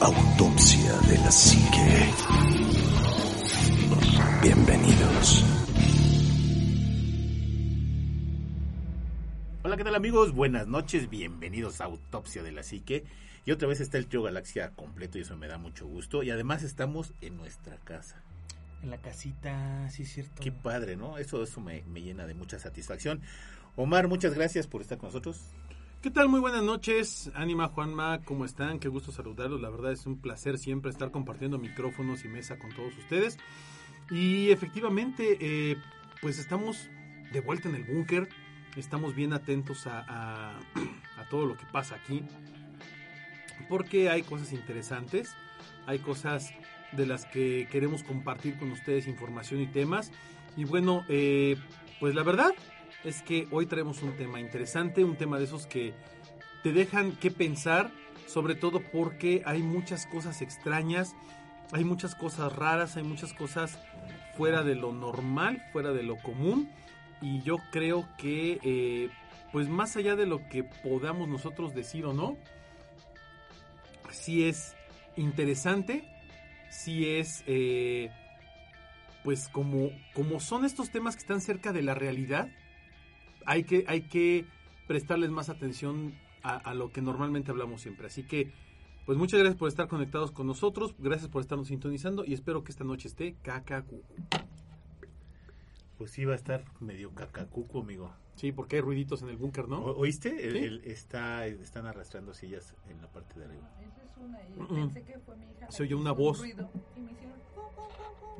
Autopsia 0.00 0.92
de 1.08 1.18
la 1.18 1.30
psique. 1.30 2.10
Bienvenidos. 4.42 5.44
Hola, 9.62 9.76
¿qué 9.76 9.84
tal 9.84 9.94
amigos? 9.94 10.32
Buenas 10.32 10.66
noches, 10.66 11.10
bienvenidos 11.10 11.82
a 11.82 11.84
Autopsia 11.84 12.42
de 12.42 12.50
la 12.50 12.62
Psique. 12.62 13.04
Y 13.44 13.50
otra 13.50 13.68
vez 13.68 13.80
está 13.80 13.98
el 13.98 14.06
Trio 14.06 14.22
Galaxia 14.22 14.70
completo 14.70 15.18
y 15.18 15.20
eso 15.20 15.36
me 15.36 15.48
da 15.48 15.58
mucho 15.58 15.86
gusto. 15.86 16.22
Y 16.22 16.30
además 16.30 16.62
estamos 16.62 17.12
en 17.20 17.36
nuestra 17.36 17.76
casa. 17.76 18.22
En 18.82 18.88
la 18.88 18.96
casita, 18.96 19.86
sí 19.90 20.04
es 20.04 20.12
cierto. 20.14 20.42
Qué 20.42 20.50
padre, 20.50 20.96
¿no? 20.96 21.18
Eso, 21.18 21.42
eso 21.42 21.60
me, 21.60 21.82
me 21.82 22.00
llena 22.00 22.26
de 22.26 22.32
mucha 22.32 22.58
satisfacción. 22.58 23.20
Omar, 23.76 24.08
muchas 24.08 24.32
gracias 24.32 24.66
por 24.66 24.80
estar 24.80 24.96
con 24.96 25.08
nosotros. 25.08 25.42
¿Qué 26.02 26.10
tal? 26.10 26.30
Muy 26.30 26.40
buenas 26.40 26.62
noches. 26.62 27.30
Anima, 27.34 27.68
Juanma, 27.68 28.22
¿cómo 28.24 28.46
están? 28.46 28.78
Qué 28.78 28.88
gusto 28.88 29.12
saludarlos. 29.12 29.60
La 29.60 29.68
verdad 29.68 29.92
es 29.92 30.06
un 30.06 30.18
placer 30.18 30.56
siempre 30.56 30.90
estar 30.90 31.10
compartiendo 31.10 31.58
micrófonos 31.58 32.24
y 32.24 32.28
mesa 32.28 32.58
con 32.58 32.70
todos 32.70 32.96
ustedes. 32.96 33.36
Y 34.10 34.50
efectivamente, 34.50 35.36
eh, 35.42 35.76
pues 36.22 36.38
estamos 36.38 36.88
de 37.34 37.40
vuelta 37.42 37.68
en 37.68 37.74
el 37.74 37.84
búnker. 37.84 38.30
Estamos 38.76 39.14
bien 39.14 39.34
atentos 39.34 39.86
a 39.86 40.58
todo 41.28 41.44
lo 41.44 41.58
que 41.58 41.66
pasa 41.70 41.96
aquí. 41.96 42.22
Porque 43.68 44.08
hay 44.08 44.22
cosas 44.22 44.54
interesantes. 44.54 45.36
Hay 45.84 45.98
cosas 45.98 46.54
de 46.92 47.04
las 47.04 47.26
que 47.26 47.68
queremos 47.70 48.04
compartir 48.04 48.58
con 48.58 48.70
ustedes 48.72 49.06
información 49.06 49.60
y 49.60 49.66
temas. 49.66 50.12
Y 50.56 50.64
bueno, 50.64 51.04
eh, 51.10 51.58
pues 52.00 52.14
la 52.14 52.22
verdad 52.22 52.54
es 53.04 53.22
que 53.22 53.48
hoy 53.50 53.66
traemos 53.66 54.02
un 54.02 54.16
tema 54.16 54.40
interesante, 54.40 55.04
un 55.04 55.16
tema 55.16 55.38
de 55.38 55.44
esos 55.44 55.66
que 55.66 55.94
te 56.62 56.72
dejan 56.72 57.12
que 57.12 57.30
pensar, 57.30 57.90
sobre 58.26 58.54
todo 58.54 58.80
porque 58.92 59.42
hay 59.46 59.62
muchas 59.62 60.06
cosas 60.06 60.42
extrañas, 60.42 61.14
hay 61.72 61.84
muchas 61.84 62.14
cosas 62.14 62.54
raras, 62.54 62.96
hay 62.96 63.02
muchas 63.02 63.32
cosas 63.32 63.78
fuera 64.36 64.62
de 64.62 64.74
lo 64.74 64.92
normal, 64.92 65.62
fuera 65.72 65.92
de 65.92 66.02
lo 66.02 66.16
común. 66.16 66.70
Y 67.22 67.42
yo 67.42 67.56
creo 67.70 68.08
que, 68.18 68.58
eh, 68.62 69.10
pues 69.52 69.68
más 69.68 69.96
allá 69.96 70.16
de 70.16 70.26
lo 70.26 70.48
que 70.48 70.64
podamos 70.64 71.28
nosotros 71.28 71.74
decir 71.74 72.06
o 72.06 72.12
no, 72.12 72.36
sí 74.10 74.44
es 74.44 74.74
interesante, 75.16 76.04
sí 76.70 77.08
es, 77.08 77.44
eh, 77.46 78.10
pues 79.22 79.48
como, 79.48 79.90
como 80.14 80.40
son 80.40 80.64
estos 80.64 80.90
temas 80.90 81.14
que 81.14 81.20
están 81.20 81.40
cerca 81.40 81.72
de 81.72 81.82
la 81.82 81.94
realidad, 81.94 82.48
hay 83.46 83.64
que, 83.64 83.84
hay 83.88 84.02
que 84.02 84.46
prestarles 84.86 85.30
más 85.30 85.48
atención 85.48 86.14
a, 86.42 86.56
a, 86.56 86.74
lo 86.74 86.90
que 86.90 87.02
normalmente 87.02 87.50
hablamos 87.50 87.80
siempre. 87.80 88.06
Así 88.06 88.22
que, 88.22 88.52
pues 89.06 89.18
muchas 89.18 89.40
gracias 89.40 89.58
por 89.58 89.68
estar 89.68 89.88
conectados 89.88 90.30
con 90.30 90.46
nosotros, 90.46 90.94
gracias 90.98 91.28
por 91.30 91.42
estarnos 91.42 91.68
sintonizando 91.68 92.24
y 92.24 92.34
espero 92.34 92.64
que 92.64 92.72
esta 92.72 92.84
noche 92.84 93.08
esté 93.08 93.36
cacacucu. 93.42 94.14
Pues 95.98 96.12
sí, 96.12 96.24
va 96.24 96.32
a 96.32 96.36
estar 96.36 96.64
medio 96.80 97.10
cacacuco, 97.14 97.80
amigo. 97.80 98.10
Sí, 98.36 98.52
porque 98.52 98.76
hay 98.76 98.82
ruiditos 98.82 99.20
en 99.20 99.28
el 99.28 99.36
búnker, 99.36 99.68
¿no? 99.68 99.80
¿O, 99.84 99.98
¿Oíste? 99.98 100.30
¿Sí? 100.30 100.48
El, 100.48 100.56
el, 100.56 100.84
está, 100.86 101.46
están 101.46 101.84
arrastrando 101.84 102.32
sillas 102.32 102.74
en 102.88 103.02
la 103.02 103.08
parte 103.08 103.38
de 103.38 103.44
arriba. 103.44 103.70
Esa 103.82 104.02
es 104.02 104.16
una, 104.16 104.40
y 104.42 104.86
pensé 104.86 105.02
que 105.04 105.18
fue 105.18 105.36
mi 105.36 105.44
hija. 105.50 105.70
Se 105.70 105.82
oyó 105.82 105.98
una 105.98 106.12
voz. 106.12 106.38
Un 106.38 106.44
ruido, 106.46 106.70
y 106.96 107.00
me 107.00 107.12
hicieron, 107.12 107.38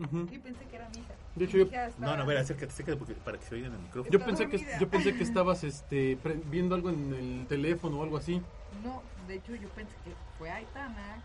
uh 0.00 0.04
-huh. 0.04 0.32
y 0.34 0.38
pensé 0.38 0.64
que 0.66 0.76
era 0.76 0.88
mi 0.88 0.98
hija. 0.98 1.14
De 1.36 1.44
hecho, 1.44 1.58
yo... 1.58 1.66
No, 1.98 2.16
no, 2.16 2.22
a 2.22 2.26
ver, 2.26 2.38
acércate, 2.38 2.72
acércate 2.72 2.96
porque, 2.96 3.14
para 3.14 3.38
que 3.38 3.44
se 3.44 3.54
oigan 3.54 3.72
en 3.72 3.78
el 3.78 3.84
micrófono. 3.84 4.12
Yo 4.12 4.24
pensé, 4.24 4.48
que, 4.48 4.66
yo 4.80 4.88
pensé 4.88 5.14
que 5.14 5.22
estabas 5.22 5.64
este, 5.64 6.18
viendo 6.46 6.74
algo 6.74 6.90
en 6.90 7.14
el 7.14 7.46
teléfono 7.46 8.00
o 8.00 8.02
algo 8.02 8.16
así. 8.16 8.42
No, 8.82 9.02
de 9.28 9.34
hecho 9.36 9.54
yo 9.54 9.68
pensé 9.70 9.94
que 10.04 10.12
fue 10.38 10.50
Aitana. 10.50 11.22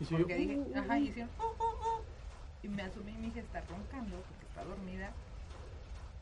¿Y 0.00 0.04
si 0.04 0.14
porque 0.14 0.34
yo? 0.34 0.38
dije, 0.38 0.78
ajá, 0.78 0.98
y 0.98 1.08
hicieron, 1.08 1.30
oh, 1.38 1.54
oh, 1.58 1.74
oh. 1.84 2.02
Y 2.62 2.68
me 2.68 2.82
asumí, 2.82 3.12
mi 3.12 3.28
hija 3.28 3.40
está 3.40 3.60
roncando 3.62 4.16
porque 4.16 4.46
está 4.46 4.64
dormida. 4.64 5.12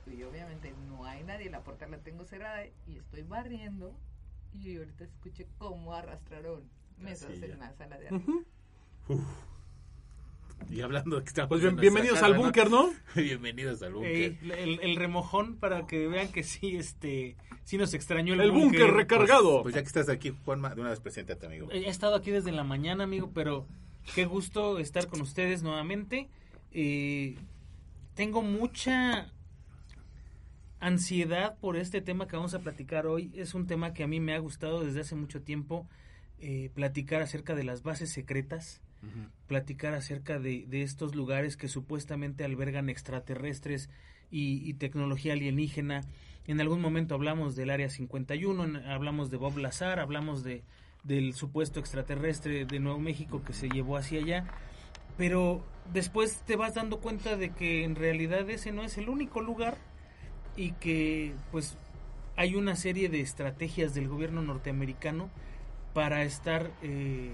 Y 0.07 0.23
obviamente 0.23 0.75
no 0.89 1.05
hay 1.07 1.23
nadie, 1.25 1.49
la 1.51 1.61
puerta 1.61 1.87
la 1.89 1.99
tengo 1.99 2.25
cerrada 2.25 2.67
y 2.87 2.99
estoy 2.99 3.23
barriendo. 3.23 3.95
Y 4.53 4.77
ahorita 4.77 5.05
escuché 5.05 5.47
cómo 5.59 5.95
arrastraron 5.95 6.63
mesas 6.99 7.31
en 7.43 7.59
la 7.59 7.73
sala 7.73 7.99
de 7.99 8.09
arriba. 8.09 8.45
Uh 9.09 9.15
-huh. 9.15 9.25
Y 10.71 10.81
hablando 10.81 11.17
de 11.17 11.23
que 11.23 11.29
estamos 11.29 11.49
Pues 11.49 11.63
bien, 11.63 11.77
bienvenidos 11.77 12.23
al 12.23 12.35
búnker, 12.35 12.71
¿no? 12.71 12.91
bienvenidos 13.15 13.83
al 13.83 13.95
búnker. 13.95 14.13
Eh, 14.13 14.39
el, 14.43 14.81
el, 14.81 14.97
remojón 14.97 15.57
para 15.57 15.87
que 15.87 16.09
vean 16.09 16.29
que 16.33 16.43
sí, 16.43 16.77
este, 16.77 17.37
sí 17.65 17.77
nos 17.77 17.95
extrañó 17.95 18.35
el, 18.35 18.41
el 18.41 18.51
búnker 18.51 18.91
recargado. 18.91 19.63
Pues, 19.63 19.63
pues, 19.63 19.75
ya 19.75 19.83
que 19.83 19.87
estás 19.87 20.09
aquí, 20.09 20.35
Juanma, 20.45 20.75
de 20.75 20.81
una 20.81 20.91
vez 20.91 21.01
preséntate, 21.01 21.47
amigo. 21.47 21.69
He 21.71 21.89
estado 21.89 22.17
aquí 22.17 22.31
desde 22.31 22.53
la 22.53 22.65
mañana, 22.65 23.05
amigo, 23.05 23.31
pero 23.35 23.67
qué 24.15 24.25
gusto 24.25 24.79
estar 24.79 25.07
con 25.07 25.21
ustedes 25.21 25.63
nuevamente. 25.63 26.29
Eh, 26.73 27.37
tengo 28.15 28.43
mucha 28.43 29.31
ansiedad 30.81 31.57
por 31.61 31.77
este 31.77 32.01
tema 32.01 32.27
que 32.27 32.37
vamos 32.37 32.55
a 32.55 32.61
platicar 32.61 33.07
hoy. 33.07 33.31
Es 33.35 33.55
un 33.55 33.67
tema 33.67 33.95
que 33.95 34.05
a 34.05 34.07
mí 34.07 34.21
me 34.21 34.35
ha 34.35 34.39
gustado 34.39 34.85
desde 34.85 35.01
hace 35.01 35.15
mucho 35.15 35.43
tiempo 35.43 35.87
eh, 36.39 36.71
platicar 36.75 37.23
acerca 37.23 37.55
de 37.55 37.65
las 37.65 37.83
bases 37.83 38.11
secretas, 38.11 38.83
platicar 39.47 39.95
acerca 39.95 40.39
de, 40.39 40.67
de, 40.69 40.83
estos 40.83 41.15
lugares 41.15 41.57
que 41.57 41.69
supuestamente 41.69 42.45
albergan 42.45 42.89
extraterrestres 42.89 43.91
y, 44.31 44.69
y, 44.69 44.75
tecnología 44.75 45.33
alienígena. 45.33 46.03
En 46.47 46.61
algún 46.61 46.81
momento 46.81 47.15
hablamos 47.15 47.57
del 47.57 47.71
Área 47.71 47.89
51, 47.89 48.81
hablamos 48.89 49.31
de 49.31 49.37
Bob 49.37 49.59
Lazar, 49.59 50.01
hablamos 50.01 50.43
de, 50.45 50.63
del 51.05 51.35
supuesto 51.35 51.79
extraterrestre 51.81 52.65
de 52.65 52.81
Nuevo 52.81 52.99
México 52.99 53.43
que 53.45 53.53
se 53.53 53.69
llevó 53.69 53.97
hacia 53.97 54.21
allá. 54.21 54.45
Pero 55.17 55.65
después 55.93 56.43
te 56.47 56.57
vas 56.57 56.75
dando 56.75 56.99
cuenta 57.01 57.37
de 57.37 57.51
que 57.51 57.85
en 57.85 57.95
realidad 57.95 58.49
ese 58.51 58.73
no 58.73 58.83
es 58.83 58.99
el 58.99 59.09
único 59.09 59.41
lugar 59.41 59.77
y 60.57 60.73
que 60.73 61.35
pues 61.53 61.77
hay 62.37 62.57
una 62.57 62.75
serie 62.75 63.09
de 63.09 63.21
estrategias 63.21 63.95
del 63.95 64.09
gobierno 64.09 64.43
norteamericano 64.43 65.31
para 65.93 66.25
estar 66.25 66.73
eh, 66.83 67.33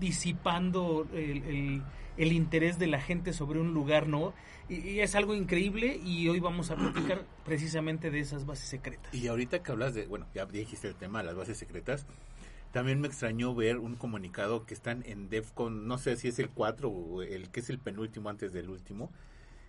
disipando 0.00 1.06
el, 1.12 1.42
el, 1.44 1.82
el, 2.16 2.32
interés 2.32 2.78
de 2.78 2.86
la 2.86 3.00
gente 3.00 3.32
sobre 3.32 3.60
un 3.60 3.74
lugar, 3.74 4.08
¿no? 4.08 4.34
Y, 4.68 4.76
y, 4.76 5.00
es 5.00 5.14
algo 5.14 5.34
increíble 5.34 6.00
y 6.04 6.28
hoy 6.28 6.40
vamos 6.40 6.70
a 6.70 6.76
platicar 6.76 7.24
precisamente 7.44 8.10
de 8.10 8.20
esas 8.20 8.46
bases 8.46 8.68
secretas. 8.68 9.14
Y 9.14 9.26
ahorita 9.28 9.62
que 9.62 9.72
hablas 9.72 9.94
de, 9.94 10.06
bueno, 10.06 10.26
ya 10.34 10.46
dijiste 10.46 10.88
el 10.88 10.94
tema 10.94 11.20
de 11.20 11.26
las 11.26 11.36
bases 11.36 11.56
secretas, 11.58 12.06
también 12.72 13.00
me 13.00 13.08
extrañó 13.08 13.54
ver 13.54 13.78
un 13.78 13.94
comunicado 13.94 14.66
que 14.66 14.74
están 14.74 15.02
en 15.06 15.30
DEFCON, 15.30 15.88
no 15.88 15.98
sé 15.98 16.16
si 16.16 16.28
es 16.28 16.38
el 16.38 16.50
4 16.50 16.90
o 16.90 17.22
el 17.22 17.48
que 17.50 17.60
es 17.60 17.70
el 17.70 17.78
penúltimo 17.78 18.28
antes 18.28 18.52
del 18.52 18.68
último, 18.68 19.10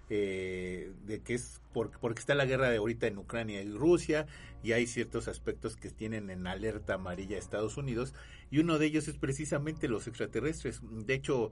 eh, 0.10 0.92
de 1.06 1.22
que 1.22 1.34
es 1.34 1.62
por, 1.74 1.92
porque 2.00 2.20
está 2.20 2.36
la 2.36 2.46
guerra 2.46 2.70
de 2.70 2.78
ahorita 2.78 3.08
en 3.08 3.18
Ucrania 3.18 3.62
y 3.62 3.72
Rusia 3.72 4.26
y 4.64 4.72
hay 4.72 4.88
ciertos 4.88 5.28
aspectos 5.28 5.76
que 5.76 5.90
tienen 5.90 6.30
en 6.30 6.48
alerta 6.48 6.96
amarilla 6.96 7.36
a 7.36 7.40
Estados 7.40 7.78
Unidos 7.78 8.14
y 8.50 8.60
uno 8.60 8.80
de 8.80 8.86
ellos 8.86 9.08
es 9.08 9.18
precisamente 9.18 9.88
los 9.88 10.08
extraterrestres. 10.08 10.82
De 10.84 11.14
hecho, 11.14 11.52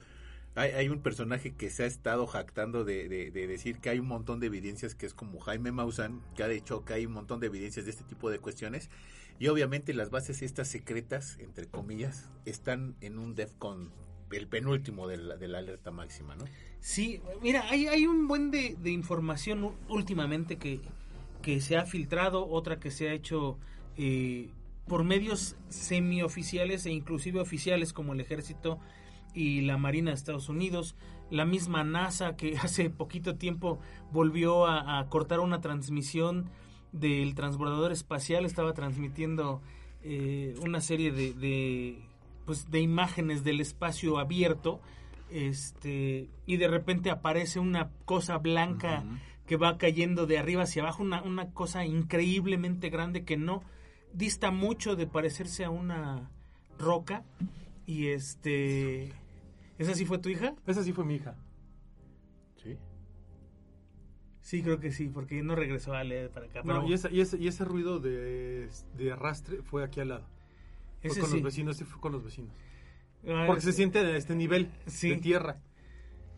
hay, 0.56 0.88
un 0.88 1.02
personaje 1.02 1.54
que 1.54 1.70
se 1.70 1.84
ha 1.84 1.86
estado 1.86 2.28
jactando 2.28 2.86
de, 2.86 3.10
de, 3.10 3.30
de, 3.30 3.48
decir 3.48 3.80
que 3.80 3.90
hay 3.90 4.00
un 4.00 4.08
montón 4.08 4.40
de 4.40 4.48
evidencias 4.48 4.96
que 4.96 5.06
es 5.06 5.14
como 5.14 5.42
Jaime 5.42 5.74
Maussan, 5.74 6.22
que 6.34 6.44
ha 6.44 6.48
dicho 6.48 6.86
que 6.86 6.94
hay 6.94 7.06
un 7.06 7.12
montón 7.12 7.42
de 7.42 7.48
evidencias 7.48 7.84
de 7.84 7.92
este 7.92 8.06
tipo 8.06 8.30
de 8.30 8.40
cuestiones 8.40 8.90
y 9.38 9.50
obviamente 9.50 9.94
las 9.94 10.12
bases 10.12 10.42
estas 10.42 10.70
secretas, 10.70 11.38
entre 11.40 11.68
comillas, 11.68 12.32
están 12.46 12.96
en 13.02 13.20
un 13.20 13.36
DEFCON 13.36 13.92
el 14.32 14.48
penúltimo 14.48 15.08
de 15.08 15.18
la, 15.18 15.36
de 15.38 15.48
la 15.48 15.60
alerta 15.60 15.92
máxima, 15.92 16.36
¿no? 16.36 16.46
Sí, 16.80 17.22
mira, 17.42 17.66
hay, 17.70 18.06
un 18.06 18.28
buen 18.28 18.52
de, 18.52 18.76
de 18.80 18.92
información 18.92 19.74
últimamente 19.90 20.58
que, 20.58 20.82
que, 21.42 21.60
se 21.60 21.78
ha 21.78 21.86
filtrado, 21.86 22.48
otra 22.48 22.80
que 22.80 22.92
se 22.92 23.10
ha 23.10 23.14
hecho 23.14 23.58
eh, 23.98 24.50
por 24.88 25.04
medios 25.04 25.56
semioficiales 25.70 26.86
e 26.86 26.92
inclusive 26.92 27.40
oficiales 27.40 27.92
como 27.92 28.14
el 28.14 28.20
ejército 28.20 28.80
y 29.34 29.62
la 29.62 29.78
Marina 29.78 30.12
de 30.12 30.16
Estados 30.16 30.48
Unidos, 30.48 30.96
la 31.32 31.46
misma 31.46 31.84
NASA 31.84 32.36
que 32.36 32.58
hace 32.62 32.90
poquito 32.90 33.36
tiempo 33.36 33.80
volvió 34.12 34.68
a, 34.68 35.08
cortar 35.10 35.40
una 35.40 35.62
transmisión 35.62 36.50
del 36.92 37.36
transbordador 37.36 37.92
espacial, 37.92 38.46
estaba 38.46 38.74
transmitiendo 38.74 39.62
eh, 40.04 40.56
una 40.62 40.82
serie 40.82 41.12
de, 41.12 42.00
pues, 42.46 42.70
de 42.72 42.80
imágenes 42.82 43.44
del 43.44 43.60
espacio 43.62 44.18
abierto 44.20 44.80
este 45.32 46.30
y 46.46 46.58
de 46.58 46.68
repente 46.68 47.10
aparece 47.10 47.60
una 47.60 47.90
cosa 48.06 48.38
blanca 48.38 49.04
que 49.48 49.58
va 49.58 49.78
cayendo 49.78 50.26
de 50.28 50.38
arriba 50.38 50.64
hacia 50.64 50.82
abajo, 50.84 51.04
una, 51.04 51.22
una 51.24 51.52
cosa 51.52 51.86
increíblemente 51.86 52.90
grande 52.90 53.24
que 53.26 53.38
no 53.38 53.64
dista 54.14 54.52
mucho 54.52 54.96
de 54.96 55.08
parecerse 55.08 55.66
a 55.66 55.70
una 55.70 56.30
roca 56.80 57.24
y 57.86 58.08
este 58.08 59.12
¿Esa 59.78 59.94
sí 59.94 60.06
fue 60.06 60.20
tu 60.20 60.30
hija? 60.30 60.56
Esa 60.66 60.84
sí 60.84 60.94
fue 60.94 61.04
mi 61.06 61.16
hija. 61.16 61.36
Sí. 62.64 62.78
Sí, 64.42 64.62
creo 64.62 64.80
que 64.80 64.92
sí, 64.92 65.10
porque 65.10 65.42
no 65.44 65.56
regresó 65.56 65.94
a 65.94 66.04
leer 66.04 66.30
para 66.30 66.46
acá. 66.46 66.62
No, 66.64 66.76
pero 66.76 66.88
y, 66.88 66.94
esa- 66.94 67.12
y 67.12 67.20
ese, 67.20 67.38
y 67.38 67.48
ese 67.48 67.66
ruido 67.66 68.00
de, 68.00 68.70
de 68.96 69.12
arrastre 69.12 69.62
fue 69.64 69.84
aquí 69.84 70.00
al 70.00 70.10
lado. 70.10 70.26
Fue 71.10 71.12
ese 71.14 71.22
con 71.22 71.30
sí. 71.30 71.36
los 71.38 71.44
vecinos, 71.44 71.78
sí 71.78 71.84
fue 71.84 72.00
con 72.00 72.12
los 72.12 72.24
vecinos. 72.24 72.52
Ah, 73.28 73.46
Porque 73.48 73.62
se 73.62 73.74
siente 73.74 74.00
a 74.00 74.16
este 74.18 74.36
nivel 74.36 74.70
Sí. 74.88 75.10
de 75.10 75.18
tierra. 75.18 75.58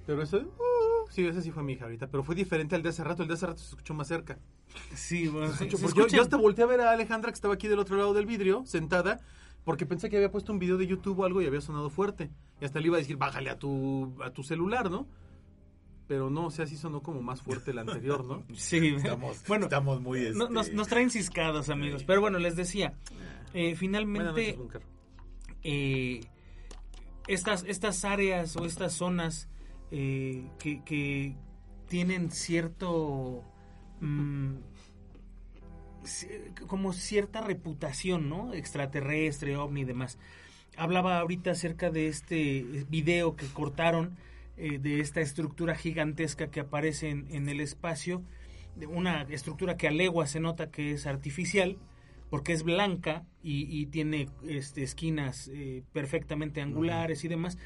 Pero 0.05 0.21
eso, 0.21 0.37
uh, 0.37 1.09
sí, 1.11 1.25
esa 1.25 1.41
sí 1.41 1.51
fue 1.51 1.63
mi 1.63 1.73
hija 1.73 1.83
ahorita. 1.85 2.07
Pero 2.07 2.23
fue 2.23 2.33
diferente 2.35 2.75
al 2.75 2.81
de 2.81 2.89
hace 2.89 3.03
rato. 3.03 3.23
El 3.23 3.27
de 3.27 3.33
hace 3.33 3.45
rato 3.47 3.59
se 3.59 3.69
escuchó 3.69 3.93
más 3.93 4.07
cerca. 4.07 4.39
Sí, 4.95 5.27
bueno, 5.27 5.47
Se 5.47 5.57
se- 5.57 5.63
escuchó- 5.65 5.77
se 5.77 5.83
porque 5.93 5.99
yo, 6.11 6.17
yo 6.17 6.21
hasta 6.21 6.37
volteé 6.37 6.63
a 6.63 6.67
ver 6.67 6.81
a 6.81 6.91
Alejandra 6.91 7.31
que 7.31 7.35
estaba 7.35 7.53
aquí 7.55 7.67
del 7.67 7.79
otro 7.79 7.97
lado 7.97 8.13
del 8.13 8.25
vidrio, 8.25 8.63
sentada, 8.65 9.19
porque 9.65 9.85
pensé 9.85 10.09
que 10.09 10.15
había 10.15 10.31
puesto 10.31 10.53
un 10.53 10.59
video 10.59 10.77
de 10.77 10.87
YouTube 10.87 11.19
o 11.19 11.25
algo 11.25 11.41
y 11.41 11.45
había 11.45 11.59
sonado 11.61 11.89
fuerte. 11.89 12.29
Y 12.61 12.65
hasta 12.65 12.79
le 12.79 12.87
iba 12.87 12.95
a 12.95 12.99
decir, 12.99 13.17
bájale 13.17 13.49
a 13.49 13.59
tu, 13.59 14.15
a 14.23 14.29
tu 14.31 14.43
celular, 14.43 14.89
¿no? 14.89 15.07
Pero 16.07 16.29
no, 16.29 16.45
o 16.45 16.51
sea, 16.51 16.65
sí 16.65 16.77
sonó 16.77 17.01
como 17.01 17.21
más 17.21 17.41
fuerte 17.41 17.71
el 17.71 17.79
anterior, 17.79 18.23
¿no? 18.23 18.43
Sí, 18.55 18.95
Estamos, 18.95 19.43
bueno, 19.47 19.65
estamos 19.65 19.99
muy... 20.01 20.21
no- 20.33 20.43
este, 20.45 20.53
nos, 20.53 20.71
nos 20.71 20.87
traen 20.87 21.09
ciscados, 21.09 21.69
amigos. 21.69 22.03
Pero 22.05 22.21
bueno, 22.21 22.39
les 22.39 22.55
decía, 22.55 22.93
eh, 23.53 23.75
finalmente 23.75 24.23
noches, 24.29 24.57
Bunker. 24.57 24.81
eh, 25.63 26.21
estas, 27.27 27.65
estas 27.67 28.05
áreas 28.05 28.55
o 28.55 28.65
estas 28.65 28.93
zonas 28.93 29.49
eh, 29.91 30.45
que, 30.59 30.81
que 30.83 31.35
tienen 31.87 32.31
cierto 32.31 33.43
mm, 33.99 34.55
como 36.67 36.93
cierta 36.93 37.41
reputación, 37.41 38.29
¿no? 38.29 38.53
Extraterrestre, 38.53 39.57
ovni 39.57 39.81
y 39.81 39.85
demás. 39.85 40.17
Hablaba 40.77 41.19
ahorita 41.19 41.51
acerca 41.51 41.89
de 41.89 42.07
este 42.07 42.85
video 42.89 43.35
que 43.35 43.45
cortaron 43.47 44.15
eh, 44.57 44.79
de 44.79 44.99
esta 44.99 45.21
estructura 45.21 45.75
gigantesca 45.75 46.49
que 46.49 46.59
aparece 46.59 47.09
en, 47.09 47.27
en 47.29 47.49
el 47.49 47.59
espacio, 47.59 48.23
de 48.75 48.87
una 48.87 49.23
estructura 49.23 49.77
que 49.77 49.87
a 49.87 49.91
legua 49.91 50.27
se 50.27 50.39
nota 50.39 50.69
que 50.69 50.91
es 50.91 51.07
artificial, 51.07 51.77
porque 52.29 52.53
es 52.53 52.63
blanca 52.63 53.25
y, 53.41 53.63
y 53.69 53.85
tiene 53.87 54.29
este, 54.47 54.83
esquinas 54.83 55.49
eh, 55.53 55.83
perfectamente 55.93 56.61
angulares 56.61 57.23
y 57.23 57.27
demás, 57.27 57.57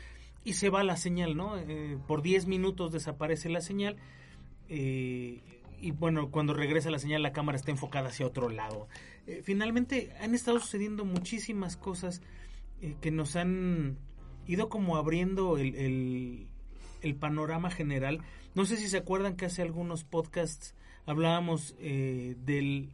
y 0.43 0.53
se 0.53 0.69
va 0.69 0.83
la 0.83 0.97
señal, 0.97 1.35
¿no? 1.35 1.57
Eh, 1.57 1.97
por 2.07 2.21
10 2.21 2.47
minutos 2.47 2.91
desaparece 2.91 3.49
la 3.49 3.61
señal, 3.61 3.97
eh, 4.69 5.41
y 5.79 5.91
bueno, 5.91 6.29
cuando 6.29 6.53
regresa 6.53 6.91
la 6.91 6.99
señal 6.99 7.23
la 7.23 7.33
cámara 7.33 7.57
está 7.57 7.71
enfocada 7.71 8.09
hacia 8.09 8.25
otro 8.25 8.49
lado. 8.49 8.87
Eh, 9.27 9.41
finalmente 9.43 10.11
han 10.19 10.35
estado 10.35 10.59
sucediendo 10.59 11.05
muchísimas 11.05 11.77
cosas 11.77 12.21
que 12.99 13.11
nos 13.11 13.35
han 13.35 13.99
ido 14.47 14.67
como 14.67 14.97
abriendo 14.97 15.59
el, 15.59 15.75
el, 15.75 16.47
el 17.01 17.15
panorama 17.15 17.69
general. 17.71 18.19
No 18.55 18.65
sé 18.65 18.77
si 18.77 18.87
se 18.89 18.97
acuerdan 18.97 19.35
que 19.35 19.45
hace 19.45 19.61
algunos 19.61 20.03
podcasts 20.03 20.75
hablábamos 21.05 21.75
eh, 21.79 22.35
del 22.45 22.89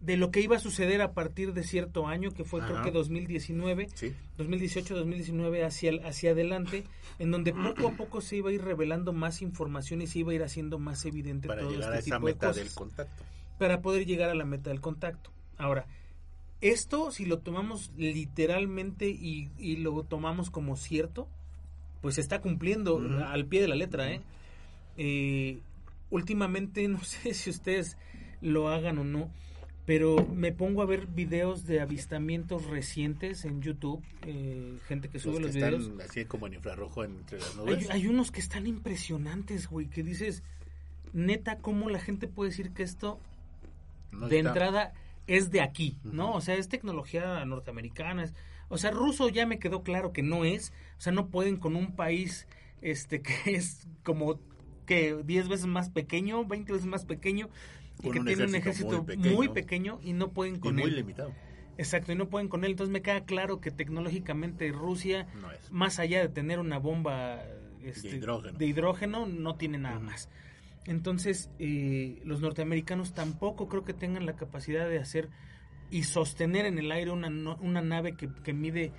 de 0.00 0.18
lo 0.18 0.30
que 0.30 0.42
iba 0.42 0.56
a 0.56 0.60
suceder 0.60 1.00
a 1.00 1.14
partir 1.14 1.54
de 1.54 1.62
cierto 1.62 2.06
año, 2.06 2.30
que 2.30 2.44
fue 2.44 2.60
creo 2.60 2.74
Ajá. 2.74 2.84
que 2.84 2.90
2019, 2.90 3.88
Sí. 3.94 4.12
2018, 4.36 4.94
2019 4.96 5.64
hacia, 5.64 5.92
hacia 6.06 6.32
adelante, 6.32 6.84
en 7.18 7.30
donde 7.30 7.54
poco 7.54 7.88
a 7.88 7.92
poco 7.92 8.20
se 8.20 8.36
iba 8.36 8.50
a 8.50 8.52
ir 8.52 8.62
revelando 8.62 9.14
más 9.14 9.40
información 9.40 10.02
y 10.02 10.06
se 10.06 10.18
iba 10.18 10.32
a 10.32 10.34
ir 10.34 10.42
haciendo 10.42 10.78
más 10.78 11.06
evidente 11.06 11.48
Para 11.48 11.62
todo 11.62 11.70
llegar 11.70 11.94
este 11.94 11.96
a 11.96 11.98
esa 12.00 12.16
tipo 12.16 12.26
de 12.26 12.32
meta 12.34 12.48
cosas 12.48 12.64
del 12.64 12.74
contacto. 12.74 13.24
para 13.58 13.80
poder 13.80 14.04
llegar 14.04 14.28
a 14.28 14.34
la 14.34 14.44
meta 14.44 14.68
del 14.68 14.82
contacto. 14.82 15.30
Ahora, 15.56 15.86
esto 16.60 17.10
si 17.10 17.24
lo 17.24 17.38
tomamos 17.38 17.90
literalmente 17.96 19.08
y, 19.08 19.50
y 19.56 19.76
lo 19.76 20.02
tomamos 20.02 20.50
como 20.50 20.76
cierto, 20.76 21.28
pues 22.04 22.16
se 22.16 22.20
está 22.20 22.42
cumpliendo 22.42 22.98
al 23.28 23.46
pie 23.46 23.62
de 23.62 23.68
la 23.68 23.76
letra, 23.76 24.12
¿eh? 24.12 24.20
Eh, 24.98 25.58
Últimamente, 26.10 26.86
no 26.88 27.02
sé 27.02 27.32
si 27.32 27.48
ustedes 27.48 27.96
lo 28.42 28.68
hagan 28.68 28.98
o 28.98 29.04
no, 29.04 29.30
pero 29.86 30.26
me 30.34 30.52
pongo 30.52 30.82
a 30.82 30.84
ver 30.86 31.06
videos 31.06 31.64
de 31.66 31.80
avistamientos 31.80 32.66
recientes 32.66 33.46
en 33.46 33.62
YouTube, 33.62 34.02
eh, 34.26 34.78
gente 34.86 35.08
que 35.08 35.18
sube 35.18 35.32
Los 35.40 35.42
los, 35.44 35.50
que 35.52 35.58
videos. 35.58 35.82
están 35.88 36.00
así 36.02 36.24
como 36.26 36.46
en 36.46 36.52
infrarrojo 36.54 37.04
entre 37.04 37.38
las 37.40 37.56
nubes. 37.56 37.88
Hay, 37.90 38.02
hay 38.02 38.06
unos 38.06 38.30
que 38.30 38.40
están 38.40 38.66
impresionantes, 38.66 39.66
güey, 39.68 39.86
que 39.86 40.02
dices, 40.02 40.42
neta, 41.14 41.56
¿cómo 41.56 41.88
la 41.88 42.00
gente 42.00 42.28
puede 42.28 42.50
decir 42.50 42.70
que 42.72 42.82
esto 42.82 43.18
No 44.12 44.28
de 44.28 44.38
está- 44.40 44.50
entrada 44.50 44.92
es 45.26 45.50
de 45.50 45.62
aquí, 45.62 45.96
¿no? 46.04 46.34
O 46.34 46.42
sea, 46.42 46.54
es 46.56 46.68
tecnología 46.68 47.42
norteamericana. 47.46 48.24
es- 48.24 48.34
o 48.74 48.78
sea, 48.78 48.90
ruso 48.90 49.28
ya 49.28 49.46
me 49.46 49.58
quedó 49.58 49.82
claro 49.82 50.12
que 50.12 50.22
no 50.22 50.44
es. 50.44 50.72
O 50.98 51.00
sea, 51.00 51.12
no 51.12 51.28
pueden 51.28 51.56
con 51.56 51.76
un 51.76 51.94
país 51.94 52.46
este 52.82 53.22
que 53.22 53.54
es 53.54 53.86
como 54.02 54.40
que 54.86 55.16
10 55.24 55.48
veces 55.48 55.66
más 55.66 55.90
pequeño, 55.90 56.44
20 56.44 56.72
veces 56.72 56.86
más 56.86 57.04
pequeño 57.06 57.48
y 58.02 58.10
que 58.10 58.20
tiene 58.20 58.44
un 58.44 58.54
ejército 58.54 59.04
muy 59.16 59.34
muy 59.34 59.48
pequeño. 59.48 60.00
y 60.02 60.12
no 60.12 60.32
pueden 60.32 60.56
Y 60.56 60.58
con 60.58 60.74
muy 60.74 60.84
él. 60.84 60.96
limitado. 60.96 61.32
Exacto, 61.78 62.12
y 62.12 62.16
no 62.16 62.28
pueden 62.28 62.48
con 62.48 62.64
él. 62.64 62.72
Entonces 62.72 62.92
me 62.92 63.02
queda 63.02 63.24
claro 63.24 63.60
que 63.60 63.70
tecnológicamente 63.70 64.70
Rusia, 64.72 65.26
No 65.40 65.48
más 65.70 65.98
allá 65.98 66.20
de 66.20 66.28
tener 66.28 66.58
una 66.58 66.78
bomba 66.78 67.42
este, 67.82 68.08
hidrógeno. 68.16 68.58
de 68.58 68.66
hidrógeno, 68.66 69.26
no 69.26 69.54
tiene 69.56 69.78
nada 69.78 69.98
más. 70.00 70.28
Entonces, 70.86 71.50
eh, 71.58 72.20
los 72.24 72.40
norteamericanos 72.40 73.14
tampoco 73.14 73.68
creo 73.68 73.84
que 73.84 73.94
tengan 73.94 74.26
la 74.26 74.36
capacidad 74.36 74.88
de 74.88 74.98
hacer 74.98 75.30
y 75.94 76.02
sostener 76.02 76.66
en 76.66 76.78
el 76.78 76.90
aire 76.90 77.10
una, 77.12 77.28
una 77.60 77.80
nave 77.80 78.16
que, 78.16 78.28
que 78.42 78.52
mide 78.52 78.90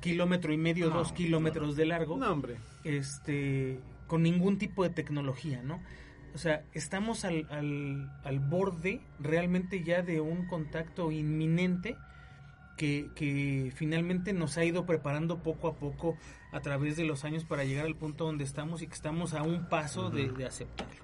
kilómetro 0.00 0.52
y 0.52 0.58
medio, 0.58 0.90
No, 0.90 0.96
dos 0.98 1.12
kilómetros 1.12 1.76
de 1.76 1.86
largo, 1.86 2.16
No, 2.18 2.30
hombre. 2.30 2.56
este, 2.84 3.80
con 4.06 4.22
ningún 4.22 4.58
tipo 4.58 4.82
de 4.82 4.90
tecnología, 4.90 5.62
¿no? 5.62 5.80
O 6.34 6.38
sea, 6.38 6.62
estamos 6.74 7.24
al, 7.24 7.46
al, 7.50 8.10
al 8.22 8.38
borde 8.40 9.00
realmente 9.18 9.82
ya 9.82 10.02
de 10.02 10.20
un 10.20 10.46
contacto 10.46 11.10
inminente 11.10 11.96
que, 12.76 13.08
que 13.16 13.72
finalmente 13.74 14.34
nos 14.34 14.58
ha 14.58 14.64
ido 14.66 14.84
preparando 14.84 15.42
poco 15.42 15.68
a 15.68 15.76
poco 15.76 16.18
a 16.52 16.60
través 16.60 16.98
de 16.98 17.04
los 17.04 17.24
años 17.24 17.44
para 17.46 17.64
llegar 17.64 17.86
al 17.86 17.96
punto 17.96 18.24
donde 18.26 18.44
estamos 18.44 18.82
y 18.82 18.86
que 18.88 18.94
estamos 18.94 19.32
a 19.32 19.42
un 19.42 19.70
paso 19.70 20.10
de, 20.10 20.30
de 20.30 20.44
aceptarlo. 20.44 21.02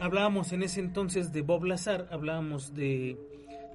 Hablábamos 0.00 0.52
en 0.52 0.62
ese 0.62 0.80
entonces 0.80 1.32
de 1.32 1.40
Bob 1.40 1.64
Lazar, 1.64 2.06
hablábamos 2.10 2.74
de, 2.74 3.16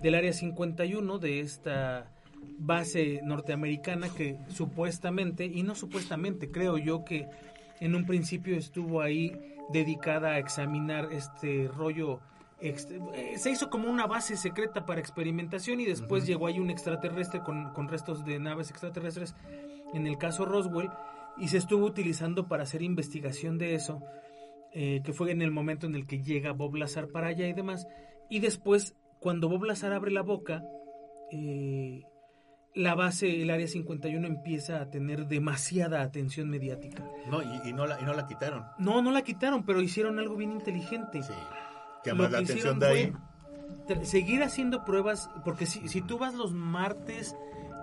del 0.04 0.16
Área 0.16 0.34
51, 0.34 1.18
de 1.18 1.40
esta 1.40 2.12
base 2.60 3.22
norteamericana 3.24 4.10
que 4.10 4.38
supuestamente, 4.50 5.46
y 5.46 5.64
no 5.64 5.76
supuestamente, 5.76 6.52
creo 6.52 6.78
yo 6.78 7.06
que 7.06 7.28
en 7.80 7.96
un 7.96 8.06
principio 8.06 8.56
estuvo 8.58 9.02
ahí 9.02 9.32
dedicada 9.72 10.32
a 10.32 10.40
examinar 10.40 11.12
este 11.12 11.70
rollo. 11.70 12.20
eh, 12.60 13.38
se 13.38 13.50
hizo 13.50 13.70
como 13.70 13.90
una 13.90 14.06
base 14.06 14.36
secreta 14.36 14.86
para 14.86 15.00
experimentación 15.00 15.80
y 15.80 15.86
después 15.86 16.28
llegó 16.28 16.48
ahí 16.48 16.60
un 16.60 16.70
extraterrestre 16.70 17.42
con, 17.42 17.74
con 17.74 17.88
restos 17.88 18.26
de 18.26 18.40
naves 18.40 18.70
extraterrestres, 18.70 19.36
en 19.94 20.06
el 20.06 20.18
caso 20.18 20.46
Roswell, 20.46 20.90
y 21.38 21.48
se 21.48 21.58
estuvo 21.58 21.86
utilizando 21.86 22.48
para 22.48 22.64
hacer 22.64 22.82
investigación 22.82 23.58
de 23.58 23.76
eso, 23.76 24.02
eh, 24.74 25.02
que 25.04 25.14
fue 25.14 25.32
en 25.32 25.42
el 25.42 25.52
momento 25.52 25.88
en 25.88 25.96
el 25.96 26.06
que 26.06 26.22
llega 26.22 26.52
Bob 26.52 26.76
Lazar 26.76 27.08
para 27.08 27.28
allá 27.28 27.48
y 27.48 27.54
demás. 27.54 27.88
Y 28.30 28.40
después, 28.40 28.96
cuando 29.24 29.48
Bob 29.48 29.64
Lazar 29.64 29.94
abre 29.94 30.12
la 30.12 30.22
boca, 30.22 30.62
eh, 31.32 32.04
la 32.76 32.94
base, 32.94 33.42
el 33.42 33.50
área 33.50 33.68
51, 33.68 34.28
empieza 34.28 34.82
a 34.82 34.90
tener 34.90 35.28
demasiada 35.28 36.02
atención 36.02 36.50
mediática. 36.50 37.04
No, 37.32 37.42
y, 37.42 37.70
y 37.70 37.74
no 37.74 37.86
la, 37.88 38.02
y 38.02 38.04
no 38.04 38.14
la 38.14 38.28
quitaron. 38.28 38.66
No, 38.78 39.02
no 39.02 39.12
la 39.12 39.22
quitaron, 39.22 39.64
pero 39.66 39.82
hicieron 39.82 40.20
algo 40.20 40.36
bien 40.36 40.52
inteligente. 40.52 41.24
Sí. 41.24 41.32
Lo 41.32 42.04
Llama 42.12 42.24
la 42.30 42.40
que 42.40 42.44
atención 42.44 42.80
de 42.80 42.86
ahí. 42.86 43.14
seguir 44.04 44.44
haciendo 44.44 44.84
pruebas, 44.84 45.30
porque 45.46 45.66
si, 45.68 45.88
si 45.88 46.02
tú 46.02 46.18
vas 46.18 46.34
los 46.34 46.52
martes, 46.52 47.34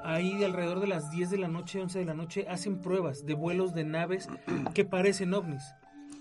ahí 0.05 0.37
de 0.37 0.45
alrededor 0.45 0.81
de 0.81 0.89
las 0.89 1.11
10 1.11 1.31
de 1.31 1.39
la 1.39 1.49
noche, 1.49 1.81
11 1.81 2.01
de 2.01 2.05
la 2.05 2.15
noche, 2.15 2.47
hacen 2.51 2.83
pruebas 2.83 3.25
de 3.25 3.33
vuelos 3.33 3.73
de 3.73 3.85
naves 3.85 4.29
que 4.75 4.85
parecen 4.85 5.33
ovnis. 5.33 5.63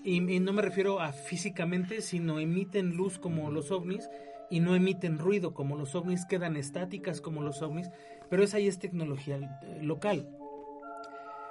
Y, 0.02 0.16
y 0.32 0.40
no 0.40 0.54
me 0.54 0.62
refiero 0.62 1.00
a 1.00 1.12
físicamente, 1.12 2.00
sino 2.00 2.38
emiten 2.40 2.96
luz 2.96 3.18
como 3.18 3.50
los 3.50 3.70
ovnis 3.70 4.08
y 4.50 4.60
no 4.60 4.74
emiten 4.74 5.18
ruido 5.18 5.54
como 5.54 5.76
los 5.76 5.94
ovnis, 5.94 6.26
quedan 6.26 6.56
estáticas 6.56 7.20
como 7.20 7.40
los 7.40 7.62
ovnis, 7.62 7.90
pero 8.28 8.42
esa 8.42 8.58
ahí 8.58 8.66
es 8.66 8.78
tecnología 8.78 9.36
eh, 9.62 9.78
local. 9.82 10.28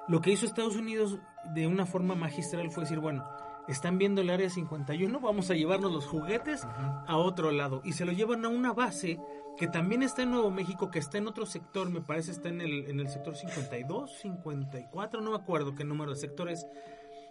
Lo 0.07 0.21
que 0.21 0.31
hizo 0.31 0.45
Estados 0.45 0.75
Unidos 0.75 1.19
de 1.53 1.67
una 1.67 1.85
forma 1.85 2.15
magistral 2.15 2.71
fue 2.71 2.83
decir, 2.83 2.99
bueno, 2.99 3.23
están 3.67 3.99
viendo 3.99 4.21
el 4.21 4.31
área 4.31 4.49
51, 4.49 5.19
vamos 5.19 5.51
a 5.51 5.53
llevarnos 5.53 5.91
los 5.91 6.07
juguetes 6.07 6.65
a 6.65 7.17
otro 7.17 7.51
lado. 7.51 7.81
Y 7.85 7.93
se 7.93 8.05
lo 8.05 8.11
llevan 8.11 8.43
a 8.43 8.49
una 8.49 8.73
base 8.73 9.19
que 9.57 9.67
también 9.67 10.01
está 10.01 10.23
en 10.23 10.31
Nuevo 10.31 10.49
México, 10.49 10.89
que 10.89 10.97
está 10.97 11.19
en 11.19 11.27
otro 11.27 11.45
sector, 11.45 11.89
me 11.89 12.01
parece 12.01 12.31
está 12.31 12.49
en 12.49 12.61
el, 12.61 12.89
en 12.89 12.99
el 12.99 13.09
sector 13.09 13.35
52, 13.35 14.17
54, 14.19 15.21
no 15.21 15.31
me 15.31 15.37
acuerdo 15.37 15.75
qué 15.75 15.83
número 15.83 16.11
de 16.11 16.17
sectores. 16.17 16.65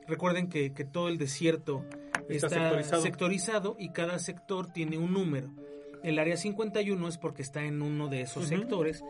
Recuerden 0.07 0.49
que, 0.49 0.73
que 0.73 0.85
todo 0.85 1.09
el 1.09 1.19
desierto 1.19 1.85
Está 2.29 2.47
está, 2.47 2.59
sectorizado. 2.61 3.03
sectorizado. 3.03 3.77
y 3.79 3.91
cada 3.91 4.19
sector 4.19 4.67
tiene 4.73 4.99
un 4.99 5.13
número. 5.13 5.51
El 6.03 6.19
área 6.19 6.37
51 6.37 7.09
es 7.09 7.19
porque 7.19 7.43
está 7.43 7.65
en 7.65 7.83
uno 7.83 8.09
de 8.09 8.21
esos 8.23 8.47
sectores 8.47 9.03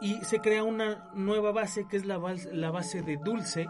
y 0.00 0.14
se 0.24 0.40
crea 0.40 0.64
una 0.64 1.10
nueva 1.14 1.52
base 1.52 1.86
que 1.88 1.96
es 1.96 2.04
la, 2.04 2.18
bas- 2.18 2.50
la 2.52 2.70
base 2.70 3.02
de 3.02 3.16
Dulce 3.16 3.66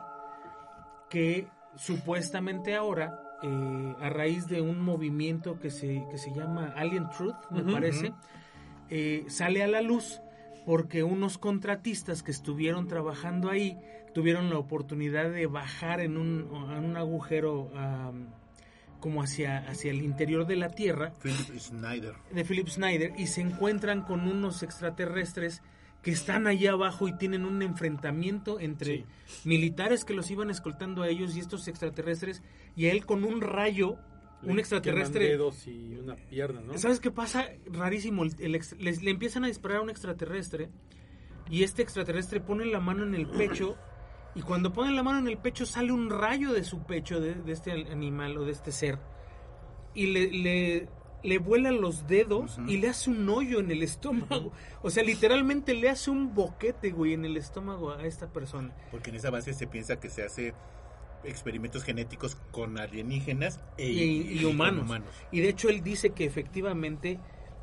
que 1.10 1.46
supuestamente 1.76 2.74
ahora 2.74 3.20
eh, 3.42 3.94
a 4.00 4.08
raíz 4.08 4.46
de 4.48 4.60
un 4.62 4.80
movimiento 4.80 5.58
que 5.58 5.70
se, 5.70 6.04
que 6.10 6.16
se 6.18 6.32
llama 6.32 6.72
Alien 6.76 7.08
Truth, 7.10 7.36
me 7.50 7.62
parece, 7.70 8.12
eh, 8.88 9.24
sale 9.28 9.62
a 9.62 9.66
la 9.66 9.82
luz 9.82 10.20
porque 10.64 11.02
unos 11.02 11.36
contratistas 11.36 12.22
que 12.22 12.30
estuvieron 12.30 12.88
trabajando 12.88 13.50
ahí 13.50 13.78
tuvieron 14.14 14.48
la 14.48 14.58
oportunidad 14.58 15.30
de 15.30 15.46
bajar 15.46 16.00
en 16.00 16.16
un, 16.16 16.48
en 16.72 16.84
un 16.84 16.96
agujero 16.96 17.70
am, 17.76 18.28
como 19.04 19.22
hacia, 19.22 19.58
hacia 19.68 19.90
el 19.90 20.00
interior 20.00 20.46
de 20.46 20.56
la 20.56 20.70
Tierra 20.70 21.12
Philip 21.22 21.58
Snyder. 21.60 22.14
de 22.32 22.42
Philip 22.42 22.68
Snyder 22.68 23.12
y 23.18 23.26
se 23.26 23.42
encuentran 23.42 24.00
con 24.00 24.26
unos 24.26 24.62
extraterrestres 24.62 25.60
que 26.02 26.10
están 26.10 26.46
allá 26.46 26.72
abajo 26.72 27.06
y 27.06 27.12
tienen 27.18 27.44
un 27.44 27.60
enfrentamiento 27.60 28.58
entre 28.60 29.04
Sí. 29.26 29.44
militares 29.44 30.06
que 30.06 30.14
los 30.14 30.30
iban 30.30 30.48
escoltando 30.48 31.02
a 31.02 31.08
ellos 31.10 31.36
y 31.36 31.40
estos 31.40 31.68
extraterrestres 31.68 32.42
y 32.76 32.86
a 32.86 32.92
él 32.92 33.04
con 33.04 33.24
un 33.24 33.42
rayo, 33.42 33.98
un 34.42 34.58
extraterrestre 34.58 35.28
dedos 35.28 35.66
y 35.66 35.96
una 35.96 36.16
pierna, 36.16 36.62
¿no? 36.62 36.78
¿Sabes 36.78 36.98
qué 36.98 37.10
pasa? 37.10 37.44
Rarísimo. 37.70 38.22
El- 38.24 38.34
el 38.38 38.54
ex- 38.54 38.74
les- 38.78 39.02
le 39.02 39.10
empiezan 39.10 39.44
a 39.44 39.48
disparar 39.48 39.78
a 39.78 39.82
un 39.82 39.90
extraterrestre 39.90 40.70
y 41.50 41.62
este 41.62 41.82
extraterrestre 41.82 42.40
pone 42.40 42.64
la 42.64 42.80
mano 42.80 43.02
en 43.04 43.14
el 43.14 43.26
pecho 43.26 43.76
y 44.34 44.42
cuando 44.42 44.72
pone 44.72 44.92
la 44.92 45.02
mano 45.02 45.18
en 45.20 45.28
el 45.28 45.38
pecho 45.38 45.64
sale 45.66 45.92
un 45.92 46.10
rayo 46.10 46.52
de 46.52 46.64
su 46.64 46.80
pecho, 46.84 47.20
de, 47.20 47.34
de 47.34 47.52
este 47.52 47.70
animal 47.72 48.36
o 48.38 48.44
de 48.44 48.52
este 48.52 48.72
ser. 48.72 48.98
Y 49.94 50.08
le, 50.08 50.30
le, 50.32 50.88
le 51.22 51.38
vuela 51.38 51.70
los 51.70 52.06
dedos 52.08 52.58
y 52.66 52.78
le 52.78 52.88
hace 52.88 53.10
un 53.10 53.28
hoyo 53.28 53.60
en 53.60 53.70
el 53.70 53.82
estómago. 53.82 54.50
O 54.82 54.90
sea, 54.90 55.04
literalmente 55.04 55.72
le 55.74 55.88
hace 55.88 56.10
un 56.10 56.34
boquete, 56.34 56.90
güey, 56.90 57.12
en 57.12 57.24
el 57.24 57.36
estómago 57.36 57.92
a 57.92 58.04
esta 58.04 58.32
persona. 58.32 58.72
Porque 58.90 59.10
en 59.10 59.16
esa 59.16 59.30
base 59.30 59.52
se 59.54 59.66
piensa 59.68 60.00
que 60.00 60.10
se 60.10 60.24
hace 60.24 60.52
experimentos 61.22 61.84
genéticos 61.84 62.36
con 62.50 62.76
alienígenas 62.78 63.60
e, 63.78 63.86
y, 63.88 64.20
y 64.38 64.42
con 64.42 64.50
humanos. 64.52 64.90
Y 65.30 65.40
de 65.40 65.48
hecho 65.48 65.68
él 65.68 65.82
dice 65.82 66.10
que 66.10 66.24
efectivamente 66.24 67.18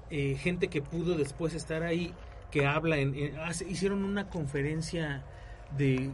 eh, 0.10 0.36
gente 0.36 0.68
que 0.70 0.82
pudo 0.82 1.16
después 1.16 1.54
estar 1.54 1.84
ahí, 1.84 2.13
que 2.50 2.66
habla, 2.66 2.98
en, 2.98 3.13
en- 3.16 3.38
hace- 3.40 3.68
hicieron 3.70 4.04
una 4.04 4.30
conferencia 4.30 5.25
de 5.78 6.10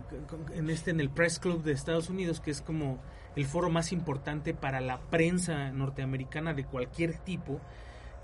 en 0.56 0.70
este 0.70 0.92
en 0.92 1.00
el 1.00 1.10
Press 1.10 1.40
Club 1.40 1.64
de 1.64 1.72
Estados 1.74 2.10
Unidos, 2.10 2.40
que 2.40 2.52
es 2.52 2.62
como 2.62 3.02
el 3.36 3.46
foro 3.46 3.70
más 3.70 3.92
importante 3.92 4.54
para 4.54 4.82
la 4.82 5.00
prensa 5.00 5.72
norteamericana 5.72 6.54
de 6.54 6.64
cualquier 6.66 7.14
tipo. 7.20 7.60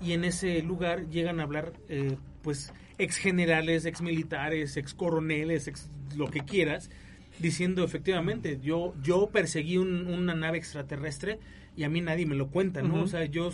Y 0.00 0.12
en 0.12 0.24
ese 0.24 0.60
lugar 0.62 1.08
llegan 1.08 1.38
a 1.40 1.44
hablar, 1.44 1.72
eh, 1.88 2.16
pues, 2.42 2.72
ex 2.98 3.16
generales, 3.16 3.84
ex 3.86 4.02
militares, 4.02 4.76
ex 4.76 4.92
coroneles, 4.92 5.68
ex 5.68 5.88
lo 6.16 6.28
que 6.28 6.40
quieras, 6.40 6.90
diciendo 7.38 7.84
efectivamente, 7.84 8.58
yo, 8.62 8.94
yo 9.02 9.28
perseguí 9.30 9.76
un- 9.78 10.06
una 10.08 10.34
nave 10.34 10.58
extraterrestre 10.58 11.38
y 11.76 11.82
a 11.84 11.88
mí 11.88 12.00
nadie 12.00 12.26
me 12.26 12.34
lo 12.36 12.48
cuenta, 12.48 12.82
¿no? 12.82 12.94
Ujú. 12.94 13.02
O 13.04 13.06
sea, 13.08 13.24
yo, 13.24 13.50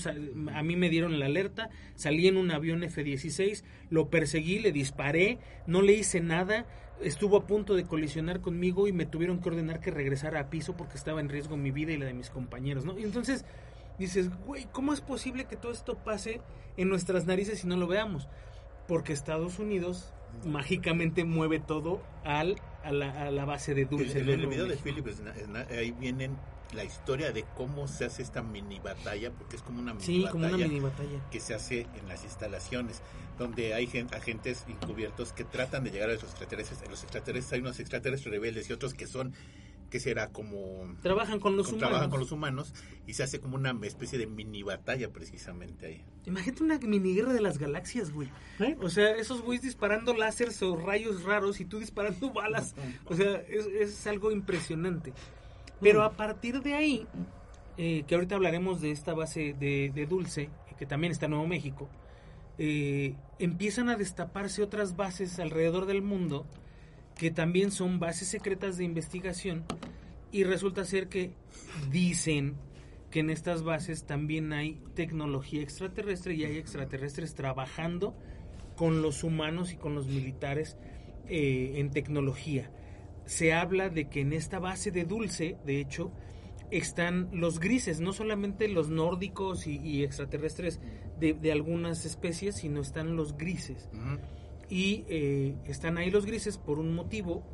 a 0.55 0.63
mí 0.63 0.77
me 0.77 0.91
dieron 0.91 1.19
la 1.19 1.27
alerta, 1.27 1.71
salí 1.95 2.27
en 2.27 2.37
un 2.37 2.51
avión 2.51 2.83
F-16, 2.85 3.65
lo 3.91 4.09
perseguí, 4.11 4.59
le 4.59 4.73
disparé, 4.73 5.39
no 5.67 5.81
le 5.83 5.93
hice 5.95 6.21
nada, 6.21 6.67
estuvo 7.03 7.37
a 7.37 7.47
punto 7.47 7.75
de 7.75 7.85
colisionar 7.85 8.41
conmigo 8.41 8.89
y 8.89 8.93
me 8.93 9.07
tuvieron 9.07 9.41
que 9.41 9.49
ordenar 9.49 9.81
que 9.81 9.91
regresara 9.91 10.41
a 10.41 10.51
piso 10.51 10.77
porque 10.77 10.97
estaba 10.97 11.21
en 11.21 11.29
riesgo 11.29 11.57
mi 11.57 11.71
vida 11.71 11.93
y 11.93 11.99
la 11.99 12.07
de 12.07 12.15
mis 12.15 12.31
compañeros, 12.31 12.85
¿no? 12.85 12.99
Y 12.99 13.03
entonces 13.03 13.45
dices, 13.99 14.31
güey, 14.47 14.67
¿cómo 14.73 14.93
es 14.93 15.01
posible 15.01 15.45
que 15.45 15.57
todo 15.57 15.73
esto 15.73 15.97
pase 15.97 16.41
en 16.77 16.89
nuestras 16.89 17.27
narices 17.27 17.65
y 17.65 17.67
no 17.67 17.77
lo 17.77 17.87
veamos? 17.87 18.29
Porque 18.87 19.13
Estados 19.13 19.59
Unidos 19.59 20.13
mágicamente 20.45 21.25
mueve 21.25 21.61
todo 21.61 22.03
al, 22.25 22.57
a, 22.83 22.93
la, 22.93 23.27
a 23.27 23.31
la 23.31 23.45
base 23.45 23.75
de 23.75 23.85
dulce. 23.85 24.21
el 24.21 24.47
video 24.47 24.67
de. 24.67 24.77
Philip 24.77 25.07
ahí 25.71 25.93
vienen 25.93 26.37
la 26.75 26.85
historia 26.85 27.33
de 27.33 27.45
cómo 27.57 27.89
se 27.89 28.05
hace 28.05 28.23
esta 28.23 28.43
mini 28.43 28.79
batalla, 28.79 29.31
porque 29.33 29.57
es 29.57 29.63
como 29.63 29.81
una 29.81 29.93
mini 29.95 30.05
Sí, 30.07 30.19
batalla 30.23 30.33
como 30.33 30.47
una 30.47 30.57
mini 30.57 30.81
batalla. 30.81 31.29
que 31.31 31.41
se 31.41 31.55
hace 31.55 31.87
en 31.99 32.09
las 32.09 32.25
instalaciones, 32.25 33.03
donde 33.39 33.75
hay 33.75 33.87
gen- 33.87 34.13
agentes 34.15 34.65
encubiertos 34.69 35.33
que 35.33 35.45
tratan 35.45 35.85
de 35.85 35.91
llegar 35.91 36.11
a 36.11 36.15
los 36.15 36.23
extraterrestres. 36.23 36.83
En 36.83 36.91
los 36.91 37.03
extraterrestres 37.03 37.53
hay 37.55 37.61
unos 37.61 37.81
extraterrestres 37.81 38.33
rebeldes 38.33 38.69
y 38.71 38.73
otros 38.73 38.95
que 38.95 39.07
son, 39.07 39.35
que 39.91 39.99
será 39.99 40.29
como... 40.29 40.95
Trabajan 41.03 41.41
con 41.41 41.57
los 41.57 41.67
con- 41.67 41.75
humanos. 41.75 41.89
trabajan 41.91 42.11
con 42.11 42.21
los 42.21 42.31
humanos 42.31 42.75
y 43.09 43.15
se 43.15 43.25
hace 43.25 43.41
como 43.41 43.57
una 43.57 43.77
especie 43.83 44.19
de 44.21 44.29
mini 44.29 44.63
batalla 44.63 45.13
precisamente 45.13 45.87
ahí. 45.87 46.05
Imagínate 46.27 46.63
una 46.63 46.79
mini 46.79 47.15
guerra 47.15 47.33
de 47.33 47.41
las 47.41 47.59
galaxias, 47.59 48.13
güey. 48.13 48.29
O 48.81 48.89
sea, 48.89 49.11
esos 49.17 49.43
güeyes 49.43 49.63
disparando 49.65 50.15
láseres 50.15 50.63
o 50.63 50.77
rayos 50.77 51.25
raros 51.25 51.59
y 51.59 51.65
tú 51.65 51.81
disparando 51.81 52.31
balas. 52.33 52.75
O 53.07 53.17
sea, 53.17 53.37
es, 53.49 53.67
es 53.67 54.07
algo 54.07 54.31
impresionante. 54.31 55.13
Pero 55.81 56.03
a 56.03 56.13
partir 56.13 56.63
de 56.63 56.75
ahí, 56.75 57.07
eh, 57.77 58.05
que 58.07 58.15
ahorita 58.15 58.35
hablaremos 58.35 58.81
de 58.81 58.91
esta 58.91 59.15
base 59.15 59.55
de, 59.59 59.91
de 59.95 60.07
Dulce, 60.07 60.51
que 60.79 60.87
también 60.87 61.13
está 61.13 61.27
en 61.27 61.33
Nuevo 61.33 61.47
México, 61.47 61.89
eh, 62.63 63.15
empiezan 63.39 63.89
a 63.89 63.97
destaparse 63.97 64.63
otras 64.63 64.95
bases 64.95 65.39
alrededor 65.39 65.87
del 65.87 66.03
mundo 66.03 66.47
que 67.17 67.31
también 67.31 67.71
son 67.71 67.99
bases 67.99 68.29
secretas 68.29 68.77
de 68.77 68.85
investigación 68.85 69.65
y 70.31 70.45
resulta 70.45 70.85
ser 70.85 71.09
que 71.09 71.33
dicen 71.91 72.57
que 73.11 73.21
en 73.21 73.31
estas 73.31 73.63
bases 73.63 74.05
también 74.05 74.53
hay 74.53 74.79
tecnología 74.95 75.63
extraterrestre 75.63 76.35
y 76.35 76.45
hay 76.45 76.59
extraterrestres 76.59 77.35
trabajando 77.35 78.15
con 78.77 79.03
los 79.03 79.25
humanos 79.25 79.73
y 79.73 79.77
con 79.77 79.95
los 79.95 80.07
militares 80.07 80.77
eh, 81.29 81.73
en 81.77 81.91
tecnología. 81.91 82.71
Se 83.27 83.53
habla 83.53 83.89
de 83.89 84.09
que 84.09 84.21
en 84.21 84.33
esta 84.33 84.59
base 84.59 84.91
de 84.91 85.05
Dulce, 85.05 85.57
de 85.65 85.81
hecho, 85.81 86.11
están 86.71 87.29
los 87.33 87.59
grises, 87.59 88.01
no 88.01 88.13
solamente 88.13 88.69
los 88.69 88.91
nórdicos 88.91 89.67
y, 89.67 89.79
y 89.79 90.05
extraterrestres 90.05 90.81
de, 91.19 91.35
de 91.35 91.53
algunas 91.53 92.05
especies, 92.05 92.57
sino 92.57 92.81
están 92.81 93.17
los 93.17 93.37
grises 93.37 93.89
y 94.69 95.05
eh, 95.09 95.57
están 95.65 95.99
ahí 95.99 96.11
los 96.11 96.27
grises 96.27 96.59
por 96.59 96.79
un 96.79 96.95
motivo. 96.95 97.45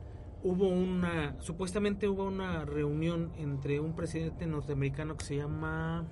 Hubo 0.42 0.68
una, 0.68 1.34
supuestamente 1.40 2.08
hubo 2.08 2.24
una 2.24 2.64
reunión 2.64 3.32
entre 3.38 3.80
un 3.80 3.96
presidente 3.96 4.46
norteamericano 4.46 5.16
que 5.16 5.24
se 5.24 5.36
llama... 5.36 6.06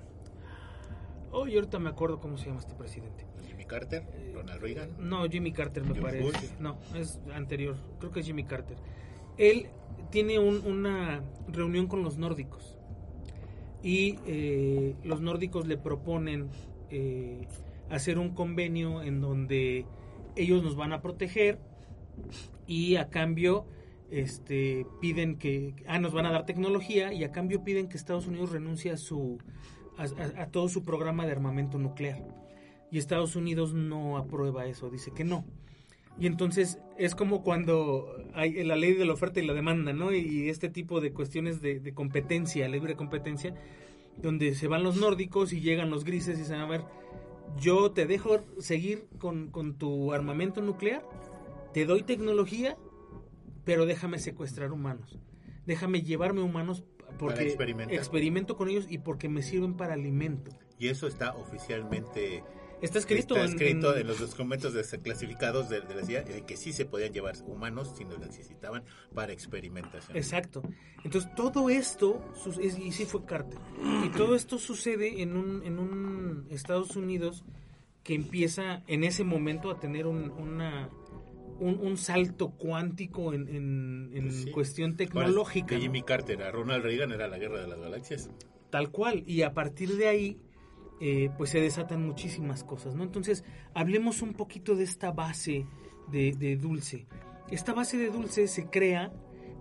Oh, 1.31 1.47
y 1.47 1.55
ahorita 1.55 1.79
me 1.79 1.89
acuerdo 1.89 2.19
cómo 2.19 2.37
se 2.37 2.47
llama 2.47 2.59
este 2.59 2.73
presidente. 2.73 3.25
Jimmy 3.47 3.65
Carter, 3.65 4.03
Ronald 4.33 4.61
Reagan. 4.61 4.89
No, 4.97 5.29
Jimmy 5.29 5.51
Carter 5.51 5.83
me 5.83 5.93
George 5.93 6.01
parece. 6.01 6.47
Bush. 6.47 6.59
No, 6.59 6.79
es 6.95 7.19
anterior. 7.33 7.75
Creo 7.99 8.11
que 8.11 8.21
es 8.21 8.25
Jimmy 8.25 8.45
Carter. 8.45 8.77
Él 9.37 9.67
tiene 10.11 10.39
un- 10.39 10.65
una 10.65 11.23
reunión 11.47 11.87
con 11.87 12.03
los 12.03 12.17
nórdicos. 12.17 12.77
Y 13.83 14.17
eh, 14.25 14.95
los 15.03 15.21
nórdicos 15.21 15.67
le 15.67 15.77
proponen 15.77 16.49
eh, 16.89 17.47
hacer 17.89 18.17
un 18.19 18.29
convenio 18.33 19.01
en 19.03 19.21
donde 19.21 19.85
ellos 20.35 20.63
nos 20.63 20.75
van 20.75 20.93
a 20.93 21.01
proteger 21.01 21.59
y 22.67 22.95
a 22.95 23.09
cambio 23.09 23.65
este 24.11 24.85
piden 25.01 25.37
que 25.37 25.75
ah 25.87 25.99
nos 25.99 26.13
van 26.13 26.25
a 26.25 26.31
dar 26.31 26.45
tecnología 26.45 27.11
y 27.13 27.23
a 27.23 27.31
cambio 27.31 27.63
piden 27.63 27.87
que 27.89 27.97
Estados 27.97 28.27
Unidos 28.27 28.51
renuncie 28.51 28.91
a 28.91 28.97
su 28.97 29.39
a, 29.97 30.45
todo 30.47 30.67
su 30.69 30.83
programa 30.83 31.25
de 31.25 31.31
armamento 31.31 31.77
nuclear 31.79 32.23
y 32.91 32.97
Estados 32.99 33.35
Unidos 33.35 33.73
no 33.73 34.17
aprueba 34.17 34.65
eso 34.67 34.89
dice 34.89 35.11
que 35.11 35.23
no 35.23 35.45
y 36.19 36.27
entonces 36.27 36.79
es 36.97 37.15
como 37.15 37.43
cuando 37.43 38.15
hay 38.33 38.63
la 38.63 38.75
ley 38.75 38.93
de 38.93 39.05
la 39.05 39.13
oferta 39.13 39.39
y 39.39 39.45
la 39.45 39.53
demanda 39.53 39.93
no 39.93 40.13
y 40.13 40.49
este 40.49 40.69
tipo 40.69 41.01
de 41.01 41.11
cuestiones 41.11 41.61
de, 41.61 41.79
de 41.79 41.93
competencia 41.93 42.67
libre 42.69 42.95
competencia 42.95 43.53
donde 44.21 44.55
se 44.55 44.67
van 44.67 44.83
los 44.83 44.95
nórdicos 44.95 45.51
y 45.51 45.59
llegan 45.59 45.89
los 45.89 46.05
grises 46.05 46.37
y 46.37 46.41
dicen 46.41 46.59
a 46.59 46.65
ver 46.65 46.83
yo 47.59 47.91
te 47.91 48.05
dejo 48.05 48.39
seguir 48.59 49.07
con, 49.19 49.49
con 49.51 49.77
tu 49.77 50.13
armamento 50.13 50.61
nuclear 50.61 51.03
te 51.75 51.83
doy 51.83 52.03
tecnología, 52.03 52.77
pero 53.65 53.85
déjame 53.85 54.17
secuestrar 54.17 54.71
humanos. 54.71 55.19
Déjame 55.65 56.03
llevarme 56.03 56.41
humanos 56.41 56.85
porque 57.19 57.49
experimento 57.89 58.55
con 58.55 58.69
ellos 58.69 58.85
y 58.89 58.99
porque 58.99 59.27
me 59.27 59.43
sirven 59.43 59.75
para 59.75 59.95
alimento. 59.95 60.51
Y 60.79 60.87
eso 60.87 61.05
está 61.05 61.35
oficialmente 61.35 62.45
Está 62.81 62.99
escrito, 62.99 63.35
Está 63.35 63.45
en- 63.47 63.51
escrito 63.53 63.93
en- 63.95 64.01
en, 64.01 64.07
los 64.07 64.19
documentos 64.19 64.73
desclasificados 64.73 65.69
de, 65.69 65.81
de 65.81 65.95
la 65.95 66.03
CIA 66.03 66.23
de 66.23 66.41
que 66.45 66.57
sí 66.57 66.73
se 66.73 66.85
podían 66.85 67.13
llevar 67.13 67.35
humanos 67.47 67.93
si 67.97 68.05
no 68.05 68.17
necesitaban 68.17 68.83
para 69.13 69.31
experimentación. 69.33 70.15
Exacto. 70.17 70.61
Entonces 71.03 71.33
todo 71.35 71.69
esto, 71.69 72.21
es- 72.61 72.77
y 72.77 72.91
sí 72.91 73.05
fue 73.05 73.25
Carter, 73.25 73.59
y 74.05 74.09
todo 74.09 74.35
esto 74.35 74.57
sucede 74.57 75.21
en 75.21 75.35
un, 75.37 75.63
en 75.63 75.79
un 75.79 76.47
Estados 76.49 76.95
Unidos 76.95 77.43
que 78.03 78.13
empieza 78.13 78.83
en 78.87 79.03
ese 79.03 79.23
momento 79.23 79.71
a 79.71 79.79
tener 79.79 80.05
un, 80.05 80.29
una, 80.31 80.89
un, 81.59 81.79
un 81.79 81.97
salto 81.97 82.51
cuántico 82.51 83.33
en, 83.33 83.47
en- 83.47 84.11
en 84.13 84.23
Pues 84.25 84.35
sí. 84.43 84.51
cuestión 84.51 84.91
Ahora, 84.91 84.97
tecnológica. 84.97 85.67
De 85.69 85.75
¿no? 85.77 85.81
Jimmy 85.81 86.03
Carter 86.03 86.43
a 86.43 86.51
Ronald 86.51 86.83
Reagan 86.83 87.11
era 87.13 87.27
la 87.27 87.37
guerra 87.39 87.61
de 87.61 87.67
las 87.67 87.79
galaxias. 87.79 88.29
Tal 88.69 88.91
cual. 88.91 89.23
Y 89.25 89.41
a 89.43 89.53
partir 89.53 89.95
de 89.95 90.07
ahí, 90.07 90.37
eh, 91.01 91.29
pues 91.37 91.49
se 91.49 91.59
desatan 91.59 92.05
muchísimas 92.05 92.63
cosas, 92.63 92.95
¿no? 92.95 93.03
Entonces, 93.03 93.43
hablemos 93.73 94.21
un 94.21 94.33
poquito 94.33 94.75
de 94.75 94.85
esta 94.85 95.11
base 95.11 95.65
de, 96.09 96.57
Dulce. 96.57 97.05
Esta 97.49 97.73
base 97.73 97.97
de 97.97 98.09
Dulce 98.09 98.47
se 98.47 98.67
crea 98.67 99.11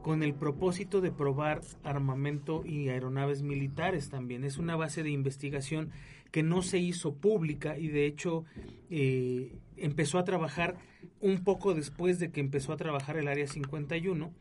con 0.02 0.22
el 0.22 0.34
propósito 0.34 1.00
de 1.00 1.10
probar 1.10 1.62
armamento 1.82 2.64
y 2.64 2.88
aeronaves 2.88 3.42
militares 3.42 4.10
también. 4.10 4.44
Es 4.44 4.58
una 4.58 4.76
base 4.76 5.02
de 5.02 5.10
investigación 5.10 5.90
que 6.30 6.42
no 6.42 6.62
se 6.62 6.78
hizo 6.78 7.14
pública 7.14 7.78
y 7.78 7.88
de 7.88 8.06
hecho 8.06 8.44
eh, 8.90 9.56
empezó 9.76 10.18
a 10.18 10.24
trabajar 10.24 10.76
un 11.20 11.42
poco 11.42 11.74
después 11.74 12.18
de 12.18 12.30
que 12.30 12.40
empezó 12.40 12.72
a 12.72 12.76
trabajar 12.76 13.16
el 13.16 13.28
Área 13.28 13.46
51. 13.46 14.32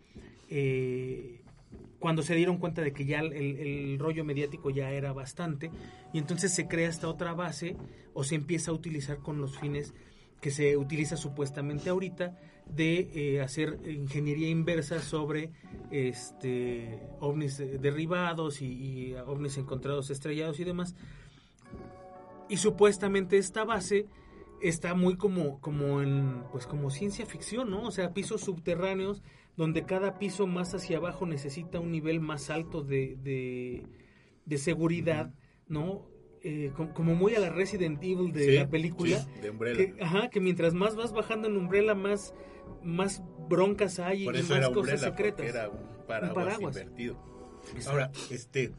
eh, 0.50 1.43
cuando 2.04 2.22
se 2.22 2.36
dieron 2.36 2.58
cuenta 2.58 2.82
de 2.82 2.92
que 2.92 3.06
ya 3.06 3.22
el, 3.22 3.98
rollo 3.98 4.26
mediático 4.26 4.70
ya 4.70 4.92
era 4.92 5.14
bastante, 5.14 5.72
y 6.12 6.18
entonces 6.18 6.54
se 6.54 6.68
crea 6.68 6.90
esta 6.90 7.08
otra 7.08 7.34
base 7.34 7.78
o 8.14 8.26
se 8.26 8.36
empieza 8.36 8.72
a 8.72 8.74
utilizar 8.74 9.20
con 9.20 9.40
los 9.40 9.58
fines 9.58 9.94
que 10.42 10.52
se 10.52 10.76
utiliza 10.76 11.16
supuestamente 11.16 11.90
ahorita 11.90 12.38
de 12.68 13.10
eh, 13.14 13.40
hacer 13.40 13.80
ingeniería 13.86 14.50
inversa 14.50 15.00
sobre 15.00 15.52
este 15.92 17.00
ovnis 17.22 17.60
derribados 17.60 18.62
y, 18.62 18.66
y 18.66 19.14
ovnis 19.26 19.58
encontrados 19.58 20.10
estrellados 20.10 20.60
y 20.60 20.66
demás. 20.66 20.96
Y 22.50 22.58
supuestamente 22.58 23.38
esta 23.38 23.64
base 23.64 24.08
está 24.62 24.94
muy 24.94 25.16
como, 25.16 25.62
como 25.62 26.02
en, 26.02 26.44
pues 26.52 26.68
como 26.68 26.90
ciencia 26.90 27.26
ficción, 27.26 27.72
¿no? 27.72 27.84
O 27.84 27.92
sea, 27.92 28.14
pisos 28.14 28.42
subterráneos 28.42 29.22
donde 29.56 29.84
cada 29.86 30.18
piso 30.20 30.48
más 30.48 30.74
hacia 30.74 30.98
abajo 30.98 31.26
necesita 31.26 31.80
un 31.80 31.92
nivel 31.92 32.20
más 32.20 32.50
alto 32.50 32.82
de, 32.84 33.18
de, 33.22 33.84
de 34.46 34.58
seguridad, 34.58 35.34
¿no? 35.68 36.08
Eh, 36.42 36.72
com- 36.76 36.92
como 36.94 37.16
muy 37.16 37.36
a 37.36 37.40
la 37.40 37.50
Resident 37.50 38.04
Evil 38.04 38.32
de 38.34 38.46
Sí, 38.46 38.52
la 38.58 38.68
película. 38.70 39.20
sí, 39.20 39.42
de 39.42 39.50
Umbrella. 39.52 39.78
Que, 39.78 40.04
ajá, 40.04 40.30
que 40.30 40.40
mientras 40.42 40.74
más 40.74 40.96
vas 40.96 41.14
bajando 41.14 41.48
en 41.48 41.56
Umbrella, 41.56 41.96
más, 41.96 42.34
más 42.84 43.24
broncas 43.48 44.00
hay 44.00 44.26
Por 44.26 44.36
y 44.36 44.40
más 44.40 44.48
cosas 44.50 44.76
Umbrella, 44.76 44.98
secretas. 44.98 45.46
era 45.46 45.70
un 45.70 45.78
paraguas, 46.08 46.34
paraguas. 46.46 46.76
invertido. 46.78 47.18
Ahora, 47.88 48.12
este, 48.30 48.72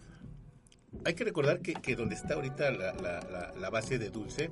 hay 1.06 1.14
que 1.14 1.24
recordar 1.24 1.60
que, 1.60 1.72
que 1.74 1.96
donde 1.96 2.14
está 2.16 2.34
ahorita 2.34 2.70
la, 2.70 2.92
la- 2.94 3.20
la- 3.30 3.52
la 3.58 3.70
base 3.70 3.98
de 3.98 4.10
Dulce, 4.10 4.50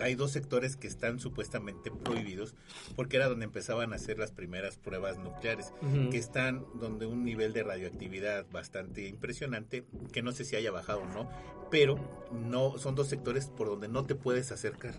hay 0.00 0.14
dos 0.14 0.32
sectores 0.32 0.76
que 0.76 0.86
están 0.86 1.20
supuestamente 1.20 1.90
prohibidos, 1.90 2.54
porque 2.96 3.16
era 3.16 3.28
donde 3.28 3.44
empezaban 3.44 3.92
a 3.92 3.96
hacer 3.96 4.18
las 4.18 4.32
primeras 4.32 4.76
pruebas 4.76 5.18
nucleares, 5.18 5.72
que 6.10 6.18
están 6.18 6.64
donde 6.74 7.06
un 7.06 7.24
nivel 7.24 7.52
de 7.52 7.62
radioactividad 7.62 8.46
bastante 8.50 9.06
impresionante, 9.08 9.84
que 10.12 10.22
no 10.22 10.32
sé 10.32 10.44
si 10.44 10.56
haya 10.56 10.70
bajado 10.70 11.00
o 11.00 11.06
no, 11.06 11.28
pero 11.70 11.98
no 12.32 12.78
son 12.78 12.94
dos 12.94 13.08
sectores 13.08 13.46
por 13.48 13.68
donde 13.68 13.88
no 13.88 14.04
te 14.04 14.14
puedes 14.14 14.52
acercar. 14.52 14.94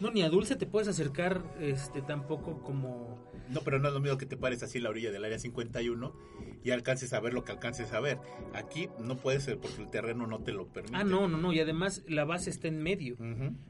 No, 0.00 0.10
ni 0.10 0.22
a 0.22 0.30
Dulce 0.30 0.56
te 0.56 0.66
puedes 0.66 0.88
acercar 0.88 1.42
este 1.60 2.02
tampoco 2.02 2.62
como... 2.62 3.29
No, 3.50 3.60
pero 3.62 3.78
no 3.78 3.88
es 3.88 3.94
lo 3.94 4.00
mismo 4.00 4.16
que 4.18 4.26
te 4.26 4.36
pares 4.36 4.62
así 4.62 4.78
en 4.78 4.84
la 4.84 4.90
orilla 4.90 5.10
del 5.10 5.24
área 5.24 5.38
51 5.38 6.14
y 6.62 6.70
alcances 6.70 7.12
a 7.12 7.20
ver 7.20 7.34
lo 7.34 7.44
que 7.44 7.52
alcances 7.52 7.92
a 7.92 8.00
ver. 8.00 8.18
Aquí 8.54 8.88
no 9.02 9.16
puede 9.16 9.40
ser 9.40 9.58
porque 9.58 9.82
el 9.82 9.90
terreno 9.90 10.26
no 10.26 10.40
te 10.40 10.52
lo 10.52 10.66
permite. 10.66 10.96
Ah, 10.96 11.04
no, 11.04 11.28
no, 11.28 11.36
no, 11.36 11.52
y 11.52 11.60
además 11.60 12.02
la 12.06 12.24
base 12.24 12.50
está 12.50 12.68
en 12.68 12.82
medio. 12.82 13.16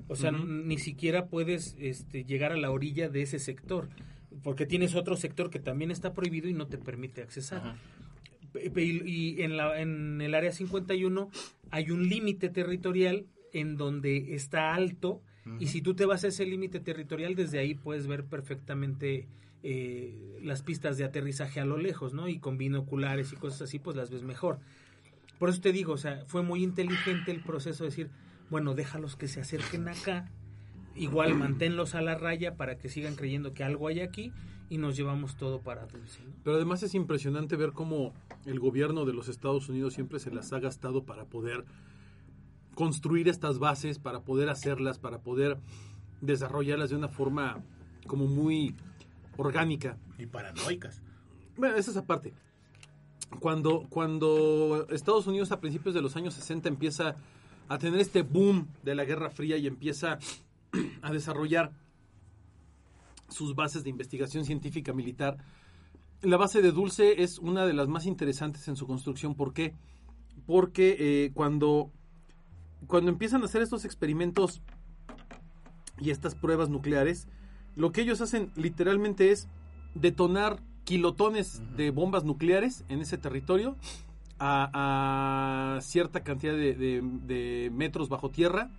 O 0.09 0.17
sea, 0.17 0.33
ni 0.33 0.79
siquiera 0.79 1.27
puedes 1.27 1.77
este, 1.79 2.25
llegar 2.25 2.53
a 2.53 2.57
la 2.57 2.71
orilla 2.71 3.09
de 3.09 3.23
ese 3.23 3.39
sector, 3.39 3.89
porque 4.43 4.67
tienes 4.67 4.95
otro 4.95 5.17
sector 5.17 5.51
que 5.51 5.59
también 5.59 5.91
está 5.91 6.13
prohibido 6.13 6.49
y 6.49 6.53
no 6.53 6.67
te 6.67 6.79
permite 6.79 7.23
accesar. 7.23 7.77
Y 8.77 9.43
en, 9.43 9.57
la, 9.57 9.81
en 9.81 10.21
el 10.21 10.35
área 10.35 10.53
51 10.53 11.31
hay 11.71 11.91
un 11.91 12.09
límite 12.09 12.49
territorial 12.49 13.27
en 13.53 13.77
donde 13.77 14.35
está 14.35 14.75
alto 14.75 15.23
y 15.59 15.67
si 15.67 15.83
tú 15.83 15.95
te 15.95 16.05
vas 16.05 16.25
a 16.25 16.29
ese 16.29 16.45
límite 16.47 16.81
territorial, 16.81 17.35
desde 17.35 17.59
ahí 17.59 17.75
puedes 17.75 18.07
ver 18.07 18.25
perfectamente 18.25 19.27
eh, 19.63 20.39
las 20.43 20.63
pistas 20.63 20.97
de 20.97 21.05
aterrizaje 21.05 21.61
a 21.61 21.65
lo 21.65 21.77
lejos, 21.77 22.15
¿no? 22.15 22.29
Y 22.29 22.39
con 22.39 22.57
binoculares 22.57 23.33
y 23.33 23.37
cosas 23.37 23.63
así, 23.63 23.79
pues 23.79 23.97
las 23.97 24.11
ves 24.11 24.23
mejor. 24.23 24.59
Por 25.39 25.49
eso 25.49 25.61
te 25.61 25.73
digo, 25.73 25.95
o 25.95 25.99
sea, 25.99 26.23
fue 26.27 26.43
muy 26.43 26.63
inteligente 26.63 27.31
el 27.31 27.43
proceso 27.43 27.85
de 27.85 27.91
decir, 27.91 28.11
bueno, 28.51 28.75
déjalos 28.75 29.17
que 29.17 29.29
se 29.29 29.41
acerquen 29.41 29.89
acá, 29.89 30.31
igual 30.95 31.35
manténlos 31.35 31.95
a 31.95 32.03
la 32.03 32.15
raya 32.17 32.57
para 32.57 32.79
que 32.79 32.89
sigan 32.89 33.17
creyendo 33.17 33.53
que 33.53 33.65
algo 33.65 33.89
hay 33.89 34.01
aquí 34.01 34.33
y 34.69 34.79
nos 34.79 34.97
llevamos 34.97 35.37
todo 35.37 35.61
para 35.61 35.87
Dulce. 35.87 36.21
Pero 36.45 36.57
además 36.57 36.83
es 36.83 36.95
impresionante 36.95 37.57
ver 37.57 37.73
cómo 37.73 38.13
el 38.47 38.61
gobierno 38.61 39.05
de 39.05 39.13
los 39.13 39.29
Estados 39.29 39.69
Unidos 39.69 39.95
siempre 39.95 40.21
se 40.21 40.31
las 40.31 40.53
ha 40.53 40.61
gastado 40.61 41.05
para 41.05 41.25
poder 41.25 41.65
construir 42.75 43.29
estas 43.29 43.59
bases, 43.59 43.99
para 43.99 44.21
poder 44.21 44.49
hacerlas, 44.49 44.99
para 44.99 45.19
poder 45.19 45.59
desarrollarlas 46.21 46.91
de 46.91 46.97
una 46.97 47.09
forma 47.09 47.63
como 48.07 48.27
muy 48.27 48.75
orgánica. 49.41 49.99
Y 50.19 50.27
paranoicas. 50.27 51.03
Bueno, 51.57 51.77
esa 51.77 51.91
es 51.91 51.97
aparte. 51.97 52.35
Cuando, 53.39 53.87
cuando 53.89 54.87
Estados 54.91 55.27
Unidos 55.27 55.53
a 55.53 55.61
principios 55.61 55.95
de 55.95 56.03
los 56.03 56.17
años 56.17 56.35
60 56.35 56.69
empieza 56.69 57.17
a 57.69 57.79
tener 57.79 58.01
este 58.01 58.23
boom 58.23 58.69
de 58.83 58.95
la 58.95 59.05
Guerra 59.05 59.31
Fría 59.31 59.57
y 59.57 59.67
empieza 59.67 60.19
a 61.03 61.13
desarrollar 61.13 61.73
sus 63.29 63.55
bases 63.55 63.85
de 63.85 63.91
investigación 63.91 64.45
científica 64.45 64.93
militar, 64.93 65.39
la 66.23 66.37
base 66.37 66.61
de 66.61 66.73
Dulce 66.73 67.23
es 67.23 67.39
una 67.39 67.65
de 67.65 67.73
las 67.73 67.89
más 67.89 68.05
interesantes 68.07 68.69
en 68.69 68.77
su 68.77 68.87
construcción. 68.87 69.35
¿Por 69.35 69.55
qué? 69.55 69.75
Porque 70.47 70.97
eh, 70.99 71.31
cuando, 71.33 71.91
cuando 72.87 73.11
empiezan 73.11 73.43
a 73.43 73.47
hacer 73.47 73.63
estos 73.63 73.85
experimentos 73.85 74.61
y 75.99 76.11
estas 76.11 76.35
pruebas 76.35 76.69
nucleares, 76.69 77.27
lo 77.77 77.93
que 77.93 78.03
ellos 78.03 78.21
hacen 78.21 78.51
literalmente 78.57 79.31
es 79.33 79.49
detonar 79.95 80.61
kilotones 80.85 81.63
de 81.77 81.91
bombas 81.91 82.25
nucleares 82.25 82.85
en 82.89 83.01
ese 83.01 83.17
territorio 83.19 83.77
a, 84.39 85.77
a 85.77 85.81
cierta 85.81 86.23
cantidad 86.23 86.55
de, 86.55 86.75
de- 86.75 87.03
de 87.03 87.71
metros 87.73 88.09
bajo 88.09 88.31
tierra 88.31 88.71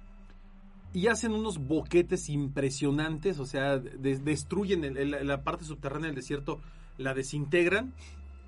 y 0.93 1.07
hacen 1.07 1.31
unos 1.33 1.57
boquetes 1.59 2.27
impresionantes, 2.29 3.39
o 3.39 3.45
sea, 3.45 3.77
de- 3.77 4.19
destruyen 4.19 4.83
el- 4.83 4.97
el- 4.97 5.27
la 5.27 5.43
parte 5.43 5.63
subterránea 5.63 6.07
del 6.07 6.15
desierto, 6.15 6.59
la 6.97 7.13
desintegran 7.13 7.93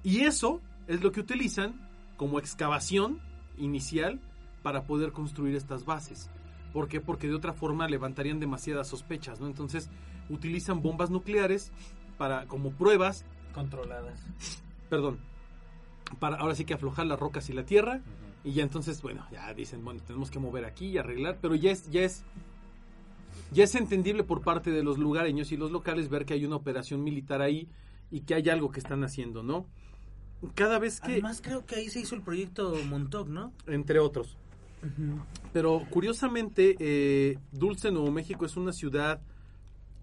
y 0.03 0.21
eso 0.21 0.59
es 0.87 1.01
lo 1.01 1.11
que 1.11 1.21
utilizan 1.21 1.79
como 2.17 2.39
excavación 2.39 3.19
inicial 3.57 4.19
para 4.61 4.83
poder 4.83 5.11
construir 5.11 5.55
estas 5.55 5.85
bases. 5.85 6.29
¿Por 6.73 6.87
qué? 6.87 6.99
Porque 6.99 7.27
de 7.27 7.35
otra 7.35 7.53
forma 7.53 7.87
levantarían 7.87 8.39
demasiadas 8.39 8.87
sospechas, 8.87 9.39
¿no? 9.39 9.47
Entonces 9.47 9.89
utilizan 10.29 10.81
bombas 10.81 11.11
nucleares 11.11 11.71
para 12.17 12.47
como 12.47 12.71
pruebas, 12.71 13.25
Controladas. 13.53 14.19
perdón, 14.89 15.19
para 16.19 16.37
ahora 16.37 16.55
sí 16.55 16.65
que 16.65 16.73
aflojar 16.73 17.05
las 17.05 17.19
rocas 17.19 17.49
y 17.49 17.53
la 17.53 17.65
tierra 17.65 18.01
y 18.43 18.53
ya 18.53 18.63
entonces, 18.63 19.01
bueno, 19.01 19.25
ya 19.31 19.53
dicen, 19.53 19.85
bueno, 19.85 20.01
tenemos 20.05 20.31
que 20.31 20.39
mover 20.39 20.65
aquí 20.65 20.87
y 20.87 20.97
arreglar, 20.97 21.37
pero 21.41 21.55
ya 21.55 21.71
es 21.71 21.89
ya 21.91 22.01
es 22.01 22.23
ya 23.51 23.63
es 23.63 23.75
entendible 23.75 24.23
por 24.23 24.41
parte 24.41 24.71
de 24.71 24.83
los 24.83 24.97
lugareños 24.97 25.51
y 25.51 25.57
los 25.57 25.71
locales 25.71 26.09
ver 26.09 26.25
que 26.25 26.33
hay 26.33 26.45
una 26.45 26.55
operación 26.55 27.03
militar 27.03 27.41
ahí 27.41 27.69
y 28.09 28.21
que 28.21 28.33
hay 28.33 28.49
algo 28.49 28.71
que 28.71 28.79
están 28.79 29.03
haciendo, 29.03 29.43
¿no? 29.43 29.67
Cada 30.55 30.79
vez 30.79 30.99
que 30.99 31.13
Además 31.13 31.41
creo 31.41 31.65
que 31.65 31.75
ahí 31.75 31.89
se 31.89 31.99
hizo 32.01 32.15
el 32.15 32.21
proyecto 32.21 32.75
Montauk, 32.89 33.27
¿no? 33.29 33.53
entre 33.67 33.99
otros 33.99 34.37
Pero 35.51 35.85
curiosamente, 35.89 36.75
eh, 36.79 37.39
Dulce, 37.51 37.91
Nuevo 37.91 38.11
México 38.11 38.45
es 38.45 38.57
una 38.57 38.73
ciudad 38.73 39.21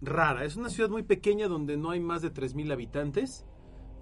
rara. 0.00 0.44
Es 0.44 0.56
una 0.56 0.70
ciudad 0.70 0.90
muy 0.90 1.02
pequeña 1.02 1.48
donde 1.48 1.76
no 1.76 1.90
hay 1.90 2.00
más 2.00 2.22
de 2.22 2.32
3.000 2.32 2.72
habitantes. 2.72 3.44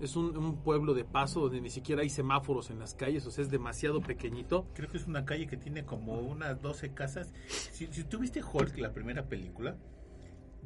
Es 0.00 0.14
un, 0.14 0.36
un 0.36 0.62
pueblo 0.62 0.94
de 0.94 1.04
paso 1.04 1.40
donde 1.40 1.60
ni 1.60 1.70
siquiera 1.70 2.02
hay 2.02 2.10
semáforos 2.10 2.70
en 2.70 2.78
las 2.78 2.94
calles, 2.94 3.26
o 3.26 3.32
sea, 3.32 3.42
es 3.42 3.50
demasiado 3.50 4.00
pequeñito. 4.00 4.68
Creo 4.74 4.88
que 4.88 4.96
es 4.96 5.08
una 5.08 5.24
calle 5.24 5.48
que 5.48 5.56
tiene 5.56 5.84
como 5.84 6.20
unas 6.20 6.62
12 6.62 6.94
casas. 6.94 7.32
Si, 7.48 7.88
si 7.88 8.04
tuviste 8.04 8.40
Hulk, 8.40 8.78
la 8.78 8.92
primera 8.92 9.24
película, 9.24 9.76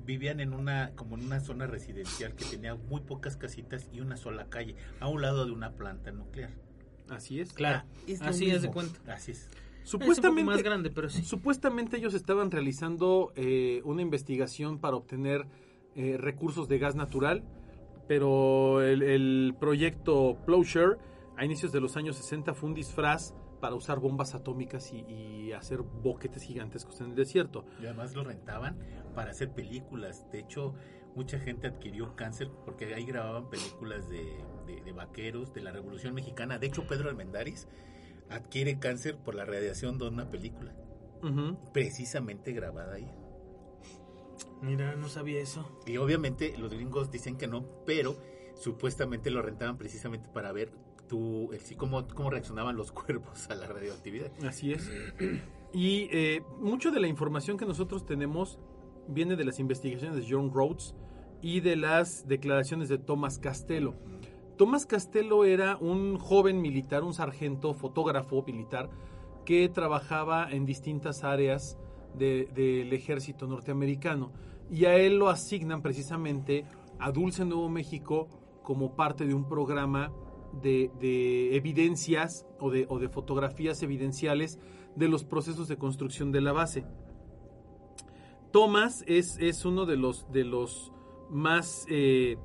vivían 0.04 0.40
en 0.40 0.52
una 0.52 0.92
como 0.96 1.16
en 1.16 1.24
una 1.24 1.40
zona 1.40 1.66
residencial 1.66 2.34
que 2.34 2.44
tenía 2.44 2.74
muy 2.74 3.00
pocas 3.00 3.36
casitas 3.36 3.88
y 3.92 4.00
una 4.00 4.16
sola 4.16 4.50
calle, 4.50 4.76
a 5.00 5.08
un 5.08 5.22
lado 5.22 5.46
de 5.46 5.52
una 5.52 5.72
planta 5.72 6.12
nuclear. 6.12 6.50
Así 7.08 7.40
es. 7.40 7.52
Claro. 7.52 7.82
Ah, 7.84 7.94
es 8.06 8.22
Así 8.22 8.50
es 8.50 8.62
de 8.62 8.68
cuenta. 8.68 9.14
Así 9.14 9.32
es. 9.32 9.48
Supuestamente, 9.84 10.50
más 10.50 10.62
grande, 10.62 10.90
pero 10.90 11.08
sí. 11.08 11.22
Supuestamente 11.22 11.96
ellos 11.96 12.14
estaban 12.14 12.50
realizando 12.50 13.32
eh, 13.36 13.82
una 13.84 14.02
investigación 14.02 14.78
para 14.78 14.96
obtener 14.96 15.46
eh, 15.94 16.16
recursos 16.18 16.68
de 16.68 16.78
gas 16.78 16.94
natural, 16.94 17.44
pero 18.08 18.82
el, 18.82 19.02
el 19.02 19.54
proyecto 19.58 20.38
Plowshare 20.46 20.98
a 21.36 21.44
inicios 21.44 21.72
de 21.72 21.80
los 21.80 21.96
años 21.96 22.16
60 22.16 22.54
fue 22.54 22.68
un 22.68 22.74
disfraz 22.74 23.34
para 23.60 23.74
usar 23.76 24.00
bombas 24.00 24.34
atómicas 24.34 24.92
y, 24.92 25.02
y 25.02 25.52
hacer 25.52 25.82
boquetes 25.82 26.42
gigantescos 26.42 27.00
en 27.00 27.10
el 27.10 27.14
desierto. 27.14 27.64
Y 27.80 27.86
además 27.86 28.14
lo 28.14 28.24
rentaban 28.24 28.76
para 29.14 29.30
hacer 29.30 29.52
películas. 29.52 30.28
De 30.32 30.40
hecho, 30.40 30.74
mucha 31.14 31.38
gente 31.38 31.68
adquirió 31.68 32.16
cáncer 32.16 32.50
porque 32.64 32.92
ahí 32.94 33.04
grababan 33.04 33.48
películas 33.50 34.08
de, 34.08 34.24
de, 34.66 34.80
de 34.82 34.92
vaqueros, 34.92 35.52
de 35.54 35.60
la 35.60 35.70
Revolución 35.70 36.12
Mexicana. 36.12 36.58
De 36.58 36.66
hecho, 36.66 36.86
Pedro 36.88 37.08
Almendaris 37.08 37.68
adquiere 38.32 38.78
cáncer 38.78 39.16
por 39.16 39.34
la 39.34 39.44
radiación 39.44 39.98
de 39.98 40.08
una 40.08 40.30
película, 40.30 40.74
precisamente 41.72 42.52
grabada 42.52 42.94
ahí. 42.94 43.10
Mira, 44.60 44.94
no 44.94 45.08
sabía 45.08 45.40
eso. 45.40 45.68
Y 45.86 45.96
obviamente 45.96 46.56
los 46.56 46.72
gringos 46.72 47.10
dicen 47.10 47.36
que 47.36 47.48
no, 47.48 47.64
pero 47.84 48.16
supuestamente 48.54 49.30
lo 49.30 49.42
rentaban 49.42 49.76
precisamente 49.76 50.28
para 50.28 50.52
ver 50.52 50.72
tu, 51.08 51.52
el, 51.52 51.60
sí, 51.60 51.74
cómo, 51.74 52.06
cómo 52.06 52.30
reaccionaban 52.30 52.76
los 52.76 52.92
cuerpos 52.92 53.50
a 53.50 53.54
la 53.54 53.66
radioactividad. 53.66 54.30
Así 54.46 54.72
es. 54.72 54.90
Y 55.72 56.08
eh, 56.12 56.42
mucho 56.60 56.90
de 56.90 57.00
la 57.00 57.08
información 57.08 57.56
que 57.56 57.64
nosotros 57.64 58.06
tenemos 58.06 58.58
viene 59.08 59.36
de 59.36 59.44
las 59.44 59.58
investigaciones 59.58 60.16
de 60.16 60.26
John 60.28 60.52
Rhodes 60.52 60.94
y 61.40 61.60
de 61.60 61.76
las 61.76 62.28
declaraciones 62.28 62.88
de 62.88 62.98
Thomas 62.98 63.38
Castello. 63.38 63.94
Thomas 64.56 64.86
Castello 64.86 65.44
era 65.44 65.76
un 65.76 66.18
joven 66.18 66.60
militar, 66.60 67.02
un 67.02 67.14
sargento, 67.14 67.74
fotógrafo 67.74 68.42
militar, 68.46 68.90
que 69.44 69.68
trabajaba 69.68 70.50
en 70.50 70.66
distintas 70.66 71.24
áreas 71.24 71.78
de- 72.14 72.48
del 72.54 72.92
ejército 72.92 73.46
norteamericano. 73.46 74.30
Y 74.70 74.84
a 74.84 74.96
él 74.96 75.18
lo 75.18 75.28
asignan 75.28 75.82
precisamente 75.82 76.64
a 76.98 77.10
Dulce 77.10 77.44
Nuevo 77.44 77.68
México 77.68 78.28
como 78.62 78.94
parte 78.94 79.26
de 79.26 79.34
un 79.34 79.48
programa 79.48 80.12
de, 80.62 80.90
de 81.00 81.56
evidencias 81.56 82.46
o 82.60 82.70
de, 82.70 82.86
fotografías 83.08 83.82
evidenciales 83.82 84.58
de 84.94 85.08
los 85.08 85.24
procesos 85.24 85.66
de 85.66 85.78
construcción 85.78 86.30
de 86.30 86.40
la 86.42 86.52
base. 86.52 86.84
Thomas 88.52 89.02
es, 89.06 89.38
es 89.40 89.64
uno 89.64 89.86
de 89.86 89.96
los, 89.96 90.30
de 90.30 90.44
los 90.44 90.92
más 91.30 91.86
eh, 91.88 92.36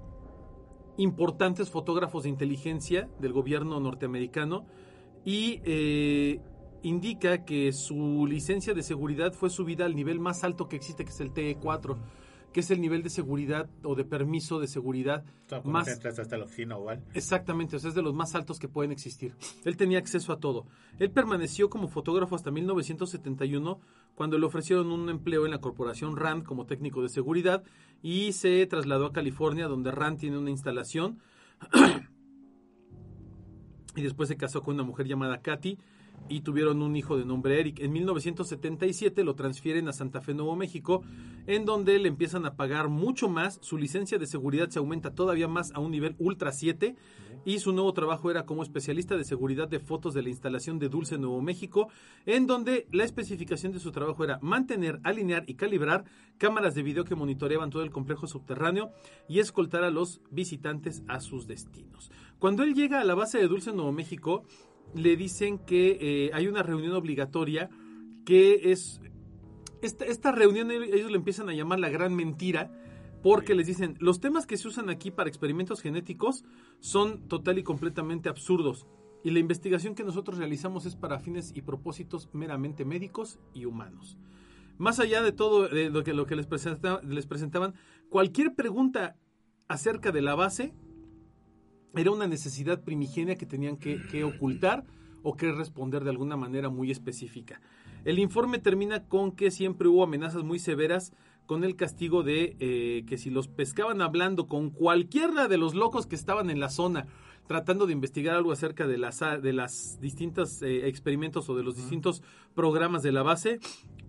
importantes 0.98 1.70
fotógrafos 1.70 2.24
de 2.24 2.30
inteligencia 2.30 3.10
del 3.20 3.34
gobierno 3.34 3.80
norteamericano 3.80 4.66
y 5.24 5.62
eh, 5.64 6.40
indica 6.84 7.44
que 7.46 7.72
su 7.74 8.26
licencia 8.28 8.74
de 8.74 8.84
seguridad 8.84 9.34
fue 9.34 9.50
subida 9.50 9.86
al 9.86 9.96
nivel 9.96 10.20
más 10.20 10.44
alto 10.44 10.68
que 10.68 10.76
existe, 10.76 11.04
que 11.04 11.12
es 11.12 11.20
el 11.20 11.34
TE4, 11.34 11.98
que 12.54 12.62
es 12.62 12.72
el 12.72 12.82
nivel 12.82 13.04
de 13.04 13.10
seguridad 13.10 13.70
o 13.84 13.96
de 13.96 14.06
permiso 14.06 14.60
de 14.60 14.68
seguridad 14.68 15.24
O 15.46 15.50
sea, 15.50 15.62
cuando 15.62 15.80
más 15.80 15.88
entras 15.88 16.18
hasta 16.18 16.38
la 16.38 16.46
oficina 16.46 16.78
oval. 16.78 17.04
Exactamente, 17.14 17.76
o 17.76 17.80
sea, 17.80 17.90
es 17.90 17.96
de 17.96 18.02
los 18.02 18.14
más 18.14 18.36
altos 18.36 18.58
que 18.58 18.68
pueden 18.68 18.92
existir. 18.92 19.36
Él 19.66 19.78
tenía 19.78 20.00
acceso 20.00 20.32
a 20.32 20.40
todo. 20.40 20.66
Él 20.98 21.12
permaneció 21.12 21.70
como 21.70 21.88
fotógrafo 21.88 22.36
hasta 22.36 22.52
1971, 22.52 23.80
cuando 24.18 24.40
le 24.40 24.48
ofrecieron 24.48 24.92
un 24.92 25.12
empleo 25.12 25.46
en 25.46 25.52
la 25.52 25.62
corporación 25.62 26.18
RAND 26.18 26.44
como 26.44 26.66
técnico 26.66 27.04
de 27.04 27.10
seguridad 27.10 27.64
y 28.02 28.34
se 28.34 28.66
trasladó 28.66 29.06
a 29.06 29.14
California, 29.14 29.68
donde 29.68 29.92
RAND 29.92 30.18
tiene 30.18 30.40
una 30.40 30.50
instalación. 30.50 31.20
y 33.98 34.04
después 34.04 34.30
se 34.30 34.38
casó 34.38 34.62
con 34.62 34.76
una 34.76 34.84
mujer 34.84 35.08
llamada 35.08 35.42
Katy 35.42 35.78
y 36.30 36.42
tuvieron 36.42 36.82
un 36.82 36.96
hijo 36.96 37.18
de 37.18 37.26
nombre 37.26 37.60
Eric. 37.60 37.80
En 37.80 37.92
1977 37.94 39.24
lo 39.24 39.36
transfieren 39.36 39.88
a 39.88 39.94
Santa 39.94 40.22
Fe, 40.22 40.34
Nuevo 40.34 40.56
México, 40.56 41.04
en 41.46 41.66
donde 41.66 41.98
le 42.00 42.08
empiezan 42.08 42.46
a 42.46 42.56
pagar 42.56 42.90
mucho 42.90 43.30
más, 43.30 43.60
su 43.62 43.78
licencia 43.78 44.18
de 44.18 44.28
seguridad 44.28 44.70
se 44.70 44.80
aumenta 44.80 45.16
todavía 45.16 45.48
más 45.48 45.72
a 45.74 45.80
un 45.80 45.92
nivel 45.92 46.16
Ultra 46.20 46.52
7 46.52 46.96
y 47.46 47.60
su 47.60 47.72
nuevo 47.72 47.94
trabajo 47.94 48.30
era 48.30 48.46
como 48.46 48.62
especialista 48.62 49.16
de 49.16 49.24
seguridad 49.24 49.70
de 49.70 49.80
fotos 49.80 50.14
de 50.14 50.22
la 50.22 50.28
instalación 50.28 50.80
de 50.80 50.90
Dulce, 50.90 51.18
Nuevo 51.18 51.42
México, 51.42 51.88
en 52.26 52.46
donde 52.46 52.88
la 52.92 53.06
especificación 53.06 53.72
de 53.72 53.80
su 53.80 53.94
trabajo 53.94 54.26
era 54.26 54.38
mantener, 54.42 55.00
alinear 55.04 55.46
y 55.48 55.54
calibrar 55.54 56.04
cámaras 56.38 56.76
de 56.76 56.84
video 56.84 57.06
que 57.06 57.16
monitoreaban 57.16 57.70
todo 57.70 57.84
el 57.84 57.92
complejo 57.92 58.28
subterráneo 58.28 58.92
y 59.30 59.40
escoltar 59.40 59.86
a 59.86 59.92
los 59.92 60.20
visitantes 60.30 61.04
a 61.08 61.22
sus 61.22 61.48
destinos. 61.48 62.12
Cuando 62.40 62.64
él 62.64 62.74
llega 62.74 63.00
a 63.02 63.04
la 63.04 63.16
base 63.16 63.38
de 63.38 63.48
Dulce, 63.48 63.74
Nuevo 63.74 63.92
México, 63.92 64.44
le 64.94 65.16
dicen 65.16 65.60
que 65.60 65.98
eh, 66.00 66.32
hay 66.34 66.48
una 66.48 66.64
reunión 66.64 66.94
obligatoria 66.94 67.70
que 68.26 68.72
es... 68.72 69.02
Esta, 69.82 70.06
esta 70.06 70.32
reunión 70.32 70.72
ellos 70.72 71.12
le 71.12 71.18
empiezan 71.18 71.50
a 71.50 71.54
llamar 71.54 71.80
la 71.80 71.90
gran 71.90 72.16
mentira 72.16 72.72
porque 73.22 73.54
les 73.56 73.68
dicen, 73.68 73.96
los 74.00 74.20
temas 74.20 74.46
que 74.46 74.58
se 74.58 74.68
usan 74.68 74.90
aquí 74.90 75.12
para 75.12 75.30
experimentos 75.30 75.82
genéticos 75.82 76.46
son 76.80 77.28
total 77.28 77.58
y 77.60 77.64
completamente 77.64 78.30
absurdos. 78.30 78.88
Y 79.24 79.32
la 79.32 79.40
investigación 79.40 79.96
que 79.96 80.04
nosotros 80.04 80.38
realizamos 80.38 80.86
es 80.86 80.96
para 80.96 81.20
fines 81.20 81.52
y 81.56 81.62
propósitos 81.62 82.30
meramente 82.34 82.86
médicos 82.86 83.40
y 83.54 83.66
humanos. 83.66 84.18
Más 84.78 85.00
allá 85.00 85.22
de 85.22 85.32
todo 85.32 85.68
de 85.68 85.90
lo 85.90 86.04
que, 86.04 86.14
lo 86.14 86.26
que 86.28 86.36
les, 86.36 86.48
presenta- 86.48 87.02
les 87.04 87.26
presentaban, 87.26 87.74
cualquier 88.10 88.56
pregunta 88.56 89.16
acerca 89.68 90.12
de 90.12 90.22
la 90.22 90.36
base 90.36 90.74
era 91.96 92.12
una 92.12 92.28
necesidad 92.28 92.82
primigenia 92.84 93.36
que 93.36 93.46
tenían 93.46 93.78
que, 93.78 94.02
que 94.12 94.24
ocultar 94.24 94.84
o 95.24 95.36
que 95.36 95.52
responder 95.52 96.04
de 96.04 96.10
alguna 96.12 96.38
manera 96.38 96.70
muy 96.70 96.92
específica. 96.92 97.60
El 98.06 98.20
informe 98.20 98.60
termina 98.60 99.04
con 99.06 99.32
que 99.32 99.52
siempre 99.52 99.88
hubo 99.88 100.04
amenazas 100.04 100.44
muy 100.44 100.60
severas 100.60 101.12
con 101.46 101.64
el 101.64 101.76
castigo 101.76 102.24
de 102.24 102.56
eh, 102.60 103.04
que 103.08 103.18
si 103.18 103.30
los 103.30 103.48
pescaban 103.48 104.02
hablando 104.02 104.48
con 104.48 104.70
cualquiera 104.70 105.48
de 105.48 105.58
los 105.58 105.74
locos 105.76 106.06
que 106.06 106.16
estaban 106.16 106.50
en 106.50 106.60
la 106.60 106.70
zona 106.70 107.08
tratando 107.48 107.88
de 107.88 107.94
investigar 107.94 108.36
algo 108.36 108.52
acerca 108.52 108.86
de 108.88 108.98
las 108.98 109.20
de 109.42 109.54
las 109.54 110.00
distintas 110.02 110.62
eh, 110.62 110.88
experimentos 110.90 111.50
o 111.50 111.56
de 111.56 111.64
los 111.64 111.78
distintos 111.78 112.22
programas 112.54 113.02
de 113.04 113.14
la 113.14 113.24
base, 113.24 113.60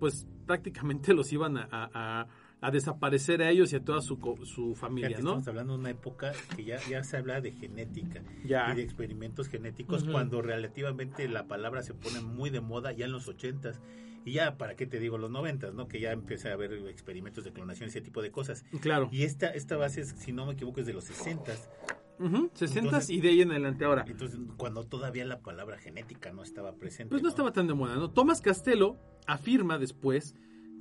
pues 0.01 0.27
prácticamente 0.47 1.15
los 1.15 1.33
iban 1.33 1.57
a, 1.57 1.69
a- 1.71 2.27
a- 2.61 2.71
desaparecer 2.71 3.43
a 3.43 3.51
ellos 3.51 3.73
y 3.73 3.77
a 3.77 3.85
toda 3.85 4.01
su, 4.03 4.17
su 4.45 4.75
familia, 4.75 5.11
¿no? 5.11 5.17
Estamos 5.19 5.49
hablando 5.49 5.73
de 5.75 5.79
una 5.81 5.91
época 5.91 6.33
que 6.57 6.65
ya, 6.65 6.79
ya 6.89 7.03
se 7.05 7.17
habla 7.17 7.41
de 7.41 7.53
genética 7.53 8.23
Ya. 8.45 8.73
y 8.73 8.77
de 8.77 8.83
experimentos 8.83 9.49
genéticos 9.49 10.05
cuando 10.05 10.43
relativamente 10.43 11.29
la 11.29 11.47
palabra 11.47 11.83
se 11.83 11.95
pone 11.95 12.21
muy 12.21 12.51
de 12.51 12.61
moda 12.61 12.93
ya 12.93 13.05
en 13.07 13.13
los 13.13 13.29
ochentas 13.29 13.81
y 14.25 14.33
ya 14.33 14.59
para 14.59 14.75
qué 14.77 14.87
te 14.87 14.99
digo 14.99 15.17
los 15.17 15.31
noventas, 15.31 15.73
¿no? 15.75 15.89
Que 15.89 16.01
ya 16.01 16.13
empieza 16.13 16.51
a 16.51 16.53
haber 16.55 16.73
experimentos 16.89 17.45
de 17.45 17.53
clonación 17.53 17.89
ese 17.89 18.01
tipo 18.01 18.21
de 18.23 18.31
cosas. 18.31 18.65
Claro. 18.81 19.09
Y 19.13 19.23
esta 19.23 19.49
esta 19.49 19.77
base, 19.77 20.01
es, 20.03 20.09
si 20.19 20.33
no 20.33 20.45
me 20.45 20.53
equivoco, 20.55 20.81
es 20.81 20.87
de 20.87 20.93
los 20.93 21.05
sesentas. 21.05 21.71
Ujú, 22.19 22.51
60 22.53 22.81
Entonces- 22.81 23.11
y 23.11 23.21
de 23.21 23.29
ahí 23.29 23.43
en 23.43 23.53
adelante 23.53 23.85
ahora. 23.85 24.05
Entonces, 24.07 24.41
cuando 24.57 24.83
todavía 24.85 25.25
la 25.25 25.39
palabra 25.39 25.79
genética 25.79 26.33
no 26.33 26.43
estaba 26.43 26.73
presente. 26.75 27.11
Pues 27.11 27.23
no 27.23 27.29
estaba 27.29 27.53
tan 27.53 27.69
de 27.69 27.75
moda, 27.75 27.95
¿no? 27.95 28.11
Tomás 28.11 28.41
Castelo 28.43 28.99
afirma 29.29 29.79
después 29.79 30.35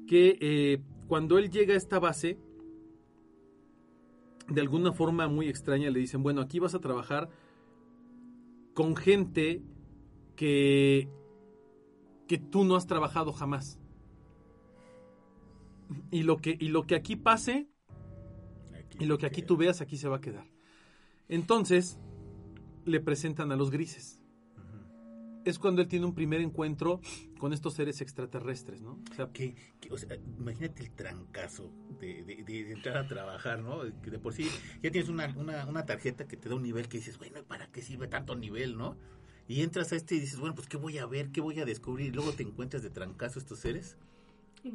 que 0.08 0.38
eh, 0.42 0.82
cuando 1.08 1.38
él 1.38 1.52
llega 1.52 1.74
a 1.74 1.78
esta 1.78 2.00
base, 2.00 2.40
de 4.48 4.62
alguna 4.62 4.94
forma 4.94 5.28
muy 5.28 5.50
extraña 5.50 5.90
le 5.90 6.00
dicen, 6.00 6.24
bueno, 6.24 6.42
aquí 6.42 6.60
vas 6.60 6.74
a 6.74 6.80
trabajar 6.80 7.30
con 8.74 8.96
gente 8.96 9.62
que, 10.36 11.10
que 12.28 12.38
tú 12.38 12.64
no 12.64 12.76
has 12.76 12.88
trabajado 12.88 13.34
jamás. 13.34 13.80
Y 16.12 16.24
lo 16.24 16.38
que, 16.38 16.58
y 16.60 16.70
lo 16.70 16.84
que 16.84 16.96
aquí 16.96 17.16
pase, 17.16 17.68
y 19.00 19.06
lo 19.06 19.18
que 19.18 19.26
aquí 19.26 19.42
tú 19.42 19.58
veas, 19.58 19.82
aquí 19.82 19.98
se 19.98 20.08
va 20.08 20.18
a 20.18 20.22
quedar. 20.22 20.46
Entonces, 21.28 22.00
le 22.86 23.00
presentan 23.00 23.52
a 23.52 23.56
los 23.56 23.72
grises. 23.72 24.22
Es 25.48 25.60
cuando 25.60 25.82
él 25.82 25.88
tiene 25.88 26.06
un 26.06 26.14
primer 26.14 26.42
encuentro 26.42 27.00
con 27.40 27.54
estos 27.54 27.74
seres 27.74 28.02
extraterrestres, 28.02 28.82
¿no? 28.82 29.00
O 29.12 29.14
sea, 29.16 29.30
Que, 29.32 29.56
que, 29.80 29.92
o 29.92 29.98
sea, 29.98 30.16
imagínate 30.38 30.84
el 30.84 30.92
trancazo 30.92 31.72
de, 32.00 32.24
de- 32.24 32.44
de- 32.44 32.64
de 32.66 32.72
entrar 32.74 32.98
a 32.98 33.08
trabajar, 33.08 33.60
¿no? 33.62 33.80
Que 34.02 34.12
de 34.12 34.20
por 34.20 34.34
sí 34.34 34.50
ya 34.84 34.92
tienes 34.92 35.10
una, 35.10 35.34
una, 35.38 35.66
una 35.66 35.86
tarjeta 35.86 36.28
que 36.28 36.36
te 36.36 36.50
da 36.50 36.56
un 36.56 36.64
nivel 36.64 36.88
que 36.90 36.98
dices, 36.98 37.18
bueno, 37.18 37.42
¿para 37.48 37.68
qué 37.72 37.82
sirve 37.82 38.08
tanto 38.08 38.36
nivel, 38.36 38.78
no? 38.78 38.98
Y 39.48 39.62
entras 39.62 39.94
a 39.94 39.96
este 39.96 40.16
y 40.16 40.20
dices, 40.20 40.38
bueno, 40.40 40.54
pues 40.54 40.68
¿qué 40.68 40.76
voy 40.76 40.98
a 40.98 41.06
ver? 41.06 41.30
¿Qué 41.32 41.40
voy 41.40 41.58
a 41.62 41.66
descubrir? 41.66 42.08
Y 42.08 42.12
luego 42.12 42.34
te 42.34 42.44
encuentras 42.44 42.84
de 42.84 42.90
trancazo 42.90 43.40
estos 43.40 43.60
seres. 43.60 43.96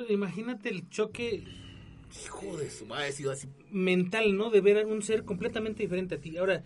Imagínate 0.09 0.71
el 0.71 0.89
choque 0.89 1.45
Hijo 2.25 2.57
de 2.57 2.71
su 2.71 2.87
madre, 2.87 3.09
ha 3.09 3.13
sido 3.13 3.31
así. 3.33 3.49
mental, 3.71 4.37
¿no? 4.37 4.49
De 4.51 4.61
ver 4.63 4.79
a 4.79 4.87
un 4.87 5.03
ser 5.03 5.25
completamente 5.25 5.83
diferente 5.83 6.15
a 6.15 6.21
ti. 6.21 6.37
Ahora, 6.39 6.63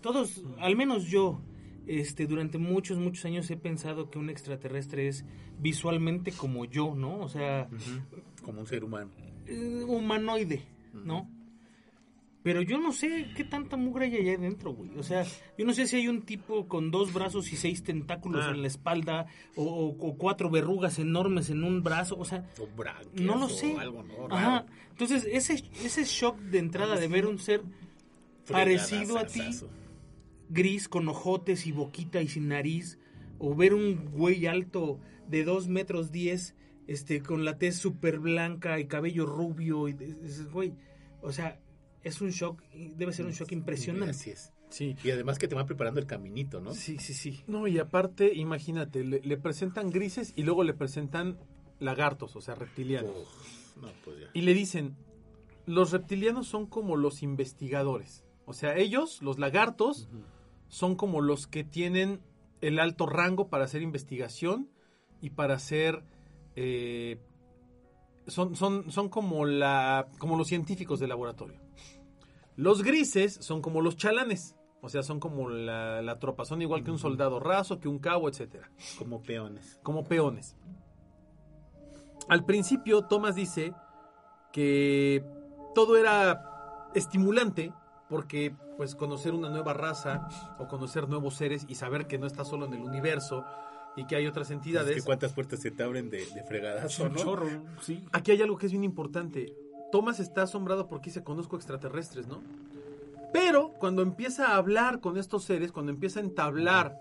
todos, 0.00 0.42
al 0.58 0.76
menos 0.76 1.04
yo, 1.06 1.40
este, 1.98 2.26
durante 2.26 2.58
muchos, 2.58 2.98
muchos 2.98 3.24
años 3.24 3.50
he 3.50 3.56
pensado 3.56 4.10
que 4.10 4.18
un 4.18 4.30
extraterrestre 4.30 5.08
es 5.08 5.24
visualmente 5.58 6.32
como 6.32 6.64
yo, 6.64 6.94
¿no? 6.94 7.18
O 7.20 7.28
sea, 7.28 7.68
Como 8.42 8.60
un 8.60 8.66
ser 8.66 8.84
humano. 8.84 9.10
eh, 9.46 9.84
humanoide, 9.86 10.62
¿no? 10.92 11.28
Pero 12.42 12.62
yo 12.62 12.78
no 12.78 12.90
sé 12.92 13.26
qué 13.36 13.44
tanta 13.44 13.76
mugre 13.76 14.06
hay 14.06 14.16
allá 14.16 14.32
adentro, 14.38 14.72
güey. 14.72 14.90
O 14.96 15.02
sea, 15.02 15.26
yo 15.58 15.66
no 15.66 15.74
sé 15.74 15.86
si 15.86 15.96
hay 15.96 16.08
un 16.08 16.22
tipo 16.22 16.66
con 16.68 16.90
dos 16.90 17.12
brazos 17.12 17.52
y 17.52 17.56
seis 17.56 17.82
tentáculos 17.82 18.46
Ah. 18.46 18.52
en 18.52 18.62
la 18.62 18.66
espalda 18.66 19.26
o, 19.56 19.62
o- 19.64 20.08
o 20.08 20.16
cuatro 20.16 20.48
verrugas 20.48 20.98
enormes 20.98 21.50
en 21.50 21.64
un 21.64 21.82
brazo. 21.82 22.16
O 22.18 22.24
sea, 22.24 22.48
O 22.58 22.66
branquias, 22.74 23.20
no 23.20 23.36
lo 23.36 23.44
o 23.44 23.48
sé. 23.50 23.76
algo, 23.76 24.02
¿no? 24.04 24.34
Ajá. 24.34 24.64
Entonces, 24.90 25.28
ese, 25.30 25.62
ese 25.84 26.04
shock 26.04 26.38
de 26.38 26.60
entrada 26.60 26.96
de 26.98 27.08
ver 27.08 27.26
un 27.26 27.38
ser 27.38 27.62
parecido 28.50 29.18
a 29.18 29.26
ti. 29.26 29.42
Gris, 30.50 30.88
con 30.88 31.08
ojotes 31.08 31.66
y 31.66 31.72
boquita 31.72 32.20
y 32.20 32.28
sin 32.28 32.48
nariz, 32.48 32.98
o 33.38 33.54
ver 33.54 33.72
un 33.72 34.10
güey 34.10 34.46
alto 34.46 35.00
de 35.28 35.44
2 35.44 35.68
metros 35.68 36.12
10, 36.12 36.54
este, 36.86 37.22
con 37.22 37.44
la 37.44 37.56
tez 37.56 37.76
súper 37.76 38.18
blanca 38.18 38.78
y 38.78 38.86
cabello 38.86 39.24
rubio, 39.24 39.88
y 39.88 39.94
dices, 39.94 40.50
güey, 40.50 40.74
o 41.22 41.32
sea, 41.32 41.58
es 42.02 42.20
un 42.20 42.30
shock, 42.30 42.62
debe 42.96 43.12
ser 43.12 43.26
un 43.26 43.32
shock 43.32 43.52
impresionante. 43.52 44.10
Así 44.10 44.30
es. 44.30 44.52
Sí. 44.70 44.96
Y 45.02 45.10
además 45.10 45.38
que 45.38 45.48
te 45.48 45.54
van 45.54 45.66
preparando 45.66 46.00
el 46.00 46.06
caminito, 46.06 46.60
¿no? 46.60 46.74
Sí, 46.74 46.98
sí, 46.98 47.14
sí. 47.14 47.42
No, 47.46 47.66
y 47.66 47.78
aparte, 47.78 48.34
imagínate, 48.34 49.04
le, 49.04 49.20
le 49.20 49.36
presentan 49.36 49.90
grises 49.90 50.32
y 50.36 50.42
luego 50.42 50.62
le 50.62 50.74
presentan 50.74 51.38
lagartos, 51.80 52.36
o 52.36 52.40
sea, 52.40 52.54
reptilianos. 52.54 53.10
Uf, 53.10 53.76
no, 53.82 53.88
pues 54.04 54.20
ya. 54.20 54.26
Y 54.32 54.42
le 54.42 54.54
dicen, 54.54 54.96
los 55.66 55.90
reptilianos 55.90 56.46
son 56.46 56.66
como 56.66 56.96
los 56.96 57.22
investigadores. 57.22 58.24
O 58.46 58.52
sea, 58.52 58.76
ellos, 58.76 59.22
los 59.22 59.38
lagartos, 59.38 60.08
son 60.70 60.96
como 60.96 61.20
los 61.20 61.46
que 61.46 61.62
tienen 61.62 62.20
el 62.62 62.78
alto 62.78 63.04
rango 63.04 63.48
para 63.48 63.64
hacer 63.64 63.82
investigación 63.82 64.70
y 65.20 65.30
para 65.30 65.54
hacer... 65.54 66.02
eh, 66.56 67.20
son, 68.26 68.54
son, 68.56 68.90
son 68.90 69.08
como, 69.08 69.44
la, 69.44 70.08
como 70.18 70.38
los 70.38 70.48
científicos 70.48 71.00
de 71.00 71.08
laboratorio. 71.08 71.60
Los 72.56 72.82
grises 72.82 73.34
son 73.34 73.60
como 73.60 73.80
los 73.82 73.96
chalanes. 73.96 74.56
O 74.82 74.88
sea, 74.88 75.02
son 75.02 75.20
como 75.20 75.50
la, 75.50 76.00
la 76.00 76.18
tropa. 76.18 76.44
Son 76.44 76.62
igual 76.62 76.84
que 76.84 76.90
un 76.90 76.98
soldado 76.98 77.40
raso, 77.40 77.80
que 77.80 77.88
un 77.88 77.98
cabo, 77.98 78.28
etcétera 78.28 78.70
Como 78.98 79.22
peones. 79.22 79.78
como 79.82 80.04
peones. 80.04 80.56
Al 82.28 82.44
principio, 82.44 83.02
Thomas 83.02 83.34
dice 83.34 83.74
que 84.52 85.24
todo 85.74 85.96
era 85.96 86.90
estimulante 86.94 87.72
porque 88.08 88.54
pues 88.80 88.94
conocer 88.94 89.34
una 89.34 89.50
nueva 89.50 89.74
raza 89.74 90.26
o 90.58 90.66
conocer 90.66 91.06
nuevos 91.06 91.34
seres 91.34 91.66
y 91.68 91.74
saber 91.74 92.06
que 92.06 92.16
no 92.18 92.26
está 92.26 92.46
solo 92.46 92.64
en 92.64 92.72
el 92.72 92.80
universo 92.80 93.44
y 93.94 94.06
que 94.06 94.16
hay 94.16 94.26
otras 94.26 94.50
entidades. 94.50 94.96
Es 94.96 95.02
que 95.02 95.06
cuántas 95.06 95.34
puertas 95.34 95.60
se 95.60 95.70
te 95.70 95.82
abren 95.82 96.08
de, 96.08 96.24
de 96.24 96.42
fregadazo, 96.44 97.10
¿no? 97.10 97.16
chorro, 97.16 97.46
sí. 97.82 98.02
Aquí 98.10 98.30
hay 98.30 98.40
algo 98.40 98.56
que 98.56 98.64
es 98.64 98.72
bien 98.72 98.82
importante. 98.84 99.52
Thomas 99.92 100.18
está 100.18 100.44
asombrado 100.44 100.88
porque 100.88 101.10
dice 101.10 101.22
conozco 101.22 101.56
extraterrestres, 101.56 102.26
¿no? 102.26 102.40
Pero 103.34 103.74
cuando 103.78 104.00
empieza 104.00 104.48
a 104.48 104.56
hablar 104.56 105.00
con 105.00 105.18
estos 105.18 105.44
seres, 105.44 105.72
cuando 105.72 105.92
empieza 105.92 106.20
a 106.20 106.22
entablar 106.22 106.96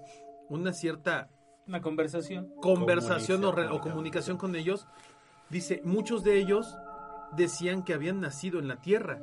una 0.49 0.73
cierta 0.73 1.29
Una 1.65 1.79
conversación. 1.81 2.49
conversación 2.61 3.41
o, 3.45 3.53
re- 3.53 3.67
o 3.67 3.79
Comunicación. 3.79 3.91
comunicación 3.93 4.37
con 4.37 4.55
ellos, 4.57 4.85
dice, 5.49 5.81
muchos 5.85 6.25
de 6.25 6.39
ellos 6.39 6.75
decían 7.37 7.83
que 7.83 7.93
habían 7.93 8.19
nacido 8.19 8.59
en 8.59 8.67
la 8.67 8.81
Tierra 8.81 9.21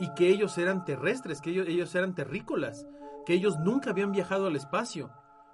y 0.00 0.12
que 0.14 0.28
ellos 0.28 0.58
eran 0.58 0.84
terrestres, 0.84 1.40
que 1.40 1.50
ellos, 1.50 1.68
ellos 1.68 1.94
eran 1.94 2.14
terrícolas, 2.14 2.86
que 3.26 3.34
ellos 3.34 3.58
nunca 3.58 3.90
habían 3.90 4.12
viajado 4.12 4.46
al 4.48 4.56
espacio, 4.56 5.10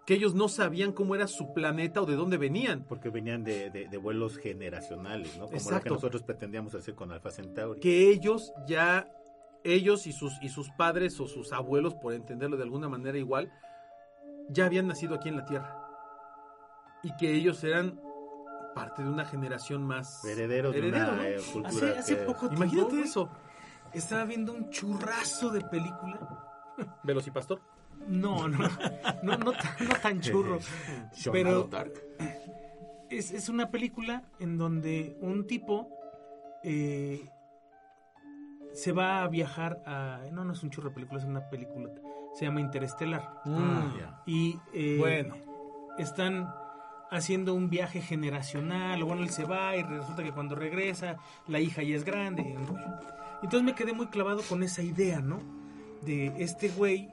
que 0.07 0.15
ellos 0.15 0.35
no 0.35 0.49
sabían 0.49 0.93
cómo 0.93 1.15
era 1.15 1.27
su 1.27 1.53
planeta 1.53 2.01
o 2.03 2.07
de 2.07 2.17
dónde 2.17 2.37
venían, 2.39 2.85
Porque 2.89 3.11
venían 3.11 3.45
de, 3.45 3.71
de- 3.71 3.89
de 3.89 3.97
vuelos 3.99 4.39
generacionales, 4.39 5.37
¿no? 5.39 5.47
Como 5.47 5.71
lo 5.71 5.81
que 5.81 5.91
nosotros 5.91 6.23
pretendíamos 6.23 6.75
hacer 6.75 6.95
con 6.95 7.13
Alfa 7.13 7.31
Centauri. 7.31 7.81
que 7.81 8.09
ellos 8.11 8.53
ya, 8.67 9.07
ellos 9.63 10.07
y 10.07 10.13
sus, 10.13 10.33
y 10.43 10.49
sus 10.49 10.71
padres 10.71 11.21
o 11.21 11.27
sus 11.29 11.53
abuelos, 11.53 11.95
por 11.95 12.15
entenderlo 12.15 12.57
de 12.57 12.63
alguna 12.65 12.89
manera 12.89 13.19
igual, 13.19 13.53
ya 14.49 14.65
habían 14.67 14.89
nacido 14.89 15.15
aquí 15.15 15.29
en 15.29 15.37
la 15.37 15.45
Tierra 15.45 15.77
y 17.03 17.15
que 17.17 17.33
ellos 17.33 17.63
eran 17.63 18.01
parte 18.75 19.03
de 19.03 19.09
una 19.11 19.25
generación 19.25 19.83
más 19.83 20.25
Herederos 20.25 20.73
de 20.73 20.79
heredero, 20.79 21.13
una 21.13 21.17
¿no? 21.17 21.23
eh, 21.25 21.37
cultura 21.53 21.69
Hace, 21.69 21.99
hace 21.99 22.17
que- 22.17 22.23
poco 22.25 22.49
tiempo, 22.49 22.57
Imagínate 22.65 23.01
eso. 23.01 23.31
Estaba 23.93 24.25
viendo 24.25 24.53
un 24.53 24.71
churrazo 24.71 25.51
de 25.51 25.61
película. 25.63 26.19
Velocipastor. 27.03 27.61
No, 28.09 28.49
no, 28.49 28.59
no, 29.23 29.37
no, 29.37 29.53
tan, 29.53 29.89
no 29.89 29.95
tan 30.03 30.21
churro. 30.23 30.59
Pero- 31.33 31.65
Dark. 31.65 31.93
Es, 33.11 33.33
es 33.33 33.49
una 33.49 33.71
película 33.71 34.23
en 34.39 34.57
donde 34.57 35.17
un 35.21 35.45
tipo 35.47 35.89
eh, 36.63 37.29
se 38.73 38.93
va 38.93 39.23
a 39.23 39.29
viajar 39.29 39.83
a... 39.85 40.21
No, 40.31 40.45
no 40.45 40.53
es 40.53 40.63
un 40.63 40.71
churro 40.71 40.91
de 40.91 40.95
película, 40.95 41.19
es 41.21 41.27
una 41.27 41.49
película. 41.51 41.91
Se 42.35 42.45
llama 42.45 42.61
Interestelar. 42.61 43.41
Ah, 43.45 43.93
ya. 43.99 44.23
Y 44.27 44.57
eh, 44.73 44.97
Bueno. 45.01 45.35
están 45.99 46.55
haciendo 47.11 47.53
un 47.55 47.69
viaje 47.69 48.01
generacional. 48.01 49.03
Bueno, 49.03 49.23
él 49.25 49.31
se 49.31 49.45
va 49.45 49.75
y 49.77 49.83
resulta 49.83 50.23
que 50.23 50.31
cuando 50.33 50.55
regresa, 50.55 51.17
la 51.49 51.59
hija 51.59 51.83
ya 51.83 51.97
es 51.97 52.05
grande. 52.05 52.43
y. 52.43 52.57
Entonces 53.43 53.63
me 53.63 53.75
quedé 53.75 53.93
muy 53.93 54.07
clavado 54.09 54.43
con 54.49 54.63
esa 54.63 54.83
idea, 54.83 55.21
¿no? 55.21 55.41
De 56.03 56.33
este 56.39 56.69
güey 56.69 57.11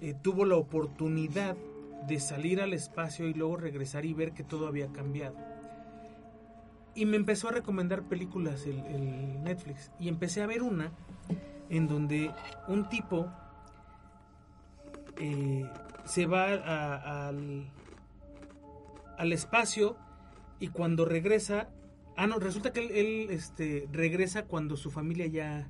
eh, 0.00 0.14
tuvo 0.20 0.44
la 0.44 0.56
oportunidad 0.56 1.56
de 2.06 2.20
salir 2.20 2.60
al 2.60 2.72
espacio 2.72 3.28
y 3.28 3.34
luego 3.34 3.56
regresar 3.56 4.04
y 4.04 4.14
ver 4.14 4.32
que 4.32 4.42
todo 4.42 4.66
había 4.66 4.88
cambiado. 4.88 5.36
Y 6.94 7.06
me 7.06 7.16
empezó 7.16 7.48
a 7.48 7.52
recomendar 7.52 8.02
películas 8.02 8.66
el, 8.66 9.42
Netflix. 9.42 9.90
Y 9.98 10.08
empecé 10.08 10.42
a 10.42 10.46
ver 10.46 10.62
una 10.62 10.90
en 11.68 11.86
donde 11.86 12.32
un 12.66 12.88
tipo 12.88 13.30
eh, 15.18 15.70
se 16.04 16.26
va 16.26 17.26
al, 17.28 17.70
al 19.18 19.32
espacio 19.32 19.96
y 20.58 20.68
cuando 20.68 21.04
regresa... 21.04 21.68
Ah, 22.16 22.26
no, 22.26 22.38
resulta 22.38 22.72
que 22.72 22.80
él, 22.80 22.90
él, 22.92 23.30
este, 23.30 23.88
regresa 23.92 24.44
cuando 24.44 24.76
su 24.76 24.90
familia 24.90 25.26
ya, 25.26 25.68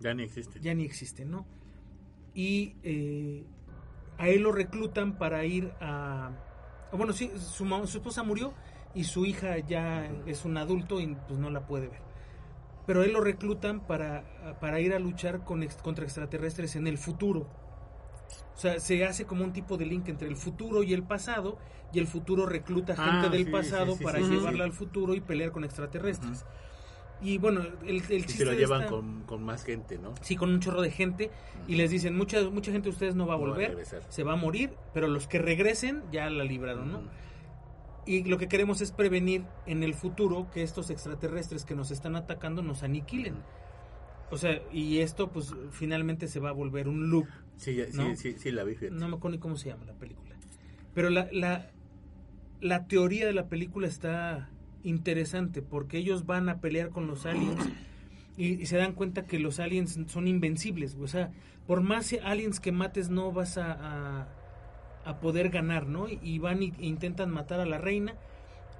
Ya 0.00 0.14
ni 0.14 0.22
existe. 0.24 0.60
ya 0.60 0.74
ni 0.74 0.84
existe, 0.84 1.24
¿no? 1.24 1.46
Y 2.34 2.76
eh, 2.82 3.44
a 4.18 4.28
él 4.28 4.42
lo 4.42 4.52
reclutan 4.52 5.18
para 5.18 5.44
ir 5.44 5.72
a... 5.80 6.30
Bueno, 6.92 7.12
sí, 7.12 7.30
su, 7.38 7.66
su 7.86 7.98
esposa 7.98 8.22
murió 8.22 8.52
y 8.94 9.04
su 9.04 9.24
hija 9.26 9.58
ya 9.58 10.06
es 10.26 10.44
un 10.44 10.56
adulto 10.56 11.00
y 11.00 11.16
pues 11.28 11.38
no 11.38 11.50
la 11.50 11.66
puede 11.66 11.88
ver. 11.88 12.00
Pero 12.86 13.02
a 13.02 13.04
él 13.04 13.12
lo 13.12 13.20
reclutan 13.20 13.86
para, 13.86 14.58
para 14.60 14.80
ir 14.80 14.94
a 14.94 14.98
luchar 14.98 15.44
con 15.44 15.66
contra 15.82 16.04
extraterrestres 16.04 16.76
en 16.76 16.86
el 16.86 16.98
futuro. 16.98 17.48
O 18.60 18.62
sea, 18.62 18.78
se 18.78 19.02
hace 19.06 19.24
como 19.24 19.42
un 19.42 19.54
tipo 19.54 19.78
de 19.78 19.86
link 19.86 20.06
entre 20.10 20.28
el 20.28 20.36
futuro 20.36 20.82
y 20.82 20.92
el 20.92 21.02
pasado, 21.02 21.56
y 21.94 21.98
el 21.98 22.06
futuro 22.06 22.44
recluta 22.44 22.94
Ah, 22.98 23.10
gente 23.22 23.30
del 23.34 23.46
sí, 23.46 23.50
pasado 23.50 23.92
sí, 23.92 23.96
sí, 24.00 24.04
para 24.04 24.18
llevarla 24.20 24.64
al 24.64 24.72
futuro 24.74 25.14
y 25.14 25.22
pelear 25.22 25.50
con 25.50 25.64
extraterrestres. 25.64 26.44
Y 27.22 27.38
bueno, 27.38 27.62
el, 27.62 27.88
el 27.88 27.96
Y 28.02 28.02
chiste 28.20 28.32
se 28.36 28.44
lo 28.44 28.52
llevan 28.52 28.82
esta- 28.82 28.90
con, 28.92 29.22
con 29.22 29.42
más 29.42 29.64
gente, 29.64 29.96
¿no? 29.96 30.12
Sí, 30.20 30.36
con 30.36 30.50
un 30.50 30.60
chorro 30.60 30.82
de 30.82 30.90
gente 30.90 31.30
y 31.68 31.76
les 31.76 31.90
dicen, 31.90 32.14
mucha 32.14 32.50
mucha 32.50 32.70
gente 32.70 32.90
de 32.90 32.92
ustedes 32.92 33.14
no 33.14 33.26
va 33.26 33.32
a 33.32 33.38
No 33.38 33.44
va 33.44 33.48
a 33.48 33.50
volver, 33.52 33.86
se 34.10 34.24
va 34.24 34.34
a 34.34 34.36
morir, 34.36 34.74
pero 34.92 35.08
los 35.08 35.26
que 35.26 35.38
regresen 35.38 36.02
ya 36.12 36.28
la 36.28 36.44
libraron, 36.44 36.92
¿no? 36.92 37.00
Y 38.04 38.24
lo 38.24 38.36
que 38.36 38.46
queremos 38.46 38.82
es 38.82 38.92
prevenir 38.92 39.44
en 39.64 39.82
el 39.82 39.94
futuro 39.94 40.50
que 40.50 40.62
estos 40.62 40.90
extraterrestres 40.90 41.64
que 41.64 41.74
nos 41.74 41.90
están 41.90 42.14
atacando 42.14 42.60
nos 42.60 42.82
aniquilen. 42.82 43.36
O 44.30 44.36
sea, 44.38 44.60
y 44.72 44.98
esto 44.98 45.30
pues 45.30 45.52
finalmente 45.72 46.28
se 46.28 46.38
va 46.40 46.50
a 46.50 46.52
volver 46.52 46.88
un 46.88 47.10
loop. 47.10 47.26
Sí, 47.56 47.74
ya- 47.74 47.86
¿No? 47.92 48.14
sí, 48.16 48.34
sí, 48.38 48.50
la 48.52 48.64
vi. 48.64 48.74
fíjate. 48.74 48.94
No 48.98 49.08
me 49.08 49.16
acuerdo 49.16 49.36
ni 49.36 49.40
cómo 49.40 49.56
se 49.56 49.68
llama 49.70 49.84
la 49.84 49.94
película. 49.94 50.34
Pero 50.94 51.10
la, 51.10 51.28
la, 51.32 51.70
la 52.60 52.86
teoría 52.86 53.26
de 53.26 53.32
la 53.32 53.48
película 53.48 53.86
está 53.88 54.48
interesante 54.82 55.62
porque 55.62 55.98
ellos 55.98 56.26
van 56.26 56.48
a 56.48 56.60
pelear 56.60 56.90
con 56.90 57.06
los 57.06 57.26
aliens 57.26 57.68
y, 58.36 58.54
y 58.62 58.66
se 58.66 58.76
dan 58.76 58.92
cuenta 58.94 59.26
que 59.26 59.38
los 59.38 59.60
aliens 59.60 59.98
son 60.06 60.26
invencibles. 60.28 60.96
O 61.00 61.06
sea, 61.08 61.30
por 61.66 61.82
más 61.82 62.14
aliens 62.22 62.60
que 62.60 62.72
mates 62.72 63.10
no 63.10 63.32
vas 63.32 63.58
a, 63.58 63.72
a, 63.72 64.28
a 65.04 65.20
poder 65.20 65.50
ganar, 65.50 65.86
¿no? 65.86 66.08
Y, 66.08 66.18
y 66.22 66.38
van 66.38 66.62
y- 66.62 66.72
e 66.78 66.86
intentan 66.86 67.30
matar 67.30 67.60
a 67.60 67.66
la 67.66 67.78
reina, 67.78 68.14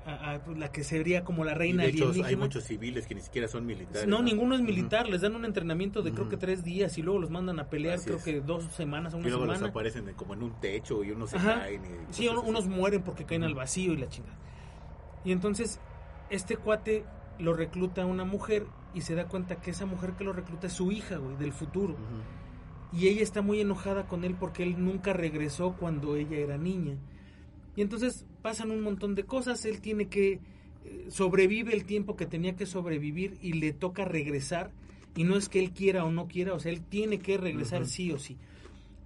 a, 0.07 0.33
a 0.35 0.41
la 0.57 0.73
que 0.73 0.83
sería 0.83 1.25
como 1.25 1.45
la 1.45 1.53
Y 1.53 1.55
reina 1.57 1.83
de 1.85 1.91
hecho, 1.91 2.13
hay 2.25 2.35
muchos 2.37 2.65
civiles 2.65 3.07
que 3.07 3.15
ni 3.15 3.21
siquiera 3.21 3.49
son 3.49 3.67
militares. 3.67 4.07
No, 4.09 4.23
ninguno 4.23 4.55
es 4.55 4.63
militar, 4.63 5.09
les 5.09 5.21
dan 5.21 5.35
un 5.37 5.45
entrenamiento 5.45 6.03
de 6.03 6.13
creo 6.13 6.29
que 6.29 6.37
tres 6.37 6.65
días 6.65 6.97
y 6.99 7.03
luego 7.03 7.19
los 7.21 7.31
mandan 7.31 7.61
a 7.61 7.69
pelear 7.69 7.97
Así 7.97 8.07
creo 8.07 8.17
es. 8.19 8.25
que 8.25 8.41
dos 8.41 8.65
semanas 8.73 9.13
o 9.15 9.19
Y 9.19 9.21
una 9.21 9.29
luego 9.29 9.45
los 9.47 9.57
semana. 9.57 9.71
aparecen 9.71 10.07
de- 10.07 10.15
como 10.15 10.35
en 10.35 10.43
un 10.43 10.53
techo 10.61 11.05
y 11.05 11.11
unos 11.11 11.31
se 11.31 11.37
Ajá. 11.37 11.61
caen. 11.61 11.83
y 11.85 12.15
Sí, 12.15 12.29
unos 12.29 12.65
así. 12.65 12.69
mueren 12.71 13.03
porque 13.03 13.25
caen 13.25 13.45
al 13.45 13.55
vacío 13.55 13.93
y 13.93 13.97
la 13.99 14.09
chingada. 14.09 14.37
Y 15.25 15.33
entonces, 15.33 15.79
este 16.31 16.57
cuate 16.57 17.05
lo 17.39 17.53
recluta 17.53 18.03
a 18.03 18.07
una 18.07 18.25
mujer 18.25 18.67
y 18.95 19.03
se 19.03 19.15
da 19.15 19.27
cuenta 19.29 19.57
que 19.57 19.71
esa 19.71 19.85
mujer 19.87 20.13
que 20.13 20.25
lo 20.25 20.33
recluta 20.33 20.67
es 20.67 20.73
su 20.73 20.91
hija, 20.93 21.17
güey, 21.19 21.37
del 21.37 21.53
futuro. 21.53 21.97
Y 22.93 23.07
ella 23.09 23.23
está 23.23 23.43
muy 23.43 23.61
enojada 23.61 24.07
con 24.09 24.25
él 24.25 24.35
porque 24.41 24.63
él 24.63 24.83
nunca 24.83 25.13
regresó 25.13 25.75
cuando 25.79 26.17
ella 26.17 26.39
era 26.39 26.57
niña. 26.59 26.97
Y 27.81 27.83
entonces 27.83 28.27
pasan 28.43 28.73
un 28.73 28.83
montón 28.83 29.14
de 29.14 29.25
cosas, 29.25 29.64
él 29.64 29.81
tiene 29.81 30.09
que 30.09 30.33
eh, 30.85 31.07
sobrevive 31.09 31.73
el 31.73 31.87
tiempo 31.87 32.14
que 32.14 32.27
tenía 32.27 32.55
que 32.55 32.66
sobrevivir 32.66 33.38
y 33.40 33.55
le 33.55 33.73
toca 33.73 34.05
regresar 34.05 34.71
y 35.16 35.25
no 35.25 35.35
es 35.38 35.49
que 35.49 35.61
él 35.61 35.71
quiera 35.71 36.05
o 36.05 36.11
no 36.11 36.29
quiera, 36.29 36.53
o 36.53 36.61
sea, 36.61 36.73
él 36.73 36.83
tiene 36.83 37.21
que 37.21 37.38
regresar 37.38 37.87
sí 37.87 38.12
o 38.12 38.19
sí. 38.19 38.37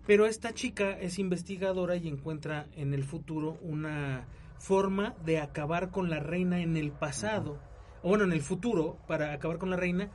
Pero 0.08 0.26
esta 0.26 0.54
chica 0.54 0.90
es 0.90 1.20
investigadora 1.20 1.94
y 1.94 2.08
encuentra 2.08 2.66
en 2.74 2.94
el 2.94 3.04
futuro 3.04 3.58
una 3.62 4.26
forma 4.58 5.14
de 5.24 5.38
acabar 5.38 5.92
con 5.92 6.10
la 6.10 6.18
reina 6.18 6.60
en 6.60 6.76
el 6.76 6.90
pasado, 6.90 7.60
o 8.02 8.08
bueno, 8.08 8.24
en 8.24 8.32
el 8.32 8.42
futuro, 8.42 8.98
para 9.06 9.34
acabar 9.34 9.58
con 9.58 9.70
la 9.70 9.76
reina, 9.76 10.10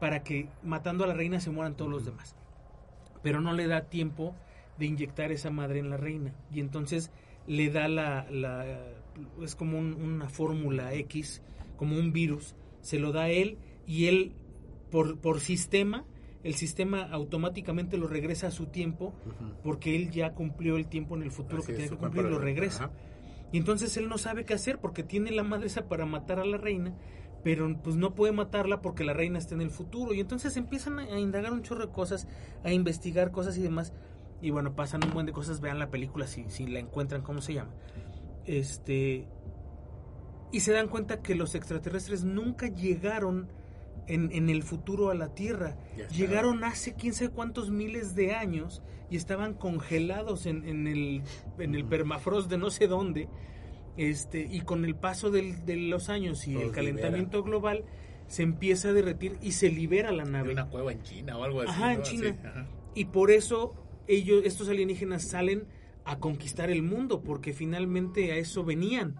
para 0.00 0.24
que 0.24 0.48
matando 0.64 1.04
a 1.04 1.06
la 1.06 1.14
reina 1.14 1.38
se 1.38 1.50
mueran 1.50 1.76
todos 1.76 1.92
los 1.92 2.06
demás. 2.06 2.34
Pero 3.22 3.40
no 3.40 3.52
le 3.52 3.68
da 3.68 3.82
tiempo 3.82 4.34
de 4.80 4.86
inyectar 4.86 5.30
esa 5.30 5.52
madre 5.52 5.78
en 5.78 5.90
la 5.90 5.96
reina. 5.96 6.34
Y 6.52 6.58
entonces 6.58 7.12
le 7.50 7.68
da 7.70 7.88
la... 7.88 8.26
la 8.30 8.64
es 9.42 9.54
como 9.56 9.76
un- 9.78 9.94
una 9.94 10.28
fórmula 10.28 10.94
X, 10.94 11.42
como 11.76 11.96
un 11.98 12.12
virus, 12.12 12.54
se 12.80 12.98
lo 12.98 13.10
da 13.12 13.22
a 13.24 13.28
él 13.30 13.58
y 13.86 14.06
él, 14.06 14.32
por, 14.90 15.18
por 15.18 15.40
sistema, 15.40 16.04
el 16.44 16.54
sistema 16.54 17.02
automáticamente 17.10 17.98
lo 17.98 18.06
regresa 18.06 18.46
a 18.46 18.50
su 18.50 18.66
tiempo 18.66 19.12
porque 19.64 19.94
él 19.96 20.10
ya 20.10 20.32
cumplió 20.32 20.76
el 20.76 20.86
tiempo 20.86 21.16
en 21.16 21.22
el 21.22 21.30
futuro 21.32 21.58
Así 21.58 21.66
que 21.72 21.74
tiene 21.74 21.90
que 21.90 21.96
cumplir 21.96 22.24
y 22.24 22.28
lo 22.28 22.34
lo- 22.36 22.38
regresa. 22.38 22.84
ajá. 22.84 22.92
Y 23.52 23.58
entonces 23.58 23.96
él 23.96 24.08
no 24.08 24.16
sabe 24.16 24.44
qué 24.44 24.54
hacer 24.54 24.78
porque 24.78 25.02
tiene 25.02 25.32
la 25.32 25.42
madre 25.42 25.66
esa 25.66 25.88
para 25.88 26.06
matar 26.06 26.38
a 26.38 26.44
la 26.44 26.56
reina, 26.56 26.94
pero 27.42 27.76
pues 27.82 27.96
no 27.96 28.14
puede 28.14 28.32
matarla 28.32 28.80
porque 28.80 29.02
la 29.04 29.12
reina 29.12 29.38
está 29.38 29.54
en 29.56 29.60
el 29.60 29.70
futuro. 29.70 30.14
Y 30.14 30.20
entonces 30.20 30.56
empiezan 30.56 31.00
a, 31.00 31.02
a 31.02 31.18
indagar 31.18 31.52
un 31.52 31.62
chorro 31.62 31.84
de 31.86 31.92
cosas, 31.92 32.28
a 32.64 32.72
investigar 32.72 33.32
cosas 33.32 33.58
y 33.58 33.62
demás. 33.62 33.92
Y 34.42 34.50
bueno, 34.50 34.74
pasan 34.74 35.04
un 35.04 35.12
buen 35.12 35.26
de 35.26 35.32
cosas, 35.32 35.60
vean 35.60 35.78
la 35.78 35.90
película 35.90 36.26
si, 36.26 36.44
si 36.48 36.66
la 36.66 36.78
encuentran, 36.78 37.22
¿cómo 37.22 37.40
se 37.42 37.54
llama? 37.54 37.72
Este. 38.46 39.26
Y 40.52 40.60
se 40.60 40.72
dan 40.72 40.88
cuenta 40.88 41.22
que 41.22 41.34
los 41.34 41.54
extraterrestres 41.54 42.24
nunca 42.24 42.66
llegaron 42.68 43.48
en, 44.08 44.32
en 44.32 44.48
el 44.50 44.62
futuro 44.62 45.10
a 45.10 45.14
la 45.14 45.34
Tierra. 45.34 45.76
Llegaron 46.10 46.64
hace 46.64 46.94
quién 46.94 47.12
sabe 47.12 47.30
cuántos 47.30 47.70
miles 47.70 48.14
de 48.16 48.34
años 48.34 48.82
y 49.10 49.16
estaban 49.16 49.54
congelados 49.54 50.46
en, 50.46 50.66
en 50.66 50.88
el, 50.88 51.22
en 51.58 51.74
el 51.74 51.84
permafrost 51.84 52.50
de 52.50 52.58
no 52.58 52.70
sé 52.70 52.88
dónde. 52.88 53.28
Este, 53.96 54.40
y 54.50 54.62
con 54.62 54.84
el 54.84 54.96
paso 54.96 55.30
del- 55.30 55.64
de 55.66 55.76
los 55.76 56.08
años 56.08 56.46
y 56.48 56.54
Los 56.54 56.62
el 56.64 56.70
calentamiento 56.72 57.42
global 57.42 57.84
se 58.28 58.42
empieza 58.42 58.88
a 58.88 58.92
derretir 58.92 59.36
y 59.42 59.52
se 59.52 59.68
libera 59.68 60.10
la 60.12 60.22
En 60.22 60.32
nave. 60.32 60.52
una 60.52 60.68
cueva 60.68 60.92
en 60.92 61.02
China 61.02 61.36
o 61.36 61.44
algo 61.44 61.60
así. 61.60 61.70
Ajá, 61.70 61.92
en. 61.94 62.02
China. 62.02 62.36
Ajá. 62.44 62.66
Y 62.94 63.04
por 63.06 63.30
eso 63.30 63.74
ellos, 64.14 64.42
estos 64.44 64.68
alienígenas 64.68 65.28
salen 65.28 65.66
a 66.04 66.18
conquistar 66.18 66.70
el 66.70 66.82
mundo, 66.82 67.22
porque 67.22 67.52
finalmente 67.52 68.32
a 68.32 68.36
eso 68.36 68.64
venían. 68.64 69.16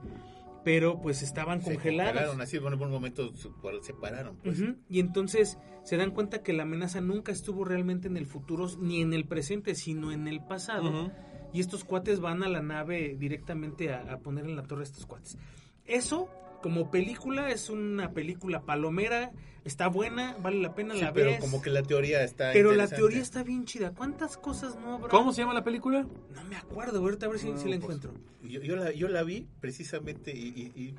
Pero 0.62 1.00
pues 1.00 1.22
estaban 1.22 1.60
Se 1.62 1.72
congelados. 1.72 2.12
congelaron 2.12 2.40
así, 2.42 2.58
bueno, 2.58 2.76
por 2.76 2.88
un 2.88 2.92
momento 2.92 3.34
se 3.34 3.48
separaron. 3.82 4.36
Pues. 4.36 4.62
Y 4.90 5.00
entonces 5.00 5.58
se 5.84 5.96
dan 5.96 6.10
cuenta 6.10 6.42
que 6.42 6.52
la 6.52 6.64
amenaza 6.64 7.00
nunca 7.00 7.32
estuvo 7.32 7.64
realmente 7.64 8.08
en 8.08 8.16
el 8.18 8.26
futuro, 8.26 8.68
ni 8.78 9.00
en 9.00 9.14
el 9.14 9.24
presente, 9.26 9.74
sino 9.74 10.12
en 10.12 10.28
el 10.28 10.44
pasado. 10.44 11.10
Y 11.54 11.60
estos 11.60 11.82
cuates 11.84 12.20
van 12.20 12.42
a 12.42 12.48
la 12.48 12.60
nave 12.62 13.16
directamente 13.18 13.92
a, 13.92 14.12
a 14.12 14.18
poner 14.18 14.44
en 14.44 14.54
la 14.54 14.62
torre 14.64 14.82
a 14.82 14.84
estos 14.84 15.06
cuates. 15.06 15.38
Eso, 15.86 16.28
como 16.62 16.90
película, 16.90 17.50
es 17.50 17.70
una 17.70 18.12
película 18.12 18.62
palomera, 18.62 19.32
está 19.64 19.88
buena, 19.88 20.36
vale 20.42 20.60
la 20.60 20.74
pena, 20.74 20.94
Sí, 20.94 21.00
la 21.00 21.12
pero 21.12 21.30
ves. 21.30 21.40
como 21.40 21.60
que 21.62 21.70
la 21.70 21.82
teoría 21.82 22.22
está 22.22 22.50
pero 22.52 22.72
la 22.74 22.86
teoría 22.88 23.20
está 23.22 23.42
bien 23.42 23.64
chida. 23.64 23.92
¿Cuántas 23.94 24.36
cosas 24.36 24.76
no 24.76 24.94
habrá? 24.94 25.08
¿Cómo 25.08 25.32
se 25.32 25.40
llama 25.42 25.54
la 25.54 25.64
película? 25.64 26.06
No 26.34 26.44
me 26.44 26.56
acuerdo, 26.56 26.98
ahorita 26.98 27.26
a 27.26 27.28
ver 27.30 27.38
si, 27.38 27.50
No, 27.50 27.56
si 27.58 27.68
la 27.68 27.78
pues, 27.80 27.96
encuentro. 27.96 28.12
Yo, 28.42 28.60
yo 28.62 28.76
la, 28.76 28.92
yo 28.92 29.08
la 29.08 29.22
vi 29.22 29.46
precisamente 29.60 30.32
y, 30.36 30.48
y- 30.48 30.72
y, 30.82 30.94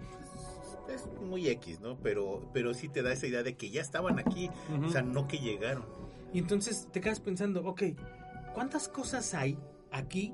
es 0.94 1.08
muy 1.22 1.48
X, 1.48 1.80
¿no? 1.80 1.98
Pero, 2.00 2.50
pero 2.54 2.74
sí 2.74 2.90
te 2.90 3.02
da 3.02 3.14
esa 3.14 3.28
idea 3.28 3.44
de 3.44 3.56
que 3.56 3.70
ya 3.70 3.82
estaban 3.82 4.20
aquí, 4.20 4.50
o 4.86 4.90
sea, 4.90 5.02
no 5.02 5.28
que 5.28 5.38
llegaron. 5.40 5.86
Y 6.34 6.40
entonces 6.40 6.88
te 6.92 7.00
quedas 7.02 7.20
pensando, 7.20 7.64
ok, 7.66 7.84
¿cuántas 8.54 8.88
cosas 8.90 9.34
hay 9.34 9.58
aquí 9.92 10.34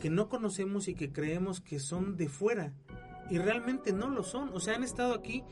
que 0.00 0.08
no 0.10 0.28
conocemos 0.28 0.88
y 0.88 0.94
que 0.94 1.10
creemos 1.12 1.60
que 1.60 1.80
son 1.80 2.16
de 2.16 2.28
fuera? 2.28 2.72
Y 3.32 3.38
realmente 3.38 3.92
no 3.92 4.10
lo 4.10 4.22
son. 4.22 4.50
O 4.52 4.60
sea, 4.60 4.74
han 4.76 4.82
estado 4.84 5.14
aquí 5.14 5.42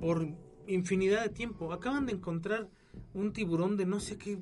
por 0.00 0.26
infinidad 0.66 1.22
de 1.22 1.28
tiempo. 1.28 1.72
Acaban 1.72 2.06
de 2.06 2.12
encontrar 2.12 2.68
un 3.14 3.32
tiburón 3.32 3.76
de 3.76 3.84
no 3.86 4.00
sé 4.00 4.16
qué 4.16 4.38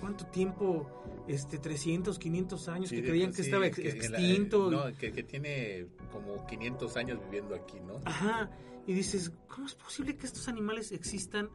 cuánto 0.00 0.26
tiempo, 0.26 1.24
este 1.28 1.58
300, 1.58 2.18
500 2.18 2.68
años, 2.68 2.88
Sí, 2.88 2.96
que 2.96 3.06
creían 3.06 3.30
que 3.30 3.36
sí, 3.36 3.42
estaba 3.42 3.66
ex- 3.68 3.76
que 3.78 3.90
en 3.90 4.10
la- 4.12 4.18
extinto. 4.18 4.66
y- 4.72 4.74
no, 4.74 4.98
que, 4.98 5.12
que 5.12 5.22
tiene 5.22 5.86
como 6.10 6.44
500 6.44 6.96
años 6.96 7.20
viviendo 7.24 7.54
aquí, 7.54 7.78
¿no? 7.78 8.00
Ajá. 8.04 8.50
Y 8.88 8.94
dices, 8.94 9.30
¿cómo 9.46 9.68
es 9.68 9.76
posible 9.76 10.16
que 10.16 10.26
estos 10.26 10.48
animales 10.48 10.90
existan 10.90 11.48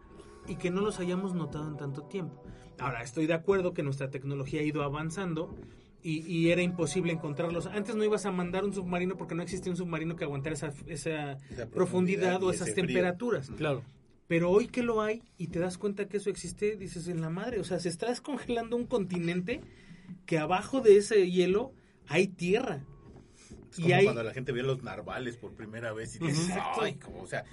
y 0.48 0.56
que 0.56 0.72
no 0.72 0.80
los 0.80 1.00
hayamos 1.02 1.34
notado 1.34 1.68
en 1.68 1.76
tanto 1.76 2.04
tiempo? 2.04 2.42
Ahora, 2.80 3.02
estoy 3.04 3.28
de 3.28 3.34
acuerdo 3.34 3.74
que 3.74 3.84
nuestra 3.84 4.10
tecnología 4.10 4.62
ha 4.62 4.64
ido 4.64 4.82
avanzando 4.84 5.54
y, 6.04 6.20
y 6.32 6.52
era 6.52 6.62
imposible 6.62 7.12
encontrarlos. 7.12 7.66
Antes 7.68 7.96
no 7.96 8.04
ibas 8.04 8.26
a 8.26 8.32
mandar 8.32 8.64
un 8.64 8.74
submarino 8.74 9.18
porque 9.18 9.36
no 9.36 9.44
existía 9.44 9.72
un 9.72 9.78
submarino 9.78 10.16
que 10.16 10.24
aguantara 10.24 10.54
esa, 10.56 10.74
esa 10.88 11.34
Esa 11.50 11.66
profundidad 11.70 12.42
o 12.44 12.52
y 12.52 12.56
esas 12.56 12.72
frío. 12.72 12.86
temperaturas. 12.86 13.50
Claro. 13.58 13.84
Pero 14.28 14.52
hoy 14.52 14.68
que 14.68 14.84
lo 14.84 15.02
hay 15.02 15.24
y 15.38 15.48
te 15.48 15.60
das 15.60 15.78
cuenta 15.78 16.08
que 16.08 16.18
eso 16.18 16.30
existe, 16.30 16.76
dices 16.76 17.08
en 17.08 17.22
la 17.22 17.30
madre, 17.30 17.60
o 17.60 17.64
sea, 17.64 17.80
se 17.80 17.90
está 17.90 18.08
descongelando 18.10 18.76
un 18.76 18.86
continente 18.86 19.62
que 20.26 20.38
abajo 20.38 20.82
de 20.82 20.98
ese 20.98 21.30
hielo 21.32 21.74
hay 22.08 22.28
tierra. 22.28 22.84
Es 23.72 23.80
Y 23.80 23.84
como 23.84 23.96
hay- 23.96 24.04
cuando 24.06 24.24
la 24.24 24.34
gente 24.34 24.52
ve 24.52 24.64
los 24.64 24.84
narvales 24.84 25.38
por 25.38 25.54
primera 25.54 25.94
vez 25.94 26.16
y 26.16 26.20
dices, 26.20 26.48
Exacto. 26.50 26.82
ay, 26.82 26.96
como, 26.96 27.22
o 27.22 27.28
sea, 27.28 27.44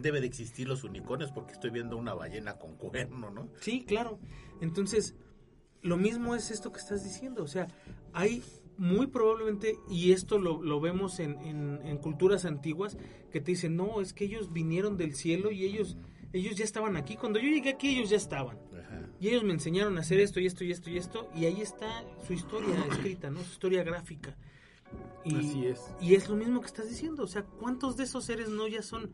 debe 0.00 0.20
de 0.20 0.26
existir 0.26 0.68
los 0.68 0.84
unicornios 0.84 1.30
porque 1.32 1.52
estoy 1.52 1.70
viendo 1.70 1.96
una 1.96 2.14
ballena 2.14 2.58
con 2.58 2.74
cuerno, 2.76 3.30
¿no? 3.30 3.48
Sí, 3.60 3.84
claro. 3.86 4.18
Entonces, 4.60 5.14
lo 5.82 5.96
mismo 5.96 6.34
es 6.34 6.50
esto 6.50 6.72
que 6.72 6.80
estás 6.80 7.04
diciendo. 7.04 7.42
O 7.42 7.48
sea, 7.48 7.68
hay 8.12 8.42
muy 8.78 9.06
probablemente, 9.06 9.76
y 9.90 10.12
esto 10.12 10.38
lo, 10.38 10.62
lo 10.62 10.80
vemos 10.80 11.20
en, 11.20 11.38
en- 11.40 11.80
en 11.84 11.98
culturas 11.98 12.44
antiguas, 12.44 12.96
que 13.30 13.40
te 13.40 13.52
dicen, 13.52 13.76
no, 13.76 14.00
es 14.00 14.12
que 14.12 14.24
ellos 14.24 14.52
vinieron 14.52 14.96
del 14.96 15.14
cielo 15.14 15.50
y 15.52 15.64
ellos, 15.64 15.96
ellos 16.32 16.56
ya 16.56 16.64
estaban 16.64 16.96
aquí. 16.96 17.16
Cuando 17.16 17.38
yo 17.38 17.48
llegué 17.48 17.70
aquí, 17.70 17.90
ellos 17.96 18.10
ya 18.10 18.16
estaban. 18.16 18.58
Ajá. 18.72 19.08
Y 19.20 19.28
ellos 19.28 19.44
me 19.44 19.52
enseñaron 19.52 19.96
a 19.98 20.00
hacer 20.00 20.18
esto 20.20 20.40
y 20.40 20.46
esto 20.46 20.64
y 20.64 20.72
esto 20.72 20.90
y 20.90 20.96
esto. 20.98 21.30
Y 21.34 21.44
ahí 21.44 21.60
está 21.60 22.04
su 22.26 22.32
historia 22.32 22.74
escrita, 22.90 23.30
¿no? 23.30 23.40
Su 23.44 23.52
historia 23.52 23.84
gráfica. 23.84 24.36
Y, 25.24 25.36
Así 25.36 25.66
es. 25.66 25.80
Y 26.00 26.14
es 26.14 26.28
lo 26.28 26.36
mismo 26.36 26.60
que 26.60 26.66
estás 26.66 26.88
diciendo. 26.88 27.22
O 27.22 27.28
sea, 27.28 27.42
¿cuántos 27.44 27.96
de 27.96 28.04
esos 28.04 28.24
seres 28.24 28.48
no 28.48 28.66
ya 28.68 28.82
son 28.82 29.10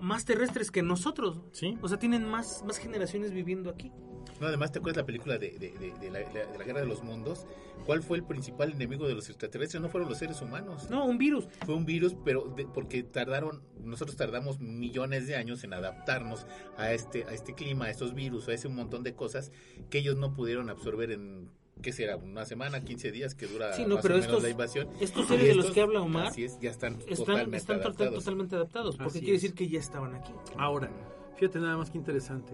más 0.00 0.24
terrestres 0.24 0.70
que 0.70 0.82
nosotros? 0.82 1.40
Sí. 1.52 1.78
O 1.82 1.88
sea, 1.88 1.98
tienen 1.98 2.24
más, 2.28 2.62
más 2.66 2.78
generaciones 2.78 3.32
viviendo 3.32 3.70
aquí. 3.70 3.92
No, 4.40 4.46
además, 4.48 4.72
¿te 4.72 4.78
acuerdas 4.78 5.02
la 5.02 5.06
película 5.06 5.38
de, 5.38 5.50
de- 5.52 5.72
de- 5.78 5.92
de 5.98 6.10
la, 6.10 6.20
la- 6.20 6.46
de 6.46 6.58
la 6.58 6.64
Guerra 6.64 6.80
de 6.80 6.86
los 6.86 7.02
Mundos? 7.02 7.46
¿Cuál 7.86 8.02
fue 8.02 8.16
el 8.18 8.24
principal 8.24 8.72
enemigo 8.72 9.06
de 9.08 9.14
los 9.14 9.28
extraterrestres? 9.28 9.80
No 9.82 9.88
fueron 9.88 10.08
los 10.08 10.18
seres 10.18 10.40
humanos. 10.40 10.88
No, 10.90 11.04
un 11.04 11.18
virus. 11.18 11.48
Fue 11.66 11.74
un 11.74 11.84
virus, 11.84 12.14
pero 12.24 12.52
de- 12.56 12.66
porque 12.66 13.02
tardaron, 13.02 13.62
nosotros 13.82 14.16
tardamos 14.16 14.60
millones 14.60 15.26
de 15.26 15.36
años 15.36 15.64
en 15.64 15.72
adaptarnos 15.74 16.46
a 16.76 16.92
este, 16.92 17.24
a 17.24 17.32
este 17.32 17.54
clima, 17.54 17.86
a 17.86 17.90
estos 17.90 18.14
virus, 18.14 18.48
a 18.48 18.52
ese 18.54 18.68
montón 18.68 19.02
de 19.02 19.14
cosas 19.14 19.50
que 19.90 19.98
ellos 19.98 20.16
no 20.16 20.34
pudieron 20.34 20.70
absorber 20.70 21.10
en, 21.10 21.48
¿qué 21.80 21.92
será? 21.92 22.16
Una 22.16 22.44
semana, 22.44 22.82
15 22.84 23.10
días 23.12 23.34
que 23.34 23.46
dura 23.46 23.72
Sí, 23.72 23.82
no, 23.86 23.94
más 23.96 24.02
pero 24.02 24.14
o 24.14 24.16
menos 24.18 24.26
estos- 24.26 24.42
la 24.42 24.50
invasión. 24.50 24.88
estos 25.00 25.26
seres 25.26 25.46
de 25.48 25.54
los 25.54 25.70
que 25.70 25.80
habla 25.80 26.02
Omar 26.02 26.26
Así 26.26 26.44
es, 26.44 26.58
ya 26.60 26.70
están, 26.70 26.94
Están, 27.00 27.16
totalmente 27.16 27.56
están 27.56 27.80
adaptados. 27.80 28.14
totalmente 28.18 28.56
adaptados. 28.56 28.96
Porque 28.96 29.08
Así 29.10 29.20
quiere 29.20 29.36
es. 29.36 29.42
decir 29.42 29.56
que 29.56 29.68
ya 29.68 29.78
estaban 29.80 30.14
aquí. 30.14 30.32
Ahora, 30.58 30.90
fíjate 31.36 31.58
nada 31.60 31.76
más 31.76 31.90
que 31.90 31.98
interesante. 31.98 32.52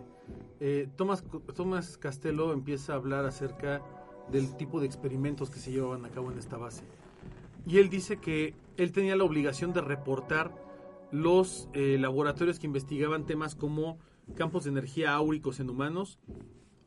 Eh, 0.61 0.89
Tomás, 0.97 1.25
Tomás 1.55 1.99
Castelo 1.99 2.53
empieza 2.53 2.93
a 2.93 2.97
hablar 2.97 3.25
acerca 3.27 3.83
del 4.31 4.57
tipo 4.57 4.81
de 4.81 4.87
experimentos 4.87 5.51
que 5.51 5.59
se 5.59 5.71
llevaban 5.73 6.05
a 6.05 6.11
cabo 6.11 6.31
en 6.33 6.39
esta 6.39 6.57
base. 6.57 6.83
Y 7.67 7.79
él 7.79 7.89
dice 7.91 8.19
que 8.19 8.55
él 8.77 8.93
tenía 8.93 9.17
la 9.17 9.25
obligación 9.25 9.73
de 9.73 9.81
reportar 9.83 10.55
los 11.11 11.69
eh, 11.75 11.97
laboratorios 11.99 12.59
que 12.59 12.67
investigaban 12.67 13.25
temas 13.27 13.55
como 13.55 13.99
campos 14.37 14.65
de 14.65 14.71
energía 14.71 15.15
áuricos 15.15 15.59
en 15.61 15.71
humanos, 15.71 16.19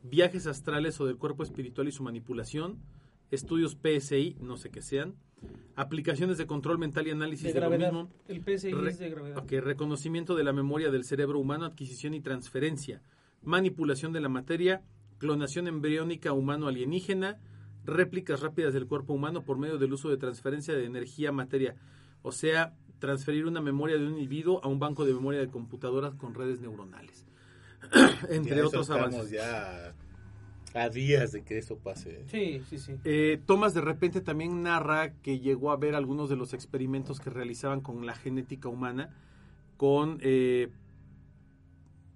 viajes 0.02 0.46
astrales 0.46 1.00
o 1.00 1.06
del 1.06 1.16
cuerpo 1.16 1.42
espiritual 1.42 1.88
y 1.88 1.92
su 1.92 2.02
manipulación, 2.02 2.78
estudios 3.30 3.76
PSI, 3.82 4.36
no 4.40 4.56
sé 4.56 4.70
qué 4.70 4.82
sean, 4.82 5.14
aplicaciones 5.74 6.38
de 6.38 6.46
control 6.46 6.78
mental 6.78 7.06
y 7.06 7.10
análisis 7.10 7.52
De 7.52 7.60
de, 7.60 7.60
lo 7.60 7.70
mismo, 7.70 8.10
El 8.28 8.42
PSI 8.42 8.72
Re- 8.72 8.90
es 8.90 8.98
de 8.98 9.10
gravedad. 9.10 9.38
Ok, 9.38 9.52
reconocimiento 9.52 10.34
de 10.34 10.44
la 10.44 10.52
memoria 10.52 10.90
del 10.90 11.04
cerebro 11.04 11.38
humano, 11.38 11.64
adquisición 11.64 12.14
y 12.14 12.20
transferencia, 12.20 13.02
manipulación 13.42 14.12
de 14.12 14.20
la 14.20 14.28
materia, 14.28 14.82
clonación 15.18 15.66
embriónica 15.68 16.32
humano-alienígena, 16.32 17.38
réplicas 17.84 18.40
rápidas 18.40 18.74
del 18.74 18.86
cuerpo 18.86 19.12
humano 19.14 19.44
por 19.44 19.58
medio 19.58 19.78
del 19.78 19.92
uso 19.92 20.08
de 20.08 20.16
transferencia 20.16 20.74
de 20.74 20.84
energía-materia. 20.84 21.74
O 22.22 22.30
sea, 22.30 22.76
transferir 23.00 23.46
una 23.46 23.60
memoria 23.60 23.96
de 23.98 24.06
un 24.06 24.12
individuo 24.12 24.60
a 24.62 24.68
un 24.68 24.78
banco 24.78 25.04
de 25.04 25.12
memoria 25.12 25.40
de 25.40 25.48
computadoras 25.48 26.14
con 26.14 26.34
redes 26.34 26.60
neuronales. 26.60 27.26
Entre 28.30 28.56
Ya 28.56 28.66
otros 28.66 28.88
estamos 28.88 29.14
avances. 29.14 29.30
ya 29.30 29.94
a 30.74 30.88
días 30.88 31.32
de 31.32 31.42
que 31.42 31.58
eso 31.58 31.76
pase. 31.76 32.24
Sí, 32.30 32.62
sí, 32.70 32.78
sí. 32.78 32.94
Eh, 33.04 33.40
Thomas 33.44 33.74
de 33.74 33.82
repente 33.82 34.20
también 34.22 34.62
narra 34.62 35.12
que 35.22 35.38
llegó 35.38 35.70
a 35.70 35.76
ver 35.76 35.94
algunos 35.94 36.30
de 36.30 36.36
los 36.36 36.54
experimentos 36.54 37.20
que 37.20 37.28
realizaban 37.30 37.80
con 37.82 38.06
la 38.06 38.14
genética 38.14 38.68
humana, 38.70 39.10
con 39.76 40.18
eh, 40.22 40.70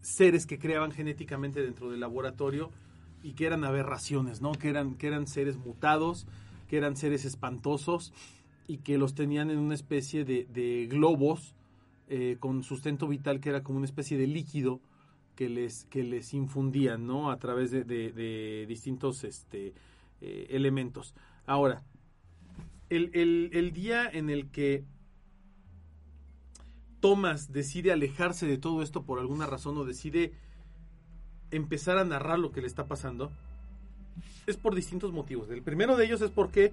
seres 0.00 0.46
que 0.46 0.58
creaban 0.58 0.92
genéticamente 0.92 1.60
dentro 1.62 1.90
del 1.90 2.00
laboratorio 2.00 2.70
y 3.22 3.32
que 3.32 3.46
eran 3.46 3.64
aberraciones, 3.64 4.40
¿no? 4.40 4.52
Que 4.52 4.68
eran, 4.70 4.94
que 4.94 5.08
eran 5.08 5.26
seres 5.26 5.56
mutados, 5.58 6.26
que 6.68 6.76
eran 6.78 6.96
seres 6.96 7.24
espantosos 7.24 8.12
y 8.68 8.78
que 8.78 8.98
los 8.98 9.14
tenían 9.14 9.50
en 9.50 9.58
una 9.58 9.74
especie 9.74 10.24
de, 10.24 10.46
de 10.52 10.86
globos 10.88 11.54
eh, 12.08 12.36
con 12.40 12.62
sustento 12.62 13.06
vital 13.08 13.40
que 13.40 13.48
era 13.50 13.62
como 13.62 13.78
una 13.78 13.86
especie 13.86 14.16
de 14.16 14.26
líquido 14.28 14.80
que 15.36 15.48
les, 15.48 15.84
que 15.84 16.02
les 16.02 16.34
infundían, 16.34 17.06
¿no? 17.06 17.30
A 17.30 17.38
través 17.38 17.70
de, 17.70 17.84
de- 17.84 18.66
distintos 18.66 19.22
este, 19.22 19.74
eh, 20.20 20.46
elementos. 20.50 21.14
Ahora, 21.46 21.84
el, 22.90 23.10
el- 23.14 23.50
el 23.52 23.72
día 23.72 24.08
en 24.10 24.30
el 24.30 24.50
que 24.50 24.84
Thomas 27.00 27.52
decide 27.52 27.92
alejarse 27.92 28.46
de 28.46 28.58
todo 28.58 28.82
esto 28.82 29.04
por 29.04 29.18
alguna 29.18 29.46
razón 29.46 29.76
o 29.78 29.84
decide 29.84 30.32
empezar 31.50 31.98
a 31.98 32.04
narrar 32.04 32.38
lo 32.38 32.50
que 32.50 32.60
le 32.62 32.66
está 32.66 32.86
pasando, 32.86 33.30
es 34.46 34.56
por 34.56 34.74
distintos 34.74 35.12
motivos. 35.12 35.50
El 35.50 35.62
primero 35.62 35.96
de 35.96 36.06
ellos 36.06 36.20
es 36.22 36.30
porque 36.30 36.72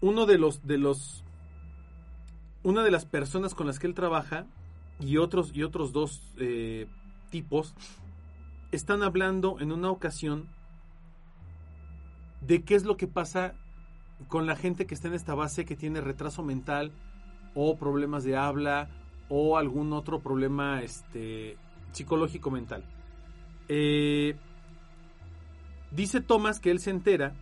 uno 0.00 0.26
de 0.26 0.38
los, 0.38 0.66
de 0.66 0.78
los, 0.78 1.22
una 2.62 2.82
de 2.82 2.90
las 2.90 3.06
personas 3.06 3.54
con 3.54 3.66
las 3.66 3.78
que 3.78 3.86
él 3.86 3.94
trabaja 3.94 4.46
y 5.00 5.16
otros, 5.16 5.52
y 5.54 5.62
otros 5.62 5.92
dos 5.92 6.20
eh, 6.38 6.86
tipos 7.34 7.74
están 8.70 9.02
hablando 9.02 9.58
en 9.58 9.72
una 9.72 9.90
ocasión 9.90 10.46
de 12.40 12.62
qué 12.62 12.76
es 12.76 12.84
lo 12.84 12.96
que 12.96 13.08
pasa 13.08 13.54
con 14.28 14.46
la 14.46 14.54
gente 14.54 14.86
que 14.86 14.94
está 14.94 15.08
en 15.08 15.14
esta 15.14 15.34
base 15.34 15.64
que 15.64 15.74
tiene 15.74 16.00
retraso 16.00 16.44
mental 16.44 16.92
o 17.56 17.76
problemas 17.76 18.22
de 18.22 18.36
habla 18.36 18.88
o 19.28 19.58
algún 19.58 19.92
otro 19.92 20.20
problema 20.20 20.80
este, 20.82 21.56
psicológico 21.90 22.52
mental. 22.52 22.84
Eh, 23.66 24.36
dice 25.90 26.20
Thomas 26.20 26.60
que 26.60 26.70
él 26.70 26.78
se 26.78 26.90
entera 26.90 27.34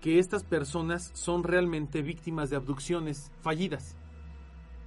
que 0.00 0.18
estas 0.18 0.44
personas 0.44 1.10
son 1.12 1.42
realmente 1.42 2.00
víctimas 2.00 2.48
de 2.48 2.56
abducciones 2.56 3.30
fallidas 3.42 3.98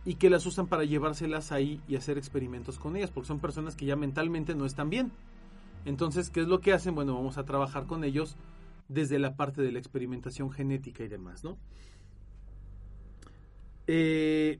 y 0.07 0.15
que 0.15 0.29
las 0.29 0.45
usan 0.45 0.67
para 0.67 0.85
llevárselas 0.85 1.51
ahí 1.51 1.81
y 1.85 1.97
hacer 1.97 2.17
experimentos 2.17 2.79
con 2.79 2.95
ellas, 2.95 3.11
porque 3.11 3.27
son 3.27 3.39
personas 3.41 3.75
que 3.75 3.85
ya 3.85 3.97
mentalmente 3.97 4.55
no 4.55 4.65
están 4.65 4.89
bien. 4.89 5.11
Entonces, 5.83 6.29
¿qué 6.29 6.39
es 6.39 6.47
lo 6.47 6.61
que 6.61 6.71
hacen? 6.71 6.95
Bueno, 6.95 7.13
vamos 7.13 7.37
a 7.37 7.43
trabajar 7.43 7.87
con 7.87 8.05
ellos 8.05 8.37
desde 8.87 9.19
la 9.19 9.35
parte 9.35 9.61
de 9.61 9.73
la 9.73 9.79
experimentación 9.79 10.49
genética 10.49 11.03
y 11.03 11.09
demás, 11.09 11.43
¿no? 11.43 11.57
Eh, 13.87 14.59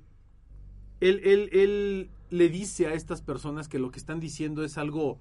él, 1.00 1.22
él- 1.24 1.50
él 1.52 2.10
le 2.30 2.50
dice 2.50 2.88
a 2.88 2.94
estas 2.94 3.22
personas 3.22 3.68
que 3.68 3.80
lo 3.80 3.92
que 3.92 4.00
están 4.00 4.20
diciendo 4.20 4.64
es 4.64 4.78
algo, 4.78 5.20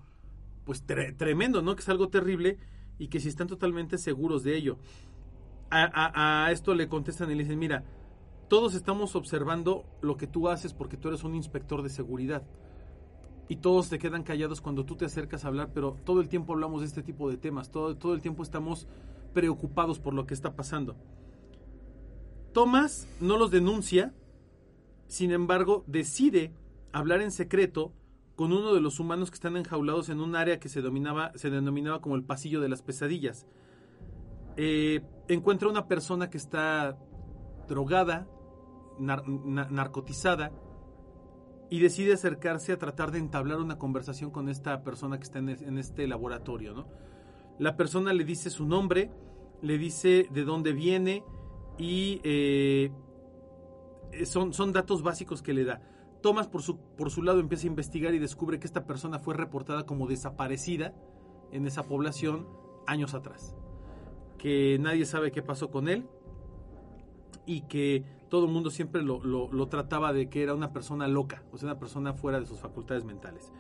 pues 0.65 0.87
tre- 0.87 1.17
tremendo, 1.17 1.63
¿no? 1.63 1.77
Que 1.77 1.83
es 1.83 1.89
algo 1.89 2.09
terrible 2.09 2.59
y 2.99 3.09
que 3.09 3.21
si 3.21 3.29
están 3.29 3.47
totalmente 3.49 3.99
seguros 3.99 4.43
de 4.45 4.57
ello. 4.57 4.79
A, 5.71 5.85
a- 5.85 6.47
a 6.47 6.53
esto 6.53 6.75
le 6.75 6.89
contestan 6.89 7.31
y 7.31 7.35
le 7.35 7.43
dicen, 7.45 7.59
mira, 7.59 7.85
todos 8.49 8.75
estamos 8.75 9.17
observando 9.17 9.85
lo 10.01 10.17
que 10.17 10.27
tú 10.27 10.49
haces 10.49 10.73
porque 10.73 10.97
tú 10.97 11.09
eres 11.09 11.25
un 11.25 11.35
inspector 11.35 11.83
de 11.83 11.89
seguridad. 11.89 12.43
Y 13.49 13.57
todos 13.57 13.87
se 13.87 13.99
quedan 13.99 14.25
callados 14.25 14.61
cuando 14.61 14.85
tú 14.85 14.97
te 14.97 15.05
acercas 15.05 15.45
a 15.45 15.49
hablar, 15.49 15.71
pero 15.73 15.97
todo 16.05 16.21
el 16.21 16.29
tiempo 16.29 16.53
hablamos 16.53 16.81
de 16.81 16.87
este 16.87 17.03
tipo 17.03 17.31
de 17.31 17.37
temas, 17.37 17.71
todo, 17.71 17.97
todo 17.97 18.15
el 18.15 18.21
tiempo 18.21 18.43
estamos 18.43 18.89
preocupados 19.33 19.99
por 19.99 20.15
lo 20.15 20.27
que 20.27 20.35
está 20.35 20.55
pasando. 20.55 20.97
Thomas 22.53 23.07
no 23.21 23.37
los 23.37 23.51
denuncia, 23.51 24.15
sin 25.07 25.31
embargo, 25.31 25.85
decide 25.87 26.53
hablar 26.93 27.21
en 27.21 27.31
secreto 27.31 27.93
con 28.35 28.53
uno 28.53 28.75
de 28.75 28.81
los 28.81 28.99
humanos 29.01 29.31
que 29.31 29.35
están 29.35 29.57
enjaulados 29.57 30.09
en 30.09 30.21
un 30.21 30.37
área 30.37 30.59
que 30.59 30.69
se, 30.69 30.83
dominaba, 30.83 31.33
se 31.37 31.51
denominaba 31.51 32.01
como 32.01 32.17
el 32.17 32.25
pasillo 32.25 32.61
de 32.61 32.69
las 32.69 32.83
pesadillas. 32.83 33.47
Eh, 34.57 35.03
encuentra 35.29 35.69
una 35.69 35.87
persona 35.87 36.31
que 36.31 36.39
está 36.39 36.99
drogada, 37.69 38.27
nar- 38.99 39.27
na- 39.27 39.69
narcotizada, 39.71 40.53
y 41.69 41.81
decide 41.81 42.13
acercarse 42.13 42.73
a 42.73 42.79
tratar 42.79 43.11
de 43.11 43.19
entablar 43.19 43.59
una 43.59 43.77
conversación 43.79 44.31
con 44.31 44.49
esta 44.49 44.83
persona 44.85 45.17
que 45.19 45.25
está 45.25 45.41
en, 45.41 45.49
es- 45.49 45.63
en 45.63 45.79
este 45.79 46.07
laboratorio, 46.07 46.75
¿no? 46.75 46.87
La 47.59 47.77
persona 47.77 48.13
le 48.13 48.25
dice 48.25 48.51
su 48.51 48.67
nombre, 48.67 49.11
le 49.63 49.79
dice 49.79 50.29
de 50.31 50.45
dónde 50.45 50.73
viene 50.73 51.25
y 51.79 52.21
eh, 52.23 52.93
son, 54.25 54.53
son 54.53 54.73
datos 54.73 55.03
básicos 55.03 55.43
que 55.43 55.55
le 55.55 55.65
da. 55.65 55.81
Thomas 56.23 56.47
por 56.49 56.63
su, 56.63 56.79
por 56.79 57.11
su 57.11 57.23
lado 57.23 57.41
empieza 57.41 57.67
a 57.67 57.71
investigar 57.71 58.15
y 58.15 58.19
descubre 58.19 58.59
que 58.59 58.67
esta 58.67 58.85
persona 58.87 59.19
fue 59.19 59.35
reportada 59.35 59.87
como 59.87 60.07
desaparecida 60.07 60.95
en 61.53 61.67
esa 61.67 61.83
población 61.85 62.47
años 62.87 63.15
atrás. 63.15 63.57
Que 64.39 64.79
nadie 64.81 65.05
sabe 65.07 65.33
qué 65.33 65.43
pasó 65.43 65.71
con 65.71 65.89
él 65.89 66.07
y 67.47 67.63
que 67.63 68.05
todo 68.29 68.47
el 68.47 68.53
mundo 68.53 68.71
siempre 68.71 69.03
lo, 69.03 69.23
lo- 69.25 69.51
lo 69.53 69.69
trataba 69.69 70.13
de 70.13 70.29
que 70.29 70.43
era 70.43 70.55
una 70.55 70.73
persona 70.73 71.07
loca, 71.09 71.45
o 71.53 71.59
sea, 71.59 71.69
una 71.71 71.79
persona 71.79 72.13
fuera 72.13 72.41
de 72.41 72.47
sus 72.47 72.59
facultades 72.61 73.05
mentales. 73.05 73.53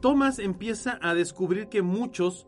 Thomas 0.00 0.38
empieza 0.38 0.98
a 1.02 1.14
descubrir 1.14 1.68
que 1.68 1.82
muchos, 1.82 2.46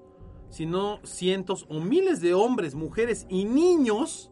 si 0.50 0.66
no 0.66 1.00
cientos 1.04 1.66
o 1.68 1.80
miles 1.80 2.20
de 2.20 2.34
hombres, 2.34 2.74
mujeres 2.74 3.26
y 3.28 3.44
niños 3.44 4.30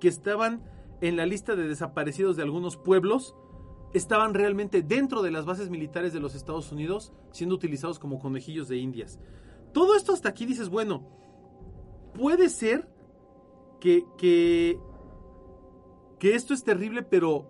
que 0.00 0.08
estaban 0.08 0.62
en 1.00 1.16
la 1.16 1.26
lista 1.26 1.56
de 1.56 1.66
desaparecidos 1.66 2.36
de 2.36 2.42
algunos 2.42 2.76
pueblos, 2.76 3.34
estaban 3.94 4.34
realmente 4.34 4.82
dentro 4.82 5.22
de 5.22 5.30
las 5.30 5.46
bases 5.46 5.70
militares 5.70 6.12
de 6.12 6.20
los 6.20 6.34
Estados 6.34 6.70
Unidos, 6.72 7.12
siendo 7.32 7.54
utilizados 7.54 7.98
como 7.98 8.18
conejillos 8.18 8.68
de 8.68 8.76
indias. 8.76 9.18
Todo 9.72 9.94
esto 9.94 10.12
hasta 10.12 10.28
aquí 10.28 10.44
dices, 10.44 10.68
bueno, 10.68 11.08
puede 12.14 12.50
ser 12.50 12.86
que, 13.80 14.04
que, 14.18 14.78
que 16.18 16.34
esto 16.34 16.54
es 16.54 16.64
terrible, 16.64 17.02
pero 17.02 17.46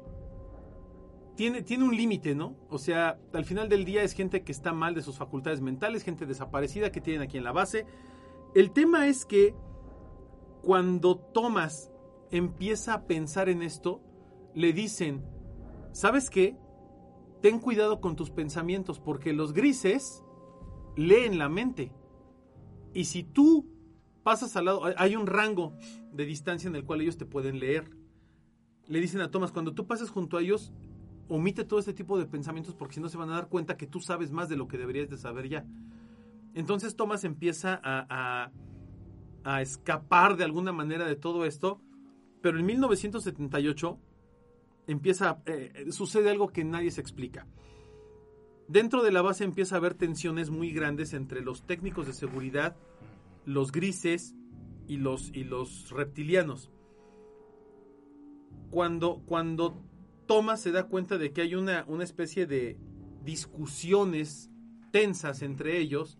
tiene, 1.36 1.62
tiene 1.62 1.84
un 1.84 1.96
límite, 1.96 2.34
¿no? 2.34 2.56
O 2.68 2.78
sea, 2.78 3.18
al 3.32 3.44
final 3.44 3.68
del 3.68 3.84
día 3.84 4.02
es 4.02 4.12
gente 4.12 4.42
que 4.42 4.52
está 4.52 4.72
mal 4.72 4.94
de 4.94 5.02
sus 5.02 5.16
facultades 5.16 5.60
mentales, 5.60 6.02
gente 6.02 6.26
desaparecida 6.26 6.90
que 6.90 7.00
tienen 7.00 7.22
aquí 7.22 7.38
en 7.38 7.44
la 7.44 7.52
base. 7.52 7.86
El 8.54 8.72
tema 8.72 9.06
es 9.06 9.24
que 9.24 9.54
cuando 10.62 11.16
Thomas 11.16 11.90
empieza 12.30 12.94
a 12.94 13.06
pensar 13.06 13.48
en 13.48 13.62
esto, 13.62 14.02
le 14.54 14.72
dicen, 14.72 15.24
¿sabes 15.92 16.30
qué? 16.30 16.56
Ten 17.40 17.60
cuidado 17.60 18.00
con 18.00 18.16
tus 18.16 18.30
pensamientos, 18.30 18.98
porque 18.98 19.32
los 19.32 19.52
grises 19.52 20.24
leen 20.96 21.38
la 21.38 21.48
mente. 21.48 21.92
Y 22.92 23.04
si 23.04 23.22
tú 23.22 23.66
pasas 24.24 24.56
al 24.56 24.64
lado, 24.64 24.82
hay 24.96 25.14
un 25.16 25.26
rango 25.26 25.72
de 26.12 26.24
distancia 26.24 26.68
en 26.68 26.76
el 26.76 26.84
cual 26.84 27.00
ellos 27.00 27.16
te 27.16 27.26
pueden 27.26 27.60
leer. 27.60 27.97
Le 28.88 29.00
dicen 29.00 29.20
a 29.20 29.30
Thomas, 29.30 29.52
cuando 29.52 29.74
tú 29.74 29.86
pases 29.86 30.10
junto 30.10 30.36
a 30.36 30.40
ellos, 30.40 30.72
omite 31.28 31.64
todo 31.64 31.78
este 31.78 31.92
tipo 31.92 32.18
de 32.18 32.26
pensamientos 32.26 32.74
porque 32.74 32.94
si 32.94 33.00
no 33.00 33.08
se 33.08 33.18
van 33.18 33.30
a 33.30 33.34
dar 33.34 33.48
cuenta 33.48 33.76
que 33.76 33.86
tú 33.86 34.00
sabes 34.00 34.32
más 34.32 34.48
de 34.48 34.56
lo 34.56 34.66
que 34.66 34.78
deberías 34.78 35.10
de 35.10 35.18
saber 35.18 35.48
ya. 35.48 35.66
Entonces 36.54 36.96
Thomas 36.96 37.24
empieza 37.24 37.78
a, 37.82 38.06
a, 38.08 38.52
a 39.44 39.62
escapar 39.62 40.36
de 40.36 40.44
alguna 40.44 40.72
manera 40.72 41.04
de 41.04 41.16
todo 41.16 41.44
esto, 41.44 41.80
pero 42.40 42.58
en 42.58 42.66
1978 42.66 43.98
empieza, 44.86 45.42
eh, 45.46 45.86
sucede 45.90 46.30
algo 46.30 46.48
que 46.48 46.64
nadie 46.64 46.90
se 46.90 47.00
explica. 47.00 47.46
Dentro 48.68 49.02
de 49.02 49.12
la 49.12 49.22
base 49.22 49.44
empieza 49.44 49.76
a 49.76 49.78
haber 49.78 49.94
tensiones 49.94 50.50
muy 50.50 50.72
grandes 50.72 51.14
entre 51.14 51.42
los 51.42 51.62
técnicos 51.66 52.06
de 52.06 52.12
seguridad, 52.12 52.76
los 53.44 53.72
grises 53.72 54.34
y 54.86 54.96
los, 54.96 55.30
y 55.34 55.44
los 55.44 55.90
reptilianos. 55.90 56.70
Cuando, 58.70 59.22
cuando 59.26 59.82
Thomas 60.26 60.60
se 60.60 60.72
da 60.72 60.84
cuenta 60.84 61.18
de 61.18 61.32
que 61.32 61.42
hay 61.42 61.54
una, 61.54 61.84
una 61.88 62.04
especie 62.04 62.46
de 62.46 62.76
discusiones 63.24 64.50
tensas 64.90 65.42
entre 65.42 65.78
ellos, 65.78 66.18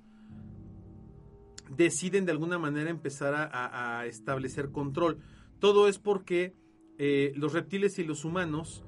deciden 1.75 2.25
de 2.25 2.33
alguna 2.33 2.59
manera 2.59 2.91
empezar 2.91 3.51
a, 3.53 4.07
establecer 4.07 4.71
control. 4.71 5.19
Todo 5.59 5.89
es 5.89 5.99
porque 5.99 6.55
eh, 6.99 7.33
los 7.37 7.53
reptiles 7.53 7.99
y 7.99 8.05
los 8.05 8.25
humanos 8.25 8.85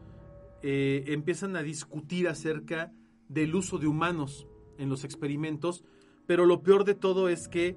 eh, 0.62 1.04
empiezan 1.08 1.56
a 1.56 1.62
discutir 1.62 2.28
acerca 2.28 2.92
del 3.28 3.54
uso 3.54 3.78
de 3.78 3.86
humanos 3.86 4.46
en 4.78 4.88
los 4.88 5.04
experimentos, 5.04 5.84
pero 6.26 6.46
lo 6.46 6.62
peor 6.62 6.84
de 6.84 6.94
todo 6.94 7.28
es 7.28 7.48
que 7.48 7.76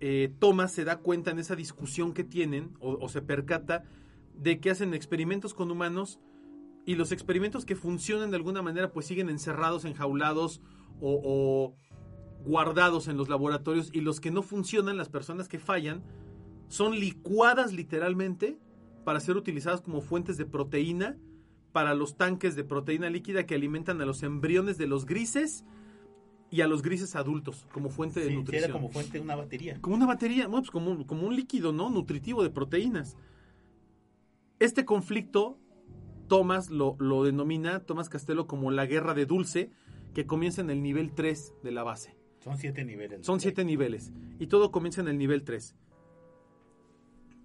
eh, 0.00 0.32
Thomas 0.38 0.72
se 0.72 0.84
da 0.84 0.98
cuenta 0.98 1.30
en 1.30 1.38
esa 1.38 1.56
discusión 1.56 2.14
que 2.14 2.24
tienen, 2.24 2.74
o 2.80 3.08
se 3.08 3.20
percata, 3.20 3.84
de 4.34 4.60
que 4.60 4.70
hacen 4.70 4.94
experimentos 4.94 5.54
con 5.54 5.70
humanos 5.70 6.18
y 6.86 6.94
los 6.94 7.12
experimentos 7.12 7.64
que 7.64 7.76
funcionan 7.76 8.30
de 8.30 8.36
alguna 8.36 8.62
manera 8.62 8.90
pues 8.92 9.06
siguen 9.06 9.28
encerrados, 9.28 9.84
enjaulados 9.84 10.60
o, 11.00 11.20
o 11.22 11.76
guardados 12.44 13.08
en 13.08 13.16
los 13.16 13.28
laboratorios 13.28 13.90
y 13.92 14.00
los 14.00 14.20
que 14.20 14.30
no 14.30 14.42
funcionan, 14.42 14.96
las 14.96 15.08
personas 15.10 15.48
que 15.48 15.58
fallan, 15.58 16.02
son 16.68 16.98
licuadas 16.98 17.72
literalmente 17.72 18.58
para 19.04 19.20
ser 19.20 19.36
utilizadas 19.36 19.80
como 19.82 20.00
fuentes 20.00 20.36
de 20.36 20.46
proteína 20.46 21.18
para 21.72 21.94
los 21.94 22.16
tanques 22.16 22.56
de 22.56 22.64
proteína 22.64 23.10
líquida 23.10 23.46
que 23.46 23.54
alimentan 23.54 24.00
a 24.00 24.06
los 24.06 24.22
embriones 24.22 24.76
de 24.78 24.86
los 24.86 25.06
grises 25.06 25.64
y 26.50 26.62
a 26.62 26.66
los 26.66 26.82
grises 26.82 27.14
adultos 27.14 27.68
como 27.72 27.90
fuente 27.90 28.18
de 28.20 28.28
Sí, 28.28 28.34
nutrición. 28.34 28.64
era 28.64 28.72
como 28.72 28.88
fuente 28.88 29.12
de 29.18 29.20
una 29.20 29.36
batería. 29.36 29.78
Como 29.80 29.94
una 29.94 30.06
batería, 30.06 30.48
pues 30.48 30.70
como, 30.70 31.06
como 31.06 31.28
un 31.28 31.36
líquido, 31.36 31.72
¿no? 31.72 31.90
Nutritivo 31.90 32.42
de 32.42 32.50
proteínas. 32.50 33.16
Este 34.60 34.84
conflicto, 34.84 35.58
Thomas 36.28 36.70
lo, 36.70 36.94
lo 37.00 37.24
denomina, 37.24 37.80
Thomas 37.80 38.08
Castelo, 38.08 38.46
como 38.46 38.70
la 38.70 38.86
guerra 38.86 39.14
de 39.14 39.26
Dulce, 39.26 39.70
que 40.14 40.26
comienza 40.26 40.60
en 40.60 40.70
el 40.70 40.82
nivel 40.82 41.12
3 41.12 41.54
de 41.62 41.70
la 41.72 41.82
base. 41.82 42.16
Son 42.40 42.56
siete 42.56 42.84
niveles. 42.84 43.26
Son 43.26 43.40
siete 43.40 43.64
niveles. 43.64 44.12
Y 44.38 44.46
todo 44.46 44.70
comienza 44.70 45.00
en 45.00 45.08
el 45.08 45.18
nivel 45.18 45.42
3. 45.44 45.74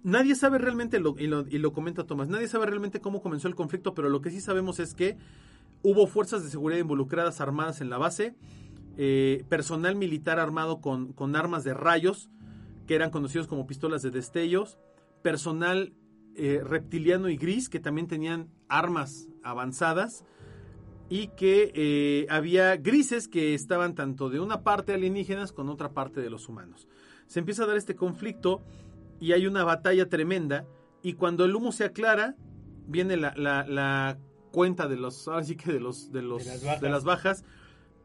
Nadie 0.02 0.34
sabe 0.36 0.58
realmente, 0.58 1.00
lo- 1.00 1.16
y, 1.18 1.26
lo, 1.26 1.46
y 1.48 1.58
lo 1.58 1.72
comenta 1.72 2.06
Tomás, 2.06 2.28
nadie 2.28 2.46
sabe 2.48 2.66
realmente 2.66 3.00
cómo 3.00 3.20
comenzó 3.22 3.48
el 3.48 3.56
conflicto, 3.56 3.92
pero 3.94 4.08
lo 4.08 4.20
que 4.20 4.30
sí 4.30 4.40
sabemos 4.40 4.78
es 4.78 4.94
que 4.94 5.16
hubo 5.82 6.06
fuerzas 6.06 6.44
de 6.44 6.50
seguridad 6.50 6.78
involucradas 6.80 7.40
armadas 7.40 7.80
en 7.80 7.90
la 7.90 7.98
base, 7.98 8.34
eh, 8.98 9.44
personal 9.48 9.96
militar 9.96 10.38
armado 10.38 10.80
con, 10.80 11.12
con 11.12 11.34
armas 11.34 11.64
de 11.64 11.74
rayos, 11.74 12.30
que 12.86 12.94
eran 12.94 13.10
conocidos 13.10 13.48
como 13.48 13.66
pistolas 13.66 14.02
de 14.02 14.10
destellos, 14.12 14.78
personal 15.22 15.92
eh, 16.36 16.60
reptiliano 16.64 17.28
y 17.28 17.36
gris, 17.36 17.68
que 17.68 17.80
también 17.80 18.06
tenían 18.06 18.48
armas 18.68 19.28
avanzadas, 19.42 20.24
y 21.08 21.28
que 21.28 21.70
eh, 21.74 22.26
había 22.30 22.76
grises 22.76 23.28
que 23.28 23.54
estaban 23.54 23.94
tanto 23.94 24.28
de 24.28 24.40
una 24.40 24.62
parte 24.64 24.92
alienígenas 24.92 25.52
con 25.52 25.68
otra 25.68 25.92
parte 25.92 26.20
de 26.20 26.30
los 26.30 26.48
humanos. 26.48 26.88
Se 27.28 27.38
empieza 27.38 27.62
a 27.62 27.66
dar 27.66 27.76
este 27.76 27.94
conflicto 27.94 28.62
y 29.20 29.32
hay 29.32 29.46
una 29.46 29.62
batalla 29.64 30.08
tremenda 30.08 30.66
y 31.02 31.12
cuando 31.12 31.44
el 31.44 31.54
humo 31.54 31.70
se 31.72 31.84
aclara 31.84 32.34
viene 32.88 33.16
la, 33.16 33.34
la- 33.36 33.64
la 33.66 34.18
cuenta 34.52 34.88
de 34.88 34.96
los 34.96 35.28
ahora 35.28 35.44
sí 35.44 35.54
que 35.56 35.72
de 35.72 35.80
los 35.80 36.10
de 36.12 36.22
los 36.22 36.44
De 36.44 36.50
las 36.50 36.64
bajas. 36.64 36.80
de 36.80 36.88
las 36.88 37.04
bajas 37.04 37.44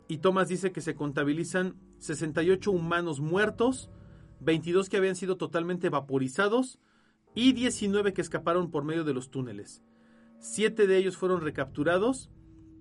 y 0.07 0.17
Thomas 0.19 0.47
dice 0.49 0.71
que 0.71 0.81
se 0.81 0.93
contabilizan 0.95 1.75
68 1.99 2.69
humanos 2.71 3.19
muertos, 3.19 3.89
22 4.41 4.89
que 4.89 4.97
habían 4.97 5.15
sido 5.15 5.37
totalmente 5.37 5.89
vaporizados 5.89 6.79
y 7.33 7.53
19 7.53 8.13
que 8.13 8.21
escaparon 8.21 8.71
por 8.71 8.83
medio 8.83 9.03
de 9.03 9.13
los 9.13 9.29
túneles. 9.29 9.83
Siete 10.39 10.87
de 10.87 10.97
ellos 10.97 11.17
fueron 11.17 11.41
recapturados 11.41 12.31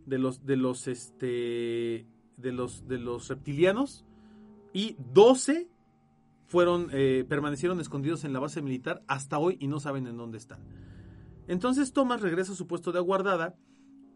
de 0.06 0.18
los 0.18 0.44
de 0.44 0.56
los 0.56 0.88
este 0.88 2.06
de 2.36 2.52
los 2.52 2.88
de 2.88 2.98
los 2.98 3.28
reptilianos 3.28 4.04
y 4.72 4.96
12 5.12 5.68
fueron 6.46 6.88
eh, 6.92 7.24
permanecieron 7.28 7.80
escondidos 7.80 8.24
en 8.24 8.32
la 8.32 8.40
base 8.40 8.62
militar 8.62 9.02
hasta 9.06 9.38
hoy 9.38 9.56
y 9.60 9.68
no 9.68 9.78
saben 9.78 10.06
en 10.06 10.16
dónde 10.16 10.38
están. 10.38 10.60
Entonces 11.46 11.92
Thomas 11.92 12.22
regresa 12.22 12.52
a 12.52 12.56
su 12.56 12.66
puesto 12.66 12.92
de 12.92 12.98
aguardada 12.98 13.56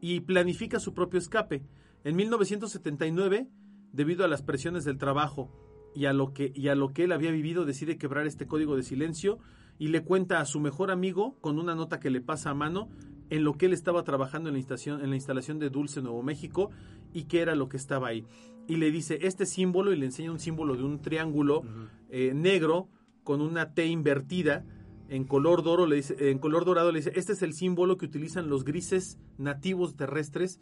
y 0.01 0.21
planifica 0.21 0.81
su 0.81 0.95
propio 0.95 1.19
escape. 1.19 1.65
En 2.03 2.17
1979, 2.17 3.49
debido 3.93 4.25
a 4.25 4.29
las 4.29 4.43
presiones 4.43 4.85
del 4.85 4.99
trabajo 4.99 5.51
y 5.95 6.07
a 6.07 6.13
lo 6.13 6.33
que 6.33 6.53
y 6.55 6.69
a 6.69 6.75
lo 6.75 6.93
que 6.93 7.05
él 7.05 7.13
había 7.13 7.31
vivido, 7.31 7.65
decide 7.65 7.99
quebrar 7.99 8.27
este 8.27 8.47
código 8.47 8.77
de 8.77 8.83
silencio 8.83 9.39
y 9.79 9.89
le 9.89 10.03
cuenta 10.03 10.41
a 10.41 10.45
su 10.45 10.61
mejor 10.61 10.91
amigo 10.91 11.37
con 11.41 11.59
una 11.59 11.75
nota 11.75 12.01
que 12.01 12.11
le 12.11 12.21
pasa 12.21 12.51
a 12.51 12.55
mano 12.55 12.89
en 13.31 13.45
lo 13.45 13.55
que 13.55 13.67
él 13.67 13.73
estaba 13.73 14.05
trabajando 14.05 14.49
en 14.49 14.55
la 14.55 14.59
instalación, 14.59 15.03
en 15.03 15.11
la 15.11 15.17
instalación 15.17 15.59
de 15.59 15.71
Dulce 15.71 16.03
Nuevo 16.03 16.23
México 16.23 16.71
y 17.13 17.25
qué 17.25 17.41
era 17.41 17.55
lo 17.55 17.69
que 17.69 17.77
estaba 17.77 18.09
ahí. 18.09 18.25
Y 18.67 18.77
le 18.77 18.91
dice 18.91 19.19
este 19.23 19.47
símbolo 19.47 19.93
y 19.93 19.97
le 19.97 20.07
enseña 20.07 20.31
un 20.31 20.39
símbolo 20.39 20.77
de 20.77 20.85
un 20.85 21.01
triángulo 21.01 21.63
eh, 22.09 22.33
negro 22.35 22.89
con 23.23 23.41
una 23.41 23.75
T 23.75 23.87
invertida 23.87 24.65
en 25.09 25.25
color, 25.25 25.63
doro, 25.63 25.87
le 25.87 25.97
dice, 25.97 26.31
en 26.31 26.39
color 26.39 26.65
dorado. 26.65 26.93
Le 26.93 26.99
dice, 26.99 27.13
este 27.15 27.33
es 27.33 27.43
el 27.43 27.53
símbolo 27.53 27.97
que 27.97 28.07
utilizan 28.07 28.49
los 28.49 28.65
grises 28.65 29.19
nativos 29.39 29.97
terrestres 29.97 30.61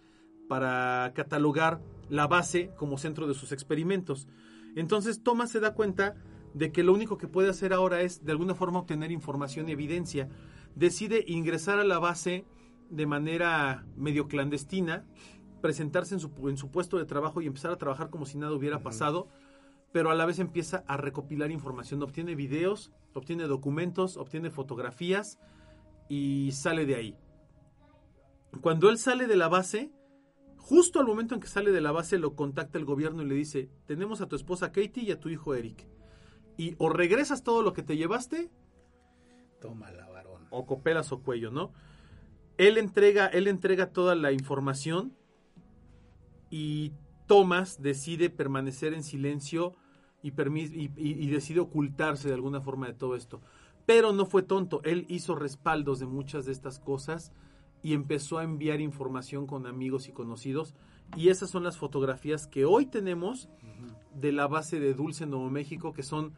para 0.48 1.12
catalogar 1.14 1.80
la 2.08 2.26
base 2.26 2.70
como 2.76 2.98
centro 2.98 3.26
de 3.26 3.34
sus 3.34 3.52
experimentos. 3.52 4.28
Entonces 4.74 5.22
Thomas 5.22 5.50
se 5.50 5.60
da 5.60 5.74
cuenta 5.74 6.14
de 6.55 6.72
que 6.72 6.82
lo 6.82 6.92
único 6.92 7.18
que 7.18 7.28
puede 7.28 7.50
hacer 7.50 7.72
ahora 7.72 8.03
es 8.03 8.24
de 8.24 8.32
alguna 8.32 8.55
forma 8.55 8.80
obtener 8.80 9.11
información 9.11 9.68
y 9.68 9.72
evidencia. 9.72 10.28
Decide 10.74 11.24
ingresar 11.26 11.78
a 11.78 11.84
la 11.84 11.98
base 11.98 12.44
de 12.90 13.07
manera 13.07 13.86
medio 13.96 14.28
clandestina, 14.28 15.05
presentarse 15.61 16.14
en 16.14 16.20
su, 16.20 16.30
en 16.48 16.57
su 16.57 16.70
puesto 16.70 16.98
de 16.98 17.07
trabajo 17.07 17.40
y 17.40 17.46
empezar 17.46 17.70
a 17.70 17.78
trabajar 17.78 18.11
como 18.11 18.26
si 18.26 18.36
nada 18.36 18.53
hubiera 18.53 18.80
pasado, 18.80 19.28
pero 19.92 20.11
a 20.11 20.14
la 20.14 20.26
vez 20.26 20.38
empieza 20.38 20.84
a 20.86 20.96
recopilar 20.96 21.50
información, 21.50 22.03
obtiene 22.03 22.34
videos, 22.34 22.92
obtiene 23.14 23.44
documentos, 23.44 24.16
obtiene 24.16 24.50
fotografías 24.50 25.38
y 26.09 26.53
sale 26.53 26.86
de 26.86 26.94
ahí. 26.96 27.16
Cuando 28.61 28.90
él 28.90 28.98
sale 28.98 29.26
de 29.26 29.36
la 29.36 29.48
base, 29.48 29.90
justo 30.57 31.00
al 31.00 31.07
momento 31.07 31.34
en 31.34 31.40
que 31.40 31.46
sale 31.46 31.72
de 31.72 31.80
la 31.80 31.92
base 31.92 32.18
lo 32.18 32.34
contacta 32.34 32.78
el 32.78 32.84
gobierno 32.84 33.22
y 33.22 33.26
le 33.26 33.34
dice, 33.34 33.70
tenemos 33.86 34.20
a 34.20 34.28
tu 34.28 34.36
esposa 34.36 34.72
Katie 34.72 35.05
y 35.05 35.11
a 35.11 35.20
tu 35.20 35.28
hijo 35.28 35.55
Eric. 35.55 35.86
Y 36.57 36.74
o 36.78 36.88
regresas 36.88 37.42
todo 37.42 37.62
lo 37.62 37.72
que 37.72 37.82
te 37.82 37.96
llevaste 37.96 38.50
Tómala, 39.61 40.09
varón. 40.09 40.46
o 40.50 40.66
copelas 40.66 41.12
o 41.12 41.22
cuello, 41.22 41.50
¿no? 41.50 41.72
Él 42.59 42.76
entrega, 42.78 43.26
él 43.26 43.46
entrega 43.48 43.92
toda 43.92 44.14
la 44.14 44.32
información 44.32 45.12
y 46.50 46.92
Thomas 47.26 47.80
decide 47.80 48.30
permanecer 48.30 48.92
en 48.94 49.03
silencio 49.03 49.74
y- 50.22 50.32
y 50.96 51.26
decide 51.28 51.61
ocultarse 51.61 52.28
de 52.28 52.34
alguna 52.34 52.61
forma 52.61 52.86
de 52.86 52.92
todo 52.94 53.16
esto. 53.16 53.40
Pero 53.86 54.12
no 54.12 54.26
fue 54.26 54.42
tonto, 54.42 54.80
él 54.84 55.07
hizo 55.09 55.34
respaldos 55.34 55.98
de 55.98 56.07
muchas 56.07 56.44
de 56.44 56.53
estas 56.53 56.78
cosas 56.78 57.32
y 57.82 57.94
empezó 57.94 58.38
a 58.38 58.44
enviar 58.44 58.80
información 58.80 59.46
con 59.46 59.66
amigos 59.66 60.09
y 60.09 60.12
conocidos. 60.12 60.74
Y 61.16 61.28
esas 61.28 61.50
son 61.50 61.62
las 61.64 61.76
fotografías 61.76 62.46
que 62.46 62.64
hoy 62.64 62.86
tenemos 62.86 63.48
de 64.14 64.32
la 64.32 64.46
base 64.46 64.80
de 64.80 64.94
Dulce 64.94 65.26
Nuevo 65.26 65.50
México, 65.50 65.92
que 65.92 66.02
son 66.02 66.32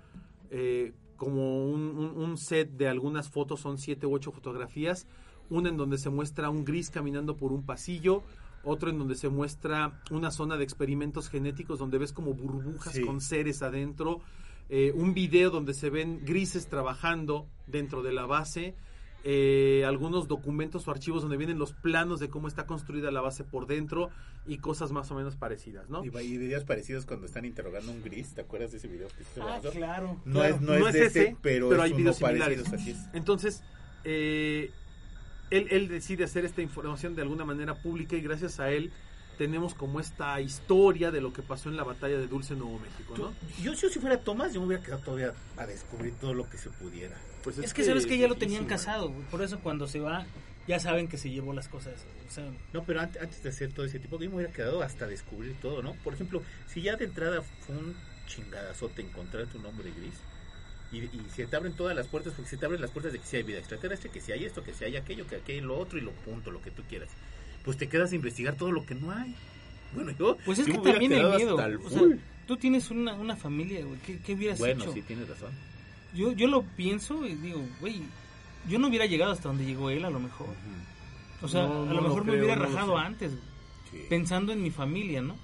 eh, 0.50 0.92
como 1.16 1.64
un, 1.66 1.80
un- 1.96 2.16
un 2.20 2.36
set 2.38 2.70
de 2.72 2.88
algunas 2.88 3.28
fotos, 3.28 3.60
son 3.60 3.78
siete 3.78 4.06
u 4.06 4.14
ocho 4.14 4.32
fotografías. 4.32 5.06
Una 5.50 5.68
en 5.68 5.76
donde 5.76 5.98
se 5.98 6.10
muestra 6.10 6.50
un 6.50 6.64
gris 6.64 6.90
caminando 6.90 7.36
por 7.36 7.52
un 7.52 7.64
pasillo, 7.64 8.22
otro 8.64 8.90
en 8.90 8.98
donde 8.98 9.14
se 9.14 9.28
muestra 9.28 10.00
una 10.10 10.30
zona 10.30 10.56
de 10.56 10.64
experimentos 10.64 11.28
genéticos 11.28 11.78
donde 11.78 11.98
ves 11.98 12.12
como 12.12 12.32
burbujas 12.34 12.94
Sí. 12.94 13.02
con 13.02 13.20
seres 13.20 13.62
adentro, 13.62 14.20
eh, 14.70 14.92
un 14.94 15.12
video 15.14 15.50
donde 15.50 15.74
se 15.74 15.90
ven 15.90 16.20
grises 16.24 16.68
trabajando 16.68 17.46
dentro 17.66 18.02
de 18.02 18.12
la 18.12 18.24
base, 18.26 18.74
eh, 19.26 19.84
algunos 19.86 20.28
documentos 20.28 20.86
o 20.86 20.90
archivos 20.90 21.22
donde 21.22 21.38
vienen 21.38 21.58
los 21.58 21.72
planos 21.72 22.20
de 22.20 22.28
cómo 22.28 22.46
está 22.46 22.66
construida 22.66 23.10
la 23.10 23.22
base 23.22 23.42
por 23.42 23.66
dentro 23.66 24.10
y 24.46 24.58
cosas 24.58 24.92
más 24.92 25.10
o 25.10 25.14
menos 25.14 25.34
parecidas, 25.34 25.88
¿no? 25.88 26.04
Y, 26.04 26.08
y 26.08 26.36
videos 26.36 26.64
parecidos 26.64 27.06
cuando 27.06 27.24
están 27.24 27.46
interrogando 27.46 27.90
a 27.90 27.94
un 27.94 28.02
gris, 28.02 28.34
¿te 28.34 28.42
acuerdas 28.42 28.72
de 28.72 28.78
ese 28.78 28.88
video 28.88 29.08
que 29.08 29.40
Ah, 29.40 29.60
claro. 29.72 30.20
No, 30.26 30.40
Claro, 30.40 30.54
es, 30.54 30.60
no, 30.60 30.88
es, 30.88 30.94
ese, 30.94 31.36
pero, 31.40 31.70
pero 31.70 31.80
es 31.82 31.86
hay 31.86 31.90
uno 31.92 31.98
videos 32.00 32.20
parecidos, 32.20 32.66
similares. 32.66 32.82
así 32.82 32.90
es. 32.90 33.14
Entonces, 33.14 33.62
eh, 34.04 34.70
él, 35.50 35.68
él 35.70 35.88
decide 35.88 36.24
hacer 36.24 36.44
esta 36.44 36.60
información 36.60 37.16
de 37.16 37.22
alguna 37.22 37.46
manera 37.46 37.74
pública 37.80 38.16
y 38.16 38.20
gracias 38.20 38.60
a 38.60 38.70
él 38.70 38.92
tenemos 39.36 39.74
como 39.74 40.00
esta 40.00 40.40
historia 40.40 41.10
de 41.10 41.20
lo 41.20 41.32
que 41.32 41.42
pasó 41.42 41.68
en 41.68 41.76
la 41.76 41.84
batalla 41.84 42.16
de 42.18 42.26
Dulce 42.26 42.54
Nuevo 42.54 42.78
México, 42.78 43.14
¿no? 43.16 43.28
Tú- 43.30 43.34
Yo, 43.62 43.74
si 43.74 43.88
yo 43.88 44.00
fuera 44.00 44.18
Tomás, 44.18 44.52
yo 44.54 44.60
me 44.60 44.68
hubiera 44.68 44.82
quedado 44.82 45.02
todavía 45.02 45.32
a 45.56 45.66
descubrir 45.66 46.14
todo 46.20 46.34
lo 46.34 46.48
que 46.48 46.58
se 46.58 46.70
pudiera. 46.70 47.16
Pues 47.42 47.58
Es, 47.58 47.74
que, 47.74 47.84
sabes 47.84 48.06
que 48.06 48.16
ya 48.18 48.26
lo 48.28 48.36
tenían 48.36 48.64
casado, 48.66 49.12
por 49.30 49.42
eso 49.42 49.60
cuando 49.60 49.86
se 49.86 50.00
va 50.00 50.26
ya 50.66 50.80
saben 50.80 51.08
que 51.08 51.18
se 51.18 51.28
llevó 51.30 51.52
las 51.52 51.68
cosas. 51.68 52.06
O 52.26 52.32
sea, 52.32 52.50
No, 52.72 52.84
pero 52.84 53.00
antes, 53.00 53.20
antes 53.20 53.42
de 53.42 53.50
hacer 53.50 53.72
todo 53.72 53.84
ese 53.84 53.98
tipo, 53.98 54.18
yo 54.18 54.30
me 54.30 54.36
hubiera 54.36 54.50
quedado 54.52 54.82
hasta 54.82 55.06
descubrir 55.06 55.54
todo, 55.60 55.82
¿no? 55.82 55.92
Por 56.02 56.14
ejemplo, 56.14 56.42
si 56.66 56.80
ya 56.80 56.96
de 56.96 57.04
entrada 57.04 57.42
fue 57.42 57.76
un 57.76 57.94
chingadazote 58.26 59.02
encontrar 59.02 59.46
tu 59.46 59.58
nombre 59.58 59.90
gris, 59.90 60.14
y, 60.92 60.98
y 60.98 61.26
se 61.34 61.46
te 61.46 61.56
abren 61.56 61.74
todas 61.74 61.94
las 61.96 62.06
puertas, 62.06 62.32
porque 62.34 62.48
se 62.50 62.56
te 62.56 62.64
abren 62.66 62.80
las 62.80 62.90
puertas 62.92 63.12
de 63.12 63.18
que 63.18 63.26
si 63.26 63.36
hay 63.36 63.42
vida 63.42 63.58
extraterrestre, 63.58 64.10
que 64.10 64.20
si 64.20 64.32
hay 64.32 64.44
esto, 64.44 64.62
que 64.62 64.72
si 64.72 64.84
hay 64.84 64.96
aquello, 64.96 65.26
que 65.26 65.36
aquí 65.36 65.52
hay 65.52 65.60
lo 65.60 65.76
otro 65.76 65.98
y 65.98 66.02
lo 66.02 66.12
punto, 66.12 66.50
lo 66.50 66.62
que 66.62 66.70
tú 66.70 66.82
quieras. 66.88 67.10
Pues 67.64 67.76
te 67.76 67.88
quedas 67.88 68.12
a 68.12 68.14
investigar 68.14 68.54
todo 68.56 68.70
lo 68.72 68.84
que 68.84 68.94
no 68.94 69.10
hay. 69.10 69.34
Bueno, 69.94 70.12
yo. 70.18 70.36
pues 70.44 70.58
es 70.58 70.66
yo 70.66 70.74
que 70.82 70.90
también 70.92 71.12
el 71.12 71.30
miedo. 71.36 71.58
el 71.64 71.76
o 71.78 71.90
sea, 71.90 72.02
tú 72.46 72.56
tienes 72.56 72.90
una, 72.90 73.14
una 73.14 73.36
familia, 73.36 73.84
güey. 73.84 73.98
¿Qué, 74.00 74.18
qué 74.20 74.34
hubieras 74.34 74.58
bueno, 74.58 74.84
hecho? 74.84 74.92
sí, 74.92 75.02
tienes 75.02 75.28
razón. 75.28 75.52
Yo, 76.14 76.32
yo 76.32 76.46
lo 76.46 76.62
pienso 76.62 77.24
y 77.26 77.34
digo, 77.36 77.60
güey, 77.80 78.02
yo 78.68 78.78
no 78.78 78.88
hubiera 78.88 79.06
llegado 79.06 79.32
hasta 79.32 79.48
donde 79.48 79.64
llegó 79.64 79.90
él 79.90 80.04
a 80.04 80.10
lo 80.10 80.20
mejor. 80.20 80.48
O 81.42 81.48
sea, 81.48 81.66
No, 81.66 81.82
a 81.82 81.86
no 81.86 81.94
lo 81.94 82.00
lo 82.00 82.02
mejor 82.02 82.24
me 82.24 82.32
hubiera 82.38 82.56
no 82.56 82.64
rajado 82.64 82.98
antes, 82.98 83.32
Sí. 83.90 83.98
pensando 84.08 84.52
en 84.52 84.62
mi 84.62 84.70
familia, 84.70 85.22
¿no? 85.22 85.36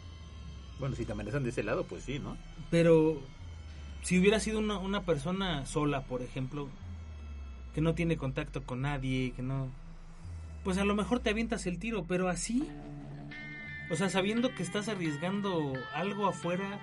Bueno, 0.78 0.96
si 0.96 1.04
te 1.04 1.12
amenazan 1.12 1.42
de 1.44 1.50
ese 1.50 1.62
lado, 1.62 1.84
pues 1.84 2.04
sí, 2.04 2.18
¿no? 2.18 2.36
Pero 2.70 3.20
si 4.02 4.18
hubiera 4.18 4.40
sido 4.40 4.58
una, 4.60 4.78
una 4.78 5.02
persona 5.04 5.66
sola, 5.66 6.04
por 6.04 6.22
ejemplo, 6.22 6.68
que 7.74 7.80
no 7.80 7.94
tiene 7.94 8.16
contacto 8.16 8.62
con 8.64 8.80
nadie, 8.82 9.32
que 9.36 9.42
no... 9.42 9.68
Pues 10.64 10.78
a 10.78 10.84
lo 10.84 10.94
mejor 10.94 11.20
te 11.20 11.30
avientas 11.30 11.66
el 11.66 11.78
tiro, 11.78 12.04
pero 12.06 12.28
así... 12.28 12.68
O 13.90 13.96
sea, 13.96 14.08
sabiendo 14.08 14.54
que 14.54 14.62
estás 14.62 14.88
arriesgando 14.88 15.72
algo 15.94 16.28
afuera 16.28 16.78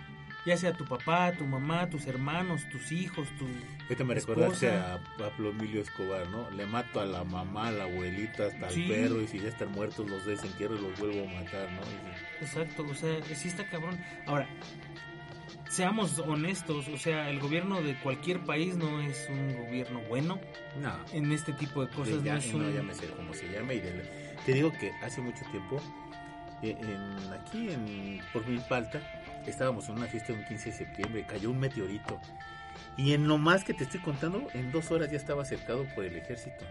ya 0.45 0.55
sea 0.55 0.71
tu 0.71 0.85
papá, 0.85 1.33
tu 1.33 1.43
mamá, 1.45 1.89
tus 1.89 2.07
hermanos, 2.07 2.61
tus 2.71 2.93
hijos, 2.93 3.27
tu 3.37 3.45
Ahorita 3.83 4.03
me 4.05 4.13
recordaste 4.13 4.69
a 4.69 4.97
Pablo 5.17 5.49
Emilio 5.49 5.81
Escobar, 5.81 6.25
¿no? 6.29 6.49
Le 6.51 6.65
mato 6.65 7.01
a 7.01 7.05
la 7.05 7.25
mamá, 7.25 7.67
a 7.67 7.71
la 7.73 7.83
abuelita, 7.83 8.45
hasta 8.45 8.69
Sí. 8.69 8.83
al 8.83 8.87
perro, 8.87 9.21
y 9.21 9.27
si 9.27 9.39
ya 9.39 9.49
están 9.49 9.73
muertos 9.73 10.09
los 10.09 10.25
desentierro 10.25 10.77
y 10.77 10.81
los 10.81 10.97
vuelvo 10.97 11.27
a 11.29 11.33
matar, 11.43 11.69
¿no? 11.73 11.81
Y- 11.81 12.43
Exacto, 12.45 12.83
o 12.89 12.95
sea, 12.95 13.21
sí 13.35 13.49
está 13.49 13.69
cabrón. 13.69 13.99
Ahora, 14.25 14.47
seamos 15.69 16.17
honestos, 16.19 16.87
o 16.87 16.97
sea, 16.97 17.29
el 17.29 17.39
gobierno 17.39 17.81
de 17.81 17.95
cualquier 17.99 18.39
país 18.41 18.75
no 18.75 19.01
es 19.01 19.27
un 19.29 19.53
gobierno 19.65 20.01
bueno 20.09 20.39
No, 20.79 20.93
en 21.13 21.31
este 21.31 21.53
tipo 21.53 21.85
de 21.85 21.91
cosas. 21.93 22.23
ya, 22.23 22.33
no 22.33 22.39
es 22.39 22.53
no, 22.53 22.59
un... 22.65 22.73
llámese 22.73 23.07
como 23.07 23.33
se 23.33 23.49
llame. 23.51 23.75
Y 23.75 23.79
de- 23.81 24.37
te 24.45 24.53
digo 24.53 24.71
que 24.71 24.91
hace 25.03 25.21
mucho 25.21 25.43
tiempo, 25.51 25.81
eh, 26.63 26.75
en, 26.79 27.33
aquí 27.33 27.69
en, 27.69 28.21
por 28.31 28.47
Milpalta, 28.47 29.01
estábamos 29.45 29.87
en 29.89 29.97
una 29.97 30.07
fiesta 30.07 30.33
un 30.33 30.43
15 30.45 30.71
de 30.71 30.75
septiembre, 30.77 31.25
cayó 31.27 31.51
un 31.51 31.59
meteorito. 31.59 32.19
Y 32.95 33.13
en 33.13 33.27
lo 33.27 33.37
más 33.37 33.63
que 33.63 33.73
te 33.73 33.83
estoy 33.83 33.99
contando, 33.99 34.47
en 34.53 34.71
dos 34.71 34.89
horas 34.91 35.11
ya 35.11 35.17
estaba 35.17 35.45
cercado 35.45 35.85
por 35.95 36.03
el 36.05 36.15
ejército. 36.15 36.65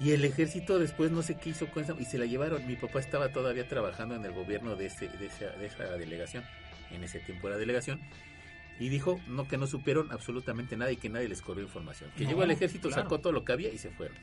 Y 0.00 0.12
el 0.12 0.24
ejército 0.24 0.78
después 0.78 1.10
no 1.10 1.22
sé 1.22 1.34
qué 1.34 1.50
hizo 1.50 1.66
con 1.68 1.82
esa, 1.82 1.94
y 1.98 2.04
se 2.04 2.18
la 2.18 2.26
llevaron. 2.26 2.64
Mi 2.66 2.76
papá 2.76 3.00
estaba 3.00 3.30
todavía 3.30 3.66
trabajando 3.66 4.14
en 4.14 4.24
el 4.24 4.32
gobierno 4.32 4.76
de, 4.76 4.86
ese, 4.86 5.08
de, 5.08 5.26
esa, 5.26 5.46
de 5.46 5.66
esa 5.66 5.84
delegación. 5.96 6.44
En 6.90 7.04
ese 7.04 7.20
tiempo 7.20 7.48
era 7.48 7.56
delegación. 7.56 8.00
Y 8.80 8.88
dijo 8.90 9.20
no 9.26 9.48
que 9.48 9.58
no 9.58 9.66
supieron 9.66 10.12
absolutamente 10.12 10.76
nada 10.76 10.92
y 10.92 10.96
que 10.96 11.08
nadie 11.08 11.28
les 11.28 11.42
corrió 11.42 11.64
información. 11.64 12.10
Que 12.16 12.24
No, 12.24 12.30
llegó 12.30 12.44
el 12.44 12.50
ejército, 12.52 12.88
claro. 12.88 13.02
sacó 13.02 13.18
todo 13.20 13.32
lo 13.32 13.44
que 13.44 13.52
había 13.52 13.70
y 13.72 13.78
se 13.78 13.90
fueron. 13.90 14.16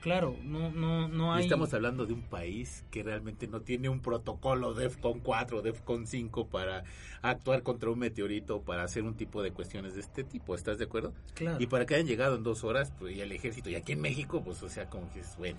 Claro, 0.00 0.34
no, 0.42 0.70
no, 0.70 1.08
no 1.08 1.34
Y 1.34 1.38
hay... 1.38 1.44
estamos 1.44 1.74
hablando 1.74 2.06
de 2.06 2.14
un 2.14 2.22
país 2.22 2.84
que 2.90 3.02
realmente 3.02 3.46
no 3.46 3.60
tiene 3.60 3.90
un 3.90 4.00
protocolo 4.00 4.72
DEFCON 4.72 5.20
4, 5.20 5.60
DEFCON 5.60 6.06
5 6.06 6.46
para 6.46 6.84
actuar 7.20 7.62
contra 7.62 7.90
un 7.90 7.98
meteorito, 7.98 8.62
para 8.62 8.82
hacer 8.84 9.02
un 9.02 9.14
tipo 9.14 9.42
de 9.42 9.52
cuestiones 9.52 9.94
de 9.94 10.00
este 10.00 10.24
tipo. 10.24 10.54
¿Estás 10.54 10.78
de 10.78 10.84
acuerdo? 10.84 11.12
Claro. 11.34 11.58
Y 11.60 11.66
para 11.66 11.84
que 11.84 11.96
hayan 11.96 12.06
llegado 12.06 12.36
en 12.36 12.42
dos 12.42 12.64
horas, 12.64 12.92
pues 12.98 13.14
y 13.14 13.20
el 13.20 13.30
ejército, 13.32 13.68
y 13.68 13.74
aquí 13.74 13.92
en 13.92 14.00
México, 14.00 14.42
pues 14.42 14.62
o 14.62 14.70
sea, 14.70 14.88
como 14.88 15.12
que 15.12 15.20
es 15.20 15.36
bueno. 15.36 15.58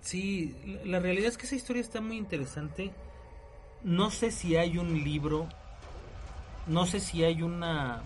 Sí, 0.00 0.56
la 0.84 0.98
realidad 0.98 1.28
es 1.28 1.38
que 1.38 1.46
esa 1.46 1.54
historia 1.54 1.80
está 1.82 2.00
muy 2.00 2.16
interesante. 2.16 2.90
No 3.84 4.10
sé 4.10 4.30
si 4.32 4.56
hay 4.56 4.78
un 4.78 5.04
libro, 5.04 5.48
no 6.70 6.86
sé 6.86 7.00
si 7.00 7.22
hay 7.24 7.42
una 7.42 8.00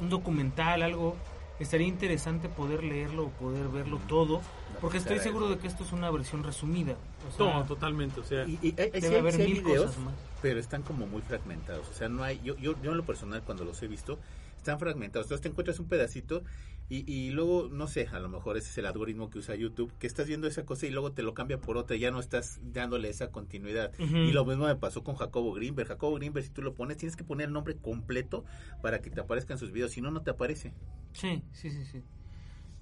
un 0.00 0.08
documental, 0.10 0.82
algo. 0.82 1.16
Estaría 1.60 1.86
interesante 1.86 2.48
poder 2.48 2.82
leerlo 2.82 3.26
o 3.26 3.28
poder 3.30 3.68
verlo 3.68 4.00
todo, 4.08 4.40
porque 4.80 4.98
estoy 4.98 5.20
seguro 5.20 5.48
de 5.48 5.56
que 5.58 5.68
esto 5.68 5.84
es 5.84 5.92
una 5.92 6.10
versión 6.10 6.42
resumida. 6.42 6.96
O 7.28 7.36
sea, 7.36 7.46
No, 7.54 7.64
totalmente, 7.64 8.18
o 8.20 8.24
sea, 8.24 8.44
Y, 8.44 8.58
y 8.60 8.74
hay, 8.80 8.90
debe 8.90 9.08
sí 9.08 9.14
haber 9.14 9.34
sí 9.34 9.42
hay 9.42 9.52
mil 9.52 9.62
videos, 9.62 9.86
cosas 9.86 10.00
más. 10.00 10.14
pero 10.42 10.58
están 10.58 10.82
como 10.82 11.06
muy 11.06 11.22
fragmentados. 11.22 11.88
O 11.88 11.92
sea, 11.92 12.08
no 12.08 12.24
hay. 12.24 12.40
Yo, 12.42 12.56
yo, 12.56 12.74
yo 12.82 12.90
en 12.90 12.96
lo 12.96 13.04
personal, 13.04 13.40
cuando 13.42 13.64
los 13.64 13.80
he 13.84 13.86
visto, 13.86 14.18
están 14.56 14.80
fragmentados. 14.80 15.26
Entonces 15.26 15.42
te 15.42 15.48
encuentras 15.48 15.78
un 15.78 15.86
pedacito 15.86 16.42
y, 16.90 17.10
y 17.10 17.30
luego, 17.30 17.68
no 17.72 17.86
sé, 17.88 18.08
a 18.12 18.20
lo 18.20 18.28
mejor 18.28 18.56
ese 18.58 18.68
es 18.70 18.78
el 18.78 18.86
algoritmo 18.86 19.30
que 19.30 19.38
usa 19.38 19.54
YouTube, 19.54 19.92
que 19.98 20.06
estás 20.06 20.26
viendo 20.28 20.46
esa 20.46 20.64
cosa 20.66 20.86
y 20.86 20.90
luego 20.90 21.12
te 21.12 21.22
lo 21.22 21.32
cambia 21.34 21.58
por 21.58 21.76
otra. 21.78 21.96
y 21.96 22.00
Ya 22.00 22.10
no 22.10 22.20
estás 22.20 22.60
dándole 22.62 23.08
esa 23.08 23.30
continuidad. 23.30 23.90
Y 24.28 24.32
lo 24.32 24.44
mismo 24.44 24.66
me 24.66 24.76
pasó 24.76 25.02
con 25.02 25.14
Jacobo 25.16 25.52
Greenberg. 25.54 25.88
Jacobo 25.88 26.16
Greenberg, 26.16 26.44
si 26.46 26.52
tú 26.52 26.60
lo 26.62 26.74
pones, 26.74 26.96
tienes 26.98 27.16
que 27.16 27.24
poner 27.24 27.46
el 27.48 27.52
nombre 27.54 27.76
completo 27.76 28.44
para 28.82 29.00
que 29.00 29.10
te 29.10 29.20
aparezcan 29.20 29.58
sus 29.58 29.72
videos. 29.72 29.92
Si 29.92 30.00
no, 30.02 30.10
no 30.10 30.20
te 30.22 30.30
aparece. 30.30 30.72
Sí, 31.12 31.42
sí, 31.52 31.70
sí, 31.70 31.84
sí. 31.86 32.02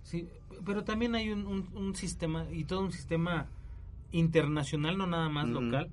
Sí, 0.02 0.28
pero 0.66 0.82
también 0.82 1.14
hay 1.14 1.30
un, 1.30 1.46
un- 1.46 1.68
un 1.74 1.94
sistema, 1.94 2.46
y 2.50 2.64
todo 2.64 2.80
un 2.80 2.90
sistema 2.92 3.46
internacional, 4.10 4.98
no 4.98 5.06
nada 5.06 5.28
más 5.28 5.48
local, 5.48 5.90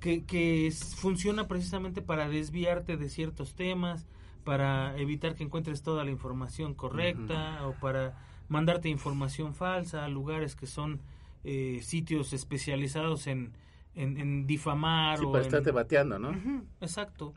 que, 0.00 0.24
que 0.24 0.66
es- 0.66 0.94
funciona 0.96 1.48
precisamente 1.48 2.02
para 2.02 2.28
desviarte 2.28 2.96
de 2.96 3.08
ciertos 3.08 3.54
temas, 3.54 4.06
para 4.48 4.96
evitar 4.96 5.34
que 5.34 5.44
encuentres 5.44 5.82
toda 5.82 6.04
la 6.06 6.10
información 6.10 6.72
correcta, 6.72 7.66
o 7.66 7.72
para 7.74 8.14
mandarte 8.48 8.88
información 8.88 9.52
falsa 9.54 10.06
a 10.06 10.08
lugares 10.08 10.56
que 10.56 10.66
son 10.66 11.00
eh, 11.44 11.80
sitios 11.82 12.32
especializados 12.32 13.26
en, 13.26 13.52
en, 13.94 14.16
en 14.16 14.46
difamar 14.46 15.18
Sí, 15.18 15.26
o 15.26 15.32
para 15.32 15.42
en- 15.44 15.48
estarte 15.48 15.70
bateando, 15.70 16.18
¿no? 16.18 16.30
Exacto. 16.80 17.34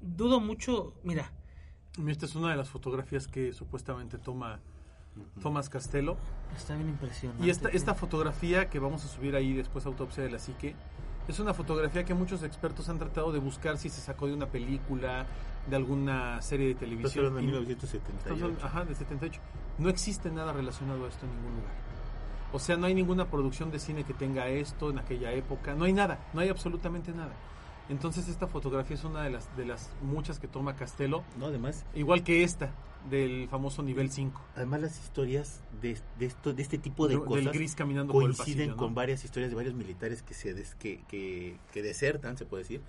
Dudo 0.00 0.38
mucho, 0.38 0.94
mira, 1.02 1.32
esta 2.06 2.24
es 2.26 2.36
una 2.36 2.50
de 2.50 2.56
las 2.56 2.68
fotografías 2.68 3.26
que 3.26 3.52
supuestamente 3.52 4.16
toma 4.16 4.60
Tomás 5.42 5.68
Castelo. 5.68 6.16
está 6.56 6.76
bien 6.76 6.88
impresionante. 6.90 7.44
Y 7.44 7.50
esta, 7.50 7.68
esta 7.70 7.94
fotografía 7.94 8.70
que 8.70 8.78
vamos 8.78 9.04
a 9.04 9.08
subir 9.08 9.34
ahí 9.34 9.54
después, 9.54 9.86
Autopsia 9.86 10.22
de 10.22 10.30
la 10.30 10.38
Psique, 10.38 10.76
es 11.26 11.40
una 11.40 11.52
fotografía 11.52 12.04
que 12.04 12.14
muchos 12.14 12.44
expertos 12.44 12.88
han 12.88 12.98
tratado 13.00 13.32
de 13.32 13.40
buscar 13.40 13.76
si 13.78 13.88
se 13.88 14.00
sacó 14.00 14.28
de 14.28 14.34
una 14.34 14.46
película, 14.46 15.26
de 15.68 15.76
alguna 15.76 16.40
serie 16.42 16.68
de 16.68 16.74
televisión. 16.74 17.34
de 17.34 17.42
Y- 17.42 17.46
1978. 17.46 18.18
Estamos 18.18 18.42
hablando- 18.42 18.64
Ajá, 18.66 18.84
de 18.84 18.94
78. 18.94 19.40
No 19.78 19.88
existe 19.88 20.30
nada 20.30 20.52
relacionado 20.52 21.04
a 21.04 21.08
esto 21.08 21.26
en 21.26 21.32
ningún 21.36 21.56
lugar. 21.56 21.72
O 22.52 22.58
sea, 22.58 22.76
no 22.76 22.86
hay 22.86 22.94
ninguna 22.94 23.28
producción 23.30 23.70
de 23.70 23.78
cine 23.78 24.04
que 24.04 24.14
tenga 24.14 24.48
esto 24.48 24.90
en 24.90 24.98
aquella 24.98 25.32
época. 25.32 25.74
No 25.74 25.84
hay 25.84 25.92
nada, 25.92 26.18
no 26.32 26.40
hay 26.40 26.48
absolutamente 26.48 27.12
nada. 27.12 27.34
Entonces 27.88 28.28
esta 28.28 28.46
fotografía 28.46 28.96
es 28.96 29.04
una 29.04 29.22
de 29.22 29.30
las, 29.30 29.54
de 29.56 29.64
las 29.64 29.90
muchas 30.02 30.38
que 30.40 30.48
toma 30.48 30.74
Castelo, 30.74 31.22
No, 31.38 31.46
además, 31.46 31.84
igual 31.94 32.24
que 32.24 32.42
esta 32.42 32.72
del 33.10 33.46
famoso 33.48 33.82
nivel 33.84 34.10
5. 34.10 34.40
además 34.56 34.80
las 34.80 34.98
historias 35.00 35.60
de, 35.80 35.96
de 36.18 36.26
esto, 36.26 36.52
de 36.52 36.62
este 36.62 36.78
tipo 36.78 37.06
de 37.06 37.14
Del 37.16 37.24
cosas 37.24 37.52
gris 37.52 37.76
caminando 37.76 38.12
por 38.12 38.24
el 38.24 38.30
coinciden 38.34 38.56
pasillo, 38.58 38.72
¿no? 38.72 38.76
con 38.78 38.94
varias 38.96 39.24
historias 39.24 39.50
de 39.50 39.56
varios 39.56 39.74
militares 39.74 40.22
que 40.22 40.34
se 40.34 40.52
des- 40.54 40.74
que, 40.74 41.02
que, 41.06 41.58
que 41.72 41.82
desertan, 41.82 42.36
se 42.36 42.44
puede 42.46 42.64
decir, 42.64 42.80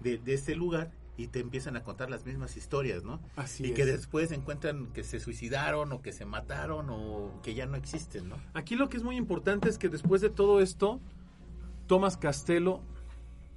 de, 0.00 0.18
de 0.18 0.34
este 0.34 0.54
lugar 0.54 0.90
y 1.22 1.28
te 1.28 1.40
empiezan 1.40 1.76
a 1.76 1.82
contar 1.82 2.10
las 2.10 2.26
mismas 2.26 2.56
historias, 2.56 3.04
¿no? 3.04 3.20
Así 3.36 3.64
y 3.64 3.68
es. 3.68 3.72
que 3.74 3.86
después 3.86 4.32
encuentran 4.32 4.88
que 4.92 5.04
se 5.04 5.20
suicidaron 5.20 5.92
o 5.92 6.02
que 6.02 6.12
se 6.12 6.24
mataron 6.24 6.88
o 6.90 7.40
que 7.42 7.54
ya 7.54 7.66
no 7.66 7.76
existen, 7.76 8.28
¿no? 8.28 8.36
Aquí 8.54 8.74
lo 8.74 8.88
que 8.88 8.96
es 8.96 9.04
muy 9.04 9.16
importante 9.16 9.68
es 9.68 9.78
que 9.78 9.88
después 9.88 10.20
de 10.20 10.30
todo 10.30 10.60
esto, 10.60 11.00
Tomás 11.86 12.16
Castelo 12.16 12.82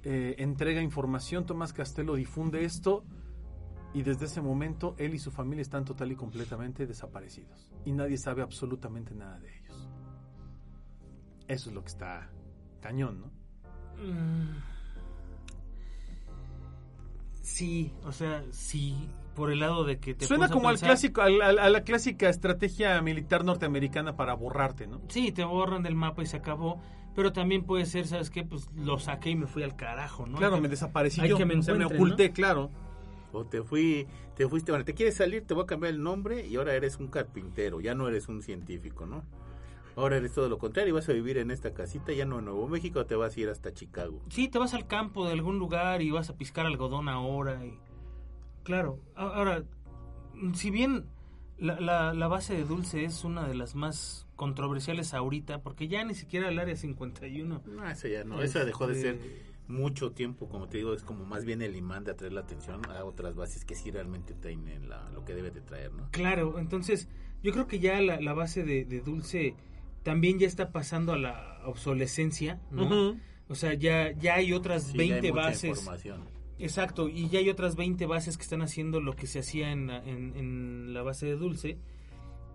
eh, 0.04 0.36
entrega 0.38 0.80
información, 0.80 1.46
Tomás 1.46 1.72
Castelo 1.72 2.14
difunde 2.14 2.64
esto 2.64 3.04
y 3.92 4.02
desde 4.02 4.26
ese 4.26 4.40
momento 4.40 4.94
él 4.98 5.14
y 5.14 5.18
su 5.18 5.32
familia 5.32 5.62
están 5.62 5.84
total 5.84 6.12
y 6.12 6.16
completamente 6.16 6.86
desaparecidos 6.86 7.72
y 7.84 7.92
nadie 7.92 8.16
sabe 8.16 8.42
absolutamente 8.42 9.14
nada 9.14 9.40
de 9.40 9.58
ellos. 9.58 9.88
Eso 11.48 11.70
es 11.70 11.74
lo 11.74 11.82
que 11.82 11.88
está 11.88 12.30
cañón, 12.80 13.20
¿no? 13.20 13.26
Mm. 14.04 14.75
Sí, 17.46 17.92
o 18.02 18.10
sea, 18.10 18.42
sí, 18.50 19.08
por 19.36 19.52
el 19.52 19.60
lado 19.60 19.84
de 19.84 19.98
que 20.00 20.14
te 20.14 20.26
Suena 20.26 20.48
como 20.48 20.68
al 20.68 20.80
clásico, 20.80 21.22
a 21.22 21.30
la 21.30 21.84
clásica 21.84 22.28
estrategia 22.28 23.00
militar 23.00 23.44
norteamericana 23.44 24.16
para 24.16 24.34
borrarte, 24.34 24.88
¿no? 24.88 25.00
Sí, 25.08 25.30
te 25.30 25.44
borran 25.44 25.84
del 25.84 25.94
mapa 25.94 26.24
y 26.24 26.26
se 26.26 26.38
acabó, 26.38 26.82
pero 27.14 27.32
también 27.32 27.62
puede 27.62 27.86
ser, 27.86 28.08
¿sabes 28.08 28.30
qué? 28.30 28.42
Pues 28.42 28.68
lo 28.74 28.98
saqué 28.98 29.30
y 29.30 29.36
me 29.36 29.46
fui 29.46 29.62
al 29.62 29.76
carajo, 29.76 30.26
¿no? 30.26 30.38
Claro, 30.38 30.60
me 30.60 30.68
desaparecí 30.68 31.26
yo, 31.26 31.38
que 31.38 31.44
me 31.44 31.54
o 31.54 31.62
sea, 31.62 31.74
me 31.74 31.84
encuentren, 31.84 32.02
oculté, 32.02 32.28
¿no? 32.28 32.34
claro. 32.34 32.70
O 33.32 33.44
te 33.46 33.62
fui, 33.62 34.08
te 34.34 34.48
fuiste, 34.48 34.72
bueno, 34.72 34.84
te 34.84 34.94
quieres 34.94 35.14
salir, 35.14 35.46
te 35.46 35.54
voy 35.54 35.62
a 35.62 35.66
cambiar 35.66 35.94
el 35.94 36.02
nombre 36.02 36.44
y 36.44 36.56
ahora 36.56 36.74
eres 36.74 36.98
un 36.98 37.06
carpintero, 37.06 37.80
ya 37.80 37.94
no 37.94 38.08
eres 38.08 38.28
un 38.28 38.42
científico, 38.42 39.06
¿no? 39.06 39.22
Ahora 39.96 40.18
eres 40.18 40.34
todo 40.34 40.50
lo 40.50 40.58
contrario, 40.58 40.94
vas 40.94 41.08
a 41.08 41.14
vivir 41.14 41.38
en 41.38 41.50
esta 41.50 41.72
casita, 41.72 42.12
ya 42.12 42.26
no 42.26 42.38
en 42.38 42.44
Nuevo 42.44 42.68
México, 42.68 43.06
te 43.06 43.16
vas 43.16 43.34
a 43.34 43.40
ir 43.40 43.48
hasta 43.48 43.72
Chicago. 43.72 44.22
Sí, 44.28 44.48
te 44.48 44.58
vas 44.58 44.74
al 44.74 44.86
campo 44.86 45.26
de 45.26 45.32
algún 45.32 45.58
lugar 45.58 46.02
y 46.02 46.10
vas 46.10 46.28
a 46.28 46.36
piscar 46.36 46.66
algodón 46.66 47.08
ahora. 47.08 47.64
Y... 47.64 47.78
Claro, 48.62 49.00
ahora, 49.14 49.64
si 50.52 50.70
bien 50.70 51.06
la, 51.56 51.80
la, 51.80 52.12
la 52.12 52.28
base 52.28 52.54
de 52.54 52.64
Dulce 52.64 53.04
es 53.04 53.24
una 53.24 53.48
de 53.48 53.54
las 53.54 53.74
más 53.74 54.26
controversiales 54.36 55.14
ahorita, 55.14 55.62
porque 55.62 55.88
ya 55.88 56.04
ni 56.04 56.14
siquiera 56.14 56.50
el 56.50 56.58
área 56.58 56.76
51. 56.76 57.62
No, 57.64 57.88
esa 57.88 58.08
ya 58.08 58.22
no, 58.22 58.42
esa 58.42 58.66
dejó 58.66 58.86
de 58.86 58.92
este, 58.92 59.18
ser 59.18 59.56
mucho 59.66 60.12
tiempo, 60.12 60.46
como 60.48 60.68
te 60.68 60.76
digo, 60.76 60.92
es 60.92 61.02
como 61.02 61.24
más 61.24 61.46
bien 61.46 61.62
el 61.62 61.74
imán 61.74 62.04
de 62.04 62.10
atraer 62.10 62.34
la 62.34 62.42
atención 62.42 62.82
a 62.90 63.02
otras 63.04 63.34
bases 63.34 63.64
que 63.64 63.74
sí 63.74 63.90
realmente 63.90 64.34
tienen 64.34 64.90
la, 64.90 65.08
lo 65.10 65.24
que 65.24 65.34
debe 65.34 65.50
de 65.50 65.62
traer, 65.62 65.92
¿no? 65.92 66.10
Claro, 66.10 66.58
entonces 66.58 67.08
yo 67.42 67.52
creo 67.52 67.66
que 67.66 67.78
ya 67.78 67.98
la, 68.02 68.20
la 68.20 68.34
base 68.34 68.62
de, 68.62 68.84
de 68.84 69.00
Dulce 69.00 69.56
también 70.06 70.38
ya 70.38 70.46
está 70.46 70.70
pasando 70.70 71.12
a 71.12 71.18
la 71.18 71.60
obsolescencia, 71.66 72.60
¿no? 72.70 72.88
O 73.48 73.56
sea, 73.56 73.74
ya, 73.74 74.12
ya 74.12 74.36
hay 74.36 74.52
otras 74.52 74.84
Sí, 74.84 74.96
ya 74.98 75.02
hay 75.02 75.10
20 75.10 75.30
bases. 75.32 75.78
Exacto, 76.60 77.08
y 77.08 77.28
ya 77.28 77.40
hay 77.40 77.50
otras 77.50 77.74
20 77.74 78.06
bases 78.06 78.36
que 78.36 78.44
están 78.44 78.62
haciendo 78.62 79.00
lo 79.00 79.16
que 79.16 79.26
se 79.26 79.40
hacía 79.40 79.72
en, 79.72 79.88
la- 79.88 80.04
en, 80.04 80.36
en 80.36 80.94
la 80.94 81.02
base 81.02 81.26
de 81.26 81.34
Dulce, 81.34 81.76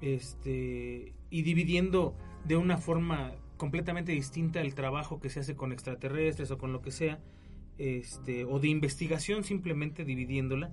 este, 0.02 1.14
y 1.30 1.42
dividiendo 1.44 2.16
de 2.46 2.56
una 2.58 2.78
forma 2.78 3.34
completamente 3.58 4.12
distinta 4.14 4.62
el 4.62 4.74
trabajo 4.74 5.20
que 5.20 5.30
se 5.30 5.42
hace 5.42 5.56
con 5.56 5.72
extraterrestres 5.72 6.52
o 6.52 6.58
con 6.58 6.72
lo 6.74 6.82
que 6.82 6.92
sea, 6.92 7.20
este, 7.78 8.46
o 8.46 8.60
de 8.60 8.70
investigación 8.70 9.44
simplemente 9.44 10.06
dividiéndola. 10.06 10.72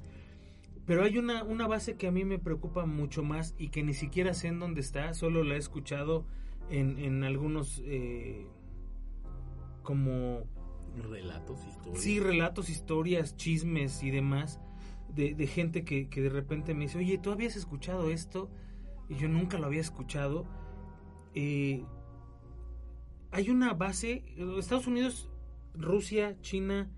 Pero 0.87 1.03
hay 1.05 1.19
una, 1.19 1.43
una 1.45 1.67
base 1.67 1.97
que 1.97 2.07
a 2.07 2.11
mí 2.11 2.25
me 2.25 2.39
preocupa 2.39 2.87
mucho 2.87 3.23
más 3.23 3.55
y 3.59 3.69
que 3.69 3.83
ni 3.83 3.93
siquiera 3.95 4.33
sé 4.33 4.49
en 4.49 4.59
dónde 4.59 4.81
está, 4.81 5.13
solo 5.13 5.45
la 5.45 5.55
he 5.57 5.59
escuchado 5.59 6.25
en, 6.71 6.99
en 6.99 7.25
algunos 7.25 7.81
eh, 7.85 8.47
como 9.83 10.45
Relatos, 11.11 11.59
historias. 11.69 12.03
Sí, 12.03 12.19
relatos, 12.19 12.69
historias, 12.71 13.37
chismes 13.37 14.03
y 14.03 14.11
demás 14.11 14.61
de, 15.15 15.35
de 15.35 15.47
gente 15.47 15.85
que, 15.85 16.09
que 16.09 16.21
de 16.23 16.29
repente 16.29 16.75
me 16.75 16.85
dice, 16.87 16.99
oye, 16.99 17.19
¿tú 17.19 17.31
habías 17.31 17.55
escuchado 17.57 18.11
esto? 18.11 18.51
Y 19.09 19.15
yo 19.15 19.29
nunca 19.29 19.59
lo 19.59 19.67
había 19.67 19.81
escuchado. 19.81 20.45
Eh, 21.35 21.85
hay 23.31 23.51
una 23.51 23.75
base, 23.75 24.25
Estados 24.59 24.87
Unidos, 24.89 25.31
Rusia, 25.75 26.37
China, 26.41 26.91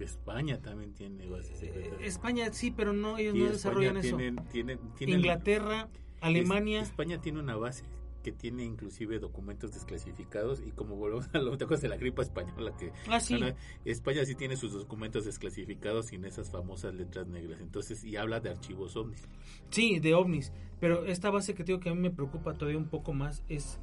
España 0.00 0.60
también 0.60 0.92
tiene 0.92 1.26
bases 1.28 1.62
eh, 1.62 1.66
secretas. 1.72 2.00
España 2.02 2.52
sí, 2.52 2.72
pero 2.72 2.92
no, 2.92 3.16
ellos 3.16 3.34
no 3.34 3.40
España 3.44 3.52
desarrollan 3.52 3.96
eso. 3.98 4.16
tienen- 4.16 4.44
tienen- 4.48 4.78
tienen- 4.96 5.18
Inglaterra, 5.20 5.88
Alemania. 6.20 6.80
Es- 6.80 6.88
España 6.88 7.20
tiene 7.20 7.38
una 7.38 7.54
base 7.56 7.84
que 8.24 8.32
tiene 8.32 8.64
inclusive 8.64 9.20
documentos 9.20 9.72
desclasificados 9.74 10.60
y 10.66 10.72
como 10.72 10.96
volvemos 10.96 11.28
a 11.32 11.38
lo 11.38 11.56
¿te 11.56 11.62
acuerdas 11.64 11.82
de 11.82 11.88
la 11.88 11.96
gripa 11.96 12.22
española 12.22 12.74
que 12.76 12.90
Ah, 13.08 13.20
sí. 13.20 13.38
España 13.84 14.24
sí 14.24 14.34
tiene 14.34 14.56
sus 14.56 14.72
documentos 14.72 15.24
desclasificados 15.26 16.06
sin 16.06 16.24
esas 16.24 16.50
famosas 16.50 16.94
letras 16.94 17.28
negras 17.28 17.60
entonces 17.60 18.02
y 18.02 18.16
habla 18.16 18.40
de 18.40 18.50
archivos 18.50 18.96
ovnis 18.96 19.22
Sí, 19.70 20.00
de 20.00 20.14
ovnis. 20.14 20.52
Pero 20.80 21.04
esta 21.04 21.30
base 21.30 21.54
que 21.54 21.62
digo 21.64 21.78
que 21.78 21.90
a 21.90 21.94
mí 21.94 22.00
me 22.00 22.10
preocupa 22.10 22.54
todavía 22.54 22.78
un 22.78 22.88
poco 22.88 23.12
más 23.12 23.44
es 23.48 23.78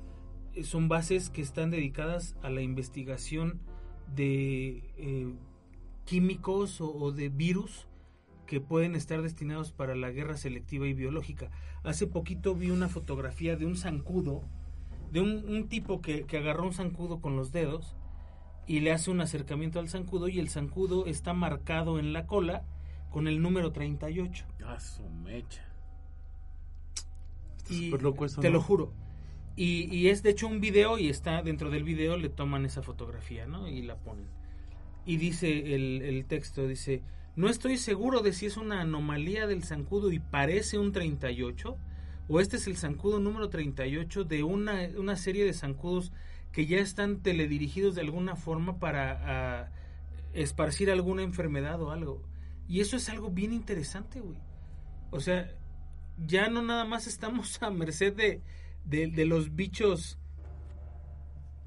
son 0.64 0.90
bases 0.90 1.30
que 1.30 1.42
están 1.42 1.70
dedicadas 1.70 2.36
a 2.42 2.50
la 2.50 2.62
investigación 2.62 3.62
de 4.16 4.84
eh, 4.98 5.34
químicos 6.06 6.82
o, 6.82 6.92
o 6.94 7.12
de 7.12 7.30
virus 7.30 7.88
que 8.52 8.60
pueden 8.60 8.98
estar 8.98 9.22
destinados 9.22 9.72
para 9.72 9.96
la 9.96 10.12
guerra 10.12 10.36
selectiva 10.36 10.86
y 10.86 10.94
biológica. 10.94 11.50
Hace 11.84 12.06
poquito 12.06 12.54
vi 12.54 12.70
una 12.70 12.90
fotografía 12.90 13.56
de 13.56 13.66
un 13.66 13.78
zancudo, 13.78 14.44
de 15.10 15.22
un, 15.22 15.46
un 15.48 15.70
tipo 15.70 16.02
que, 16.02 16.26
que 16.26 16.36
agarró 16.36 16.66
un 16.66 16.74
zancudo 16.74 17.22
con 17.22 17.38
los 17.38 17.54
dedos 17.54 17.96
y 18.68 18.82
le 18.82 18.92
hace 18.92 19.10
un 19.10 19.22
acercamiento 19.22 19.80
al 19.80 19.88
zancudo 19.88 20.28
y 20.28 20.38
el 20.38 20.50
zancudo 20.50 21.06
está 21.06 21.32
marcado 21.34 21.98
en 21.98 22.12
la 22.12 22.28
cola 22.28 22.66
con 23.10 23.30
el 23.30 23.42
número 23.42 23.72
38. 23.72 24.44
ah 24.66 24.82
su 24.82 25.08
mecha 25.10 25.64
Y 27.70 27.86
súper 27.86 28.04
loco 28.04 28.26
eso, 28.26 28.42
te 28.42 28.50
¿no? 28.50 28.56
lo 28.56 28.62
juro. 28.62 28.92
Y, 29.56 29.88
y 29.96 30.10
es 30.10 30.24
de 30.24 30.32
hecho 30.32 30.50
un 30.50 30.60
video 30.60 31.00
y 31.00 31.08
está 31.08 31.42
dentro 31.42 31.70
del 31.70 31.86
video 31.86 32.18
le 32.18 32.28
toman 32.28 32.66
esa 32.66 32.82
fotografía, 32.82 33.46
¿no? 33.46 33.70
Y 33.70 33.82
la 33.82 33.96
ponen. 33.96 34.28
Y 35.06 35.16
dice 35.16 35.74
el, 35.74 36.02
el 36.02 36.26
texto, 36.26 36.68
dice, 36.68 37.02
no 37.36 37.50
estoy 37.50 37.78
seguro 37.78 38.22
de 38.22 38.34
si 38.34 38.46
es 38.46 38.58
una 38.58 38.82
anomalía 38.82 39.48
del 39.48 39.64
zancudo 39.64 40.12
y 40.12 40.20
parece 40.20 40.78
un 40.78 40.92
38 40.92 41.78
o 42.28 42.40
este 42.40 42.58
es 42.58 42.68
el 42.68 42.78
zancudo 42.78 43.20
número 43.20 43.50
38 43.50 44.24
de 44.24 44.44
una, 44.44 44.88
una 44.98 45.16
serie 45.16 45.46
de 45.46 45.54
zancudos 45.54 46.12
que 46.52 46.66
ya 46.66 46.80
están 46.80 47.22
teledirigidos 47.22 47.96
de 47.96 48.02
alguna 48.02 48.36
forma 48.36 48.80
para 48.80 49.62
ah, 49.62 49.72
esparcir 50.34 50.92
alguna 50.92 51.24
enfermedad 51.24 51.82
o 51.82 51.92
algo. 51.92 52.22
Y 52.68 52.82
eso 52.82 52.98
es 52.98 53.10
algo 53.10 53.32
bien 53.32 53.54
interesante, 53.54 54.20
güey. 54.20 54.38
O 55.10 55.20
sea, 55.20 55.50
ya 56.18 56.50
no 56.50 56.62
nada 56.62 56.86
más 56.86 57.08
estamos 57.08 57.58
a 57.62 57.70
merced 57.70 58.14
de, 58.14 58.42
de, 58.86 59.08
de 59.08 59.26
los 59.26 59.56
bichos 59.56 60.18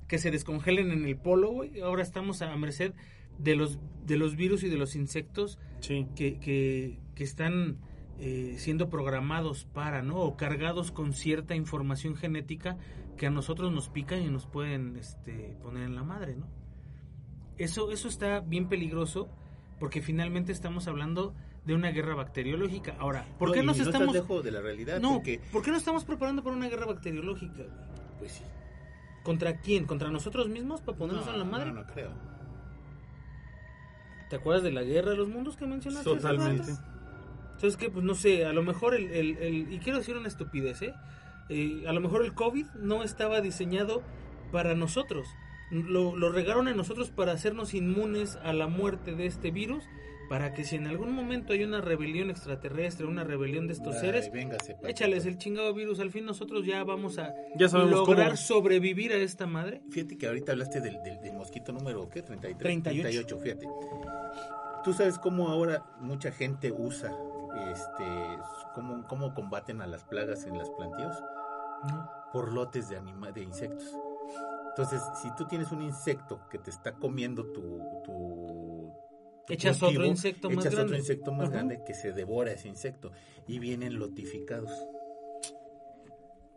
que 0.09 0.19
se 0.19 0.31
descongelen 0.31 0.91
en 0.91 1.05
el 1.07 1.17
polo, 1.17 1.51
güey. 1.51 1.81
Ahora 1.81 2.03
estamos 2.03 2.43
a 2.43 2.55
merced 2.57 2.93
de 3.39 3.57
los, 3.57 3.79
de 4.07 4.17
los 4.17 4.37
virus 4.37 4.63
y 4.63 4.69
de 4.69 4.77
los 4.77 4.95
insectos 4.97 5.59
Sí. 5.81 6.07
que, 6.17 6.39
que, 6.39 6.99
que 7.15 7.25
están 7.25 7.79
eh, 8.19 8.55
siendo 8.59 8.89
programados 8.89 9.65
para, 9.65 10.03
¿no? 10.03 10.17
O 10.19 10.37
cargados 10.37 10.91
con 10.93 11.13
cierta 11.13 11.55
información 11.55 12.15
genética 12.17 12.77
que 13.17 13.27
a 13.27 13.31
nosotros 13.31 13.73
nos 13.73 13.89
pican 13.89 14.23
y 14.23 14.29
nos 14.29 14.47
pueden 14.47 14.97
este, 14.97 15.57
poner 15.63 15.85
en 15.85 15.95
la 15.95 16.03
madre, 16.05 16.37
¿no? 16.37 16.47
Eso, 17.59 17.91
eso 17.93 18.09
está 18.09 18.41
bien 18.41 18.69
peligroso 18.69 19.29
porque 19.79 20.01
finalmente 20.01 20.53
estamos 20.53 20.89
hablando 20.89 21.35
de 21.65 21.75
una 21.75 21.91
guerra 21.91 22.15
bacteriológica. 22.15 22.97
Ahora, 22.99 23.27
¿por 23.39 23.53
qué 23.53 23.61
No, 23.61 23.67
nos 23.67 23.79
no 23.79 23.85
estamos... 23.85 24.15
lejos 24.15 24.45
de 24.45 24.51
la 24.51 24.61
realidad 24.61 25.01
No, 25.01 25.15
porque 25.15 25.41
¿por 25.53 25.63
qué 25.63 25.71
nos 25.71 25.79
estamos 25.81 26.05
preparando 26.05 26.43
para 26.43 26.57
una 26.57 26.69
guerra 26.69 26.87
bacteriológica? 26.87 27.63
pues 28.19 28.33
sí 28.33 28.45
¿Contra 29.23 29.57
quién? 29.61 29.87
¿Contra 29.87 30.11
nosotros 30.11 30.49
mismos 30.49 30.81
para 30.83 30.99
ponernos 30.99 31.27
en 31.29 31.39
la 31.39 31.45
madre? 31.45 31.73
no, 31.73 31.81
no 31.83 31.87
creo 31.87 32.11
¿Te 34.35 34.41
acuerdas 34.41 34.65
de 34.65 34.73
la 34.73 34.83
guerra 34.83 35.13
de 35.13 35.17
los 35.17 35.29
mundos 35.29 35.57
que 35.57 35.65
mencionaste? 35.65 36.11
Totalmente. 36.11 36.63
rato? 36.73 36.83
¿Sabes 37.59 37.77
qué? 37.77 37.89
Pues 37.89 38.05
no 38.05 38.17
sé, 38.17 38.45
a 38.45 38.53
lo 38.53 38.65
mejor 38.65 38.97
el, 38.97 39.05
el- 39.13 39.37
el- 39.39 39.73
y 39.73 39.79
quiero 39.79 39.99
decir 39.99 40.17
una 40.17 40.27
estupidez, 40.27 40.83
¿eh? 40.83 40.93
Eh, 41.51 41.85
A 41.87 41.93
lo 41.93 42.01
mejor 42.01 42.25
el 42.25 42.35
COVID 42.35 42.67
no 42.81 43.05
estaba 43.05 43.41
diseñado 43.41 44.03
para 44.51 44.75
nosotros. 44.75 45.29
Lo, 45.71 46.17
lo 46.17 46.33
regaron 46.33 46.67
a 46.67 46.75
nosotros 46.75 47.11
para 47.13 47.31
hacernos 47.31 47.75
inmunes 47.75 48.35
a 48.43 48.53
la 48.53 48.67
muerte 48.67 49.15
de 49.15 49.27
este 49.27 49.53
virus, 49.53 49.85
para 50.29 50.53
que 50.55 50.65
si 50.65 50.77
en 50.77 50.87
algún 50.87 51.13
momento 51.13 51.53
hay 51.53 51.65
una 51.65 51.81
rebelión 51.81 52.31
extraterrestre, 52.31 53.07
una 53.07 53.25
rebelión 53.25 53.67
de 53.67 53.75
estos 53.75 53.95
Ay, 53.97 54.01
seres, 54.01 54.33
véngase, 54.33 54.77
échales 54.87 55.27
el 55.27 55.39
chingado 55.39 55.73
virus. 55.75 56.01
Al 56.01 56.11
fin 56.11 56.25
nosotros 56.25 56.65
ya 56.65 56.83
vamos 56.85 57.19
a 57.19 57.35
Ya 57.57 57.69
sabemos 57.69 57.93
lograr 57.93 58.27
cómo. 58.29 58.37
sobrevivir 58.37 59.13
a 59.13 59.17
esta 59.17 59.47
madre. 59.47 59.83
Fíjate 59.91 60.17
que 60.17 60.27
ahorita 60.27 60.53
hablaste 60.53 60.81
del, 60.81 61.03
del, 61.03 61.21
del 61.21 61.33
mosquito 61.35 61.73
número, 61.73 62.09
¿qué? 62.09 62.23
33. 62.23 62.83
38. 62.83 63.39
fíjate. 63.39 63.67
Tú 64.83 64.93
sabes 64.93 65.19
cómo 65.19 65.49
ahora 65.49 65.83
mucha 66.01 66.31
gente 66.31 66.71
usa, 66.71 67.11
este, 67.73 68.05
cómo, 68.75 69.07
cómo 69.07 69.35
combaten 69.35 69.81
a 69.81 69.87
las 69.87 70.05
plagas 70.05 70.45
en 70.45 70.59
los 70.59 70.69
plantíos 70.71 71.17
¿no? 71.89 72.11
por 72.33 72.53
lotes 72.53 72.91
de 72.91 72.97
anima 72.99 73.31
de 73.33 73.43
insectos. 73.43 73.97
Entonces, 74.69 75.01
si 75.23 75.35
tú 75.37 75.47
tienes 75.47 75.71
un 75.71 75.83
insecto 75.83 76.41
que 76.51 76.59
te 76.59 76.69
está 76.69 76.93
comiendo 76.93 77.45
tu 77.47 77.81
Echas 79.49 79.79
cultivo, 79.79 80.01
otro 80.01 80.11
insecto 80.11 80.49
más 80.51 80.65
echas 80.65 80.73
grande. 80.75 80.85
otro 80.93 80.97
insecto 80.99 81.33
más 81.33 81.51
grande 81.51 81.83
que 81.87 81.95
se 81.95 82.13
devora 82.13 82.53
ese 82.53 82.69
insecto 82.69 83.13
y 83.47 83.59
vienen 83.59 83.99
lotificados. 83.99 84.71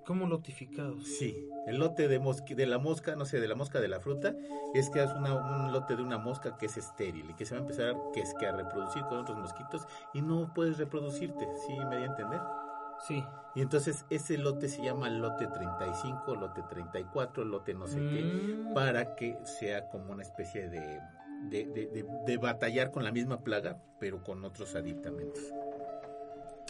¿Cómo 0.06 0.26
lotificados? 0.26 1.04
Sí, 1.06 1.50
el 1.66 1.80
lote 1.80 2.08
de, 2.08 2.22
mosqui- 2.22 2.56
de 2.56 2.66
la 2.66 2.78
mosca, 2.78 3.18
no 3.18 3.26
sé, 3.26 3.42
de 3.42 3.48
la 3.50 3.56
mosca 3.56 3.82
de 3.82 3.90
la 3.90 4.00
fruta, 4.00 4.34
es 4.74 4.90
que 4.90 5.04
es 5.04 5.12
una- 5.12 5.34
un 5.36 5.74
lote 5.74 5.98
de 5.98 6.02
una 6.02 6.18
mosca 6.18 6.58
que 6.58 6.68
es 6.68 6.78
estéril 6.78 7.30
y 7.30 7.34
que 7.34 7.46
se 7.46 7.56
va 7.56 7.60
a 7.60 7.64
empezar 7.64 7.94
que 8.14 8.22
es 8.22 8.34
que 8.40 8.48
a 8.48 8.54
reproducir 8.54 9.04
con 9.04 9.18
otros 9.18 9.38
mosquitos 9.38 9.86
y 10.14 10.22
no 10.22 10.54
puedes 10.54 10.78
reproducirte, 10.78 11.46
¿sí 11.68 11.74
me 11.90 11.98
di 11.98 12.04
a 12.04 12.06
entender? 12.06 12.40
Sí. 13.06 13.22
Y 13.54 13.62
entonces 13.62 14.06
ese 14.10 14.38
lote 14.38 14.70
se 14.70 14.82
llama 14.82 15.10
lote 15.10 15.46
35, 15.48 16.36
lote 16.36 16.64
34, 16.70 17.44
lote 17.44 17.74
no 17.74 17.86
sé 17.88 17.98
qué, 18.00 18.24
Mm. 18.24 18.74
para 18.74 19.14
que 19.16 19.38
sea 19.44 19.90
como 19.90 20.14
una 20.14 20.24
especie 20.24 20.70
de, 20.70 21.02
de, 21.44 21.66
de- 21.66 22.06
de- 22.26 22.38
batallar 22.38 22.92
con 22.92 23.04
la 23.04 23.12
misma 23.12 23.42
plaga, 23.42 23.78
pero 24.00 24.24
con 24.24 24.44
otros 24.44 24.76
aditamentos. 24.76 25.44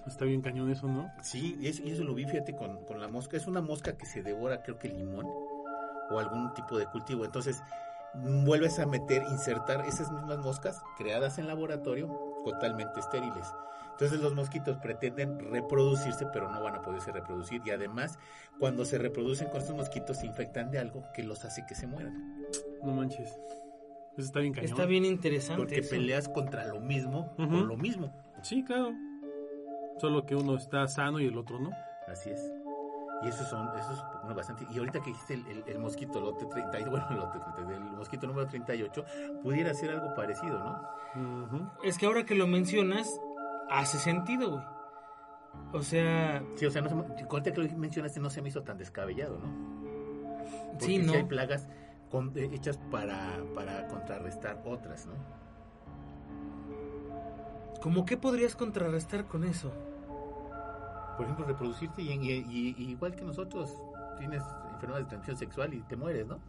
Está 0.05 0.23
bien 0.25 0.41
cañón 0.41 0.71
eso, 0.71 0.87
¿no? 0.87 1.11
Sí, 1.21 1.57
eso, 1.63 1.83
eso 1.85 2.03
lo 2.03 2.13
vi, 2.13 2.25
fíjate, 2.25 2.55
con, 2.55 2.85
con 2.85 3.01
la 3.01 3.07
mosca. 3.09 3.35
Es 3.35 3.47
una 3.47 3.61
mosca 3.61 3.97
que 3.97 4.05
se 4.05 4.21
devora, 4.23 4.61
creo 4.63 4.77
que 4.79 4.87
limón 4.87 5.25
o 6.09 6.19
algún 6.19 6.53
tipo 6.53 6.77
de 6.77 6.85
cultivo. 6.85 7.25
Entonces, 7.25 7.61
vuelves 8.13 8.79
a 8.79 8.85
meter, 8.85 9.23
insertar 9.29 9.85
esas 9.85 10.09
mismas 10.11 10.37
moscas 10.39 10.81
creadas 10.97 11.37
en 11.39 11.47
laboratorio, 11.47 12.07
totalmente 12.45 12.99
estériles. 13.01 13.47
Entonces, 13.91 14.21
los 14.21 14.33
mosquitos 14.35 14.77
pretenden 14.77 15.39
reproducirse, 15.51 16.27
pero 16.31 16.49
no 16.51 16.63
van 16.63 16.75
a 16.75 16.81
poderse 16.83 17.11
reproducir. 17.11 17.61
Y 17.65 17.71
además, 17.71 18.17
cuando 18.59 18.85
se 18.85 18.99
reproducen 18.99 19.49
con 19.49 19.57
estos 19.57 19.75
mosquitos, 19.75 20.17
se 20.19 20.27
infectan 20.27 20.71
de 20.71 20.79
algo 20.79 21.03
que 21.13 21.23
los 21.23 21.43
hace 21.43 21.65
que 21.67 21.75
se 21.75 21.87
mueran. 21.87 22.45
No 22.83 22.93
manches. 22.93 23.37
Eso 24.17 24.25
está 24.27 24.39
bien 24.39 24.53
cañón. 24.53 24.69
Está 24.71 24.85
bien 24.85 25.05
interesante. 25.05 25.61
Porque 25.61 25.79
eso. 25.79 25.91
peleas 25.91 26.27
contra 26.29 26.65
lo 26.65 26.79
mismo 26.79 27.33
Ujú. 27.37 27.49
por 27.49 27.61
lo 27.65 27.77
mismo. 27.77 28.13
Sí, 28.41 28.63
claro. 28.63 28.93
Solo 29.99 30.25
que 30.25 30.35
uno 30.35 30.55
está 30.55 30.87
sano 30.87 31.19
y 31.19 31.27
el 31.27 31.37
otro 31.37 31.59
no. 31.59 31.69
Así 32.07 32.29
es. 32.29 32.41
Y 33.23 33.29
eso 33.29 33.43
son, 33.45 33.67
eso 33.77 33.93
es 33.93 33.99
bueno, 34.21 34.35
bastante. 34.35 34.65
Y 34.71 34.77
ahorita 34.77 34.99
que 34.99 35.07
dijiste 35.09 35.33
el, 35.35 35.47
el, 35.47 35.63
el 35.67 35.79
mosquito 35.79 36.19
lote 36.21 36.45
30, 36.45 36.79
y- 36.79 36.83
bueno, 36.89 37.05
lote 37.11 37.39
30, 37.55 37.73
el 37.75 37.79
mosquito 37.97 38.27
número 38.27 38.47
38, 38.47 39.05
pudiera 39.41 39.73
ser 39.73 39.89
algo 39.91 40.13
parecido, 40.13 40.59
¿no? 40.59 41.71
Es 41.83 41.97
que 41.97 42.05
ahora 42.05 42.25
que 42.25 42.35
lo 42.35 42.45
mencionas, 42.45 43.19
hace 43.71 43.97
sentido, 43.97 44.51
güey. 44.51 44.63
O 45.73 45.81
sea, 45.81 46.43
Sí, 46.55 46.67
o 46.67 46.71
sea, 46.71 46.83
no 46.83 46.89
se 46.89 46.95
me- 46.95 47.03
ahorita 47.27 47.51
que 47.51 47.61
lo 47.63 47.77
mencionaste 47.77 48.19
no 48.19 48.29
se 48.29 48.41
me 48.43 48.49
hizo 48.49 48.61
tan 48.61 48.77
descabellado, 48.77 49.39
¿no? 49.39 49.47
Porque 50.73 50.85
sí, 50.85 50.97
¿no? 50.99 51.13
hay 51.13 51.23
plagas 51.23 51.67
con- 52.11 52.31
eh, 52.35 52.49
hechas 52.53 52.77
para, 52.91 53.37
para 53.55 53.87
contrarrestar 53.87 54.61
otras, 54.65 55.05
¿no? 55.05 55.13
¿Cómo 57.81 58.05
qué 58.05 58.17
podrías 58.17 58.55
contrarrestar 58.55 59.25
con 59.25 59.43
eso? 59.43 59.71
Por 61.15 61.25
ejemplo, 61.25 61.45
reproducirte 61.45 62.01
y, 62.01 62.11
y- 62.11 62.75
y- 62.77 62.91
igual 62.91 63.15
que 63.15 63.23
nosotros, 63.23 63.75
tienes 64.17 64.43
enfermedad 64.73 64.99
de 64.99 65.05
transmisión 65.05 65.37
sexual 65.37 65.73
y 65.73 65.81
te 65.81 65.95
mueres, 65.95 66.27
¿no? 66.27 66.39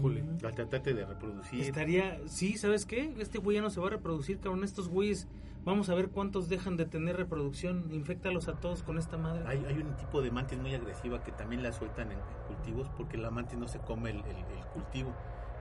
Híjole. 0.00 0.24
La 0.40 0.50
tratate 0.52 0.94
de 0.94 1.04
reproducir. 1.06 1.60
Estaría, 1.60 2.18
sí, 2.26 2.56
¿sabes 2.56 2.86
qué? 2.86 3.14
Este 3.18 3.38
güey 3.38 3.56
ya 3.56 3.62
no 3.62 3.70
se 3.70 3.80
va 3.80 3.86
a 3.88 3.90
reproducir, 3.90 4.40
cabrón. 4.40 4.64
Estos 4.64 4.88
güeyes, 4.88 5.28
vamos 5.64 5.88
a 5.90 5.94
ver 5.94 6.08
cuántos 6.08 6.48
dejan 6.48 6.76
de 6.76 6.86
tener 6.86 7.16
reproducción. 7.16 7.92
Infectalos 7.92 8.48
a 8.48 8.54
todos 8.54 8.82
con 8.82 8.98
esta 8.98 9.16
madre. 9.16 9.44
Hay, 9.46 9.64
hay 9.66 9.78
un 9.78 9.94
tipo 9.96 10.22
de 10.22 10.30
mantis 10.30 10.58
muy 10.58 10.74
agresiva 10.74 11.22
que 11.22 11.32
también 11.32 11.62
la 11.62 11.72
sueltan 11.72 12.12
en, 12.12 12.18
en 12.18 12.46
cultivos 12.54 12.88
porque 12.96 13.16
la 13.18 13.30
mantis 13.30 13.58
no 13.58 13.68
se 13.68 13.78
come 13.78 14.10
el, 14.10 14.16
el- 14.18 14.36
el 14.58 14.64
cultivo, 14.72 15.12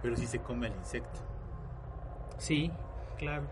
pero 0.01 0.15
sí 0.15 0.25
se 0.27 0.39
come 0.39 0.67
el 0.67 0.73
insecto. 0.75 1.19
Sí, 2.37 2.71
claro. 3.17 3.43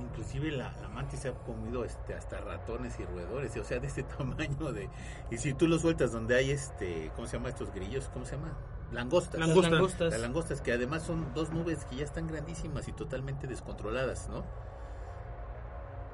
Inclusive 0.00 0.52
la, 0.52 0.72
la 0.80 0.88
mantis 0.88 1.18
se 1.20 1.28
ha 1.28 1.32
comido 1.34 1.84
este, 1.84 2.14
hasta 2.14 2.38
ratones 2.40 2.98
y 3.00 3.04
roedores, 3.04 3.56
o 3.56 3.64
sea, 3.64 3.80
de 3.80 3.88
este 3.88 4.02
tamaño 4.18 4.72
de... 4.72 4.88
Y 5.32 5.36
si 5.38 5.52
tú 5.52 5.66
lo 5.66 5.78
sueltas 5.78 6.12
donde 6.12 6.36
hay 6.36 6.52
este, 6.52 7.10
¿cómo 7.16 7.26
se 7.26 7.36
llama 7.36 7.48
estos 7.48 7.72
grillos? 7.74 8.08
¿Cómo 8.12 8.24
se 8.24 8.36
llama? 8.36 8.56
Langostas. 8.92 9.38
Las 9.38 9.48
Langosta. 9.50 9.70
langostas. 9.70 10.12
Las 10.12 10.20
langostas, 10.20 10.60
que 10.60 10.72
además 10.72 11.02
son 11.02 11.32
dos 11.34 11.50
nubes 11.52 11.84
que 11.84 11.96
ya 11.96 12.04
están 12.04 12.26
grandísimas 12.26 12.88
y 12.88 12.92
totalmente 12.92 13.46
descontroladas, 13.46 14.28
¿no? 14.28 14.44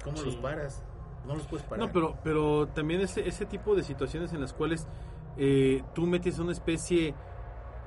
¿Cómo 0.04 0.16
Sí. 0.18 0.26
los 0.26 0.36
paras? 0.36 0.82
No 1.26 1.34
los 1.34 1.46
puedes 1.46 1.66
parar. 1.66 1.86
No, 1.86 1.92
pero, 1.92 2.16
pero 2.22 2.68
también 2.68 3.00
ese, 3.00 3.26
ese 3.28 3.46
tipo 3.46 3.74
de 3.74 3.82
situaciones 3.82 4.32
en 4.32 4.40
las 4.40 4.52
cuales 4.52 4.86
eh, 5.38 5.82
tú 5.94 6.06
metes 6.06 6.38
a 6.38 6.42
una 6.42 6.52
especie 6.52 7.14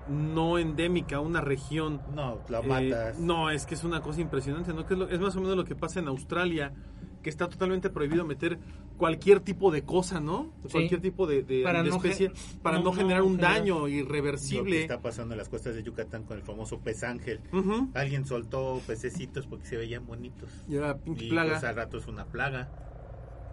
no 0.08 0.58
endémica, 0.58 1.18
a 1.18 1.20
una 1.20 1.40
región. 1.40 2.02
No, 2.14 2.40
la 2.50 2.60
eh, 2.60 2.68
matas. 2.90 3.20
no, 3.20 3.50
es 3.52 3.66
que 3.66 3.76
es 3.76 3.84
una 3.84 4.02
cosa 4.02 4.22
impresionante, 4.22 4.74
¿no? 4.74 4.86
Que 4.86 4.96
es, 4.96 5.00
lo- 5.00 5.08
es 5.08 5.20
más 5.20 5.36
o 5.36 5.42
menos 5.42 5.56
lo 5.56 5.64
que 5.66 5.76
pasa 5.76 6.00
en 6.00 6.08
Australia, 6.08 6.74
que 7.22 7.30
está 7.30 7.50
totalmente 7.50 7.90
prohibido 7.90 8.26
meter 8.26 8.60
cualquier 8.98 9.40
tipo 9.42 9.72
de 9.72 9.84
cosa, 9.84 10.20
¿no? 10.20 10.54
Sí. 10.66 10.70
Cualquier 10.72 11.02
tipo 11.02 11.28
de, 11.28 11.44
de- 11.44 11.64
Para 11.64 11.84
de 11.84 11.90
no 11.90 11.98
especie, 11.98 12.32
para 12.62 12.78
no- 12.78 12.86
no, 12.86 12.90
no 12.92 12.96
generar 12.98 13.24
un 13.24 13.36
generar- 13.38 13.54
daño 13.56 13.80
Lo 13.80 13.86
que 13.86 13.92
irreversible. 13.92 14.82
está 14.82 15.02
pasando 15.02 15.34
en 15.34 15.38
las 15.38 15.50
costas 15.50 15.76
de 15.76 15.84
Yucatán 15.84 16.24
con 16.24 16.38
el 16.38 16.44
famoso 16.44 16.80
pez 16.80 17.04
ángel. 17.04 17.42
Alguien 17.94 18.26
soltó 18.26 18.82
pececitos 18.88 19.48
porque 19.48 19.66
se 19.66 19.78
veían 19.78 20.06
bonitos. 20.06 20.50
Y 20.68 20.76
era 20.78 20.98
pinche 20.98 21.26
Y 21.26 21.30
plaga. 21.30 21.52
pues 21.52 21.64
al 21.64 21.76
rato 21.76 21.98
es 21.98 22.08
una 22.08 22.26
plaga. 22.26 22.70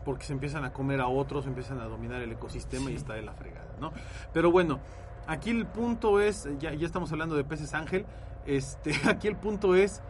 porque 0.04 0.24
se 0.24 0.32
empiezan 0.32 0.64
a 0.64 0.72
comer 0.72 1.00
a 1.00 1.08
otros, 1.08 1.48
empiezan 1.48 1.80
a 1.80 1.86
dominar 1.86 2.22
el 2.22 2.30
ecosistema 2.30 2.92
y 2.92 2.94
está 2.94 3.14
de 3.14 3.22
la 3.22 3.32
fregada, 3.34 3.76
¿no? 3.80 3.92
Pero 4.32 4.52
bueno, 4.52 4.78
aquí 5.26 5.50
el 5.50 5.66
punto 5.66 6.20
es, 6.20 6.48
ya, 6.60 6.72
ya 6.74 6.86
estamos 6.86 7.10
hablando 7.10 7.34
de 7.34 7.42
peces 7.42 7.74
ángel, 7.74 8.06
este, 8.46 8.92
aquí 9.10 9.26
el 9.26 9.34
punto 9.34 9.74
es 9.74 10.00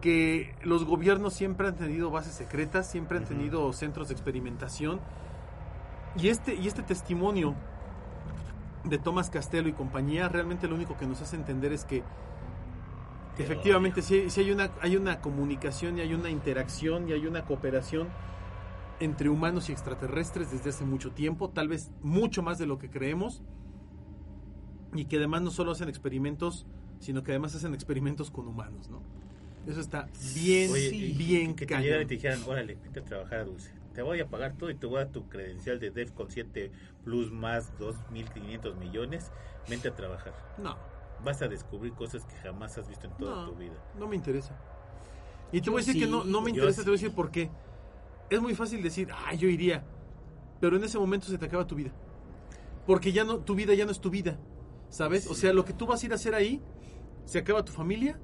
que 0.00 0.54
los 0.62 0.84
gobiernos 0.84 1.34
siempre 1.34 1.68
han 1.68 1.76
tenido 1.76 2.10
bases 2.10 2.34
secretas, 2.34 2.90
siempre 2.90 3.18
han 3.18 3.24
tenido 3.24 3.72
centros 3.72 4.08
de 4.08 4.14
experimentación 4.14 5.00
y 6.16 6.28
este, 6.28 6.54
y 6.54 6.66
este 6.66 6.82
testimonio 6.82 7.54
de 8.84 8.98
Tomás 8.98 9.30
Castelo 9.30 9.68
y 9.68 9.72
compañía 9.72 10.28
realmente 10.28 10.68
lo 10.68 10.74
único 10.74 10.96
que 10.96 11.06
nos 11.06 11.20
hace 11.20 11.36
entender 11.36 11.72
es 11.72 11.84
que 11.84 12.02
Qué 13.36 13.42
efectivamente 13.42 14.02
sí, 14.02 14.30
sí 14.30 14.40
hay 14.40 14.50
una 14.50 14.70
hay 14.80 14.96
una 14.96 15.20
comunicación 15.20 15.98
y 15.98 16.00
hay 16.00 16.14
una 16.14 16.30
interacción 16.30 17.08
y 17.08 17.12
hay 17.12 17.26
una 17.26 17.44
cooperación 17.44 18.08
entre 19.00 19.28
humanos 19.28 19.68
y 19.68 19.72
extraterrestres 19.72 20.50
desde 20.50 20.70
hace 20.70 20.84
mucho 20.84 21.12
tiempo, 21.12 21.50
tal 21.50 21.68
vez 21.68 21.90
mucho 22.02 22.42
más 22.42 22.58
de 22.58 22.66
lo 22.66 22.78
que 22.78 22.90
creemos, 22.90 23.42
y 24.94 25.04
que 25.04 25.16
además 25.16 25.42
no 25.42 25.50
solo 25.50 25.72
hacen 25.72 25.88
experimentos, 25.88 26.66
sino 26.98 27.22
que 27.22 27.32
además 27.32 27.54
hacen 27.54 27.74
experimentos 27.74 28.30
con 28.30 28.48
humanos, 28.48 28.88
¿no? 28.88 29.02
Eso 29.68 29.80
está 29.80 30.08
bien, 30.34 30.72
Oye, 30.72 30.88
y- 30.88 31.12
bien 31.12 31.54
que 31.54 31.66
te 31.66 31.76
llegaran 31.78 32.04
y 32.04 32.06
te 32.06 32.14
dijeran, 32.14 32.42
órale, 32.46 32.76
vete 32.82 33.00
a 33.00 33.04
trabajar 33.04 33.40
a 33.40 33.44
Dulce. 33.44 33.70
Te 33.94 34.02
voy 34.02 34.18
a 34.20 34.26
pagar 34.28 34.54
todo 34.54 34.70
y 34.70 34.74
te 34.76 34.86
voy 34.86 34.96
a 35.00 35.04
dar 35.04 35.12
tu 35.12 35.28
credencial 35.28 35.78
de 35.78 35.90
DEF 35.90 36.12
con 36.12 36.30
7 36.30 36.70
plus 37.04 37.30
más 37.30 37.76
2.500 37.78 38.76
millones. 38.76 39.30
Vente 39.68 39.88
a 39.88 39.94
trabajar. 39.94 40.32
No, 40.56 40.76
Vas 41.22 41.42
a 41.42 41.48
descubrir 41.48 41.92
cosas 41.92 42.24
que 42.24 42.34
jamás 42.36 42.78
has 42.78 42.88
visto 42.88 43.06
en 43.08 43.16
toda 43.16 43.44
no, 43.44 43.50
tu 43.50 43.56
vida. 43.56 43.74
no 43.98 44.06
me 44.06 44.16
interesa. 44.16 44.56
Y 45.52 45.60
te 45.60 45.66
Yo 45.66 45.72
voy 45.72 45.82
a 45.82 45.84
decir 45.84 46.00
que 46.00 46.06
sí, 46.06 46.10
no, 46.10 46.24
no 46.24 46.40
me 46.40 46.50
interesa, 46.50 46.80
sí. 46.80 46.84
te 46.84 46.90
voy 46.90 46.98
a 46.98 47.00
decir 47.02 47.14
por 47.14 47.30
qué. 47.30 47.50
Es 48.30 48.40
muy 48.40 48.54
fácil 48.54 48.82
decir, 48.82 49.08
ah, 49.12 49.34
yo 49.34 49.48
iría, 49.48 49.84
pero 50.60 50.76
en 50.76 50.84
ese 50.84 50.98
momento 50.98 51.26
se 51.26 51.36
te 51.36 51.46
acaba 51.46 51.66
tu 51.66 51.74
vida. 51.74 51.90
Porque 52.86 53.12
ya 53.12 53.24
no, 53.24 53.38
tu 53.40 53.54
vida 53.54 53.74
ya 53.74 53.84
no 53.84 53.90
es 53.90 54.00
tu 54.00 54.10
vida, 54.10 54.38
¿sabes? 54.90 55.26
O 55.26 55.34
sea, 55.34 55.52
lo 55.52 55.64
que 55.64 55.72
tú 55.72 55.86
vas 55.86 56.02
a 56.02 56.06
ir 56.06 56.12
a 56.12 56.14
hacer 56.14 56.34
ahí, 56.34 56.62
se 57.24 57.38
acaba 57.40 57.64
tu 57.64 57.72
familia, 57.72 58.18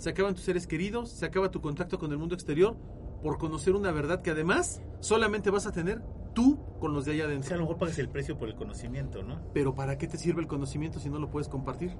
se 0.00 0.08
acaban 0.08 0.34
tus 0.34 0.44
seres 0.44 0.66
queridos, 0.66 1.10
se 1.10 1.26
acaba 1.26 1.50
tu 1.50 1.60
contacto 1.60 1.98
con 1.98 2.10
el 2.10 2.16
mundo 2.16 2.34
exterior 2.34 2.74
por 3.22 3.36
conocer 3.36 3.74
una 3.74 3.92
verdad 3.92 4.22
que 4.22 4.30
además 4.30 4.80
solamente 5.00 5.50
vas 5.50 5.66
a 5.66 5.72
tener 5.72 6.02
tú 6.34 6.58
con 6.80 6.94
los 6.94 7.04
de 7.04 7.12
allá 7.12 7.24
O 7.24 7.26
sea, 7.26 7.28
a 7.28 7.30
adentro. 7.32 7.56
lo 7.56 7.62
mejor 7.64 7.78
pagas 7.78 7.98
el 7.98 8.08
precio 8.08 8.38
por 8.38 8.48
el 8.48 8.54
conocimiento, 8.54 9.22
¿no? 9.22 9.42
Pero 9.52 9.74
¿para 9.74 9.98
qué 9.98 10.06
te 10.06 10.16
sirve 10.16 10.40
el 10.40 10.48
conocimiento 10.48 10.98
si 11.00 11.10
no 11.10 11.18
lo 11.18 11.30
puedes 11.30 11.48
compartir? 11.48 11.92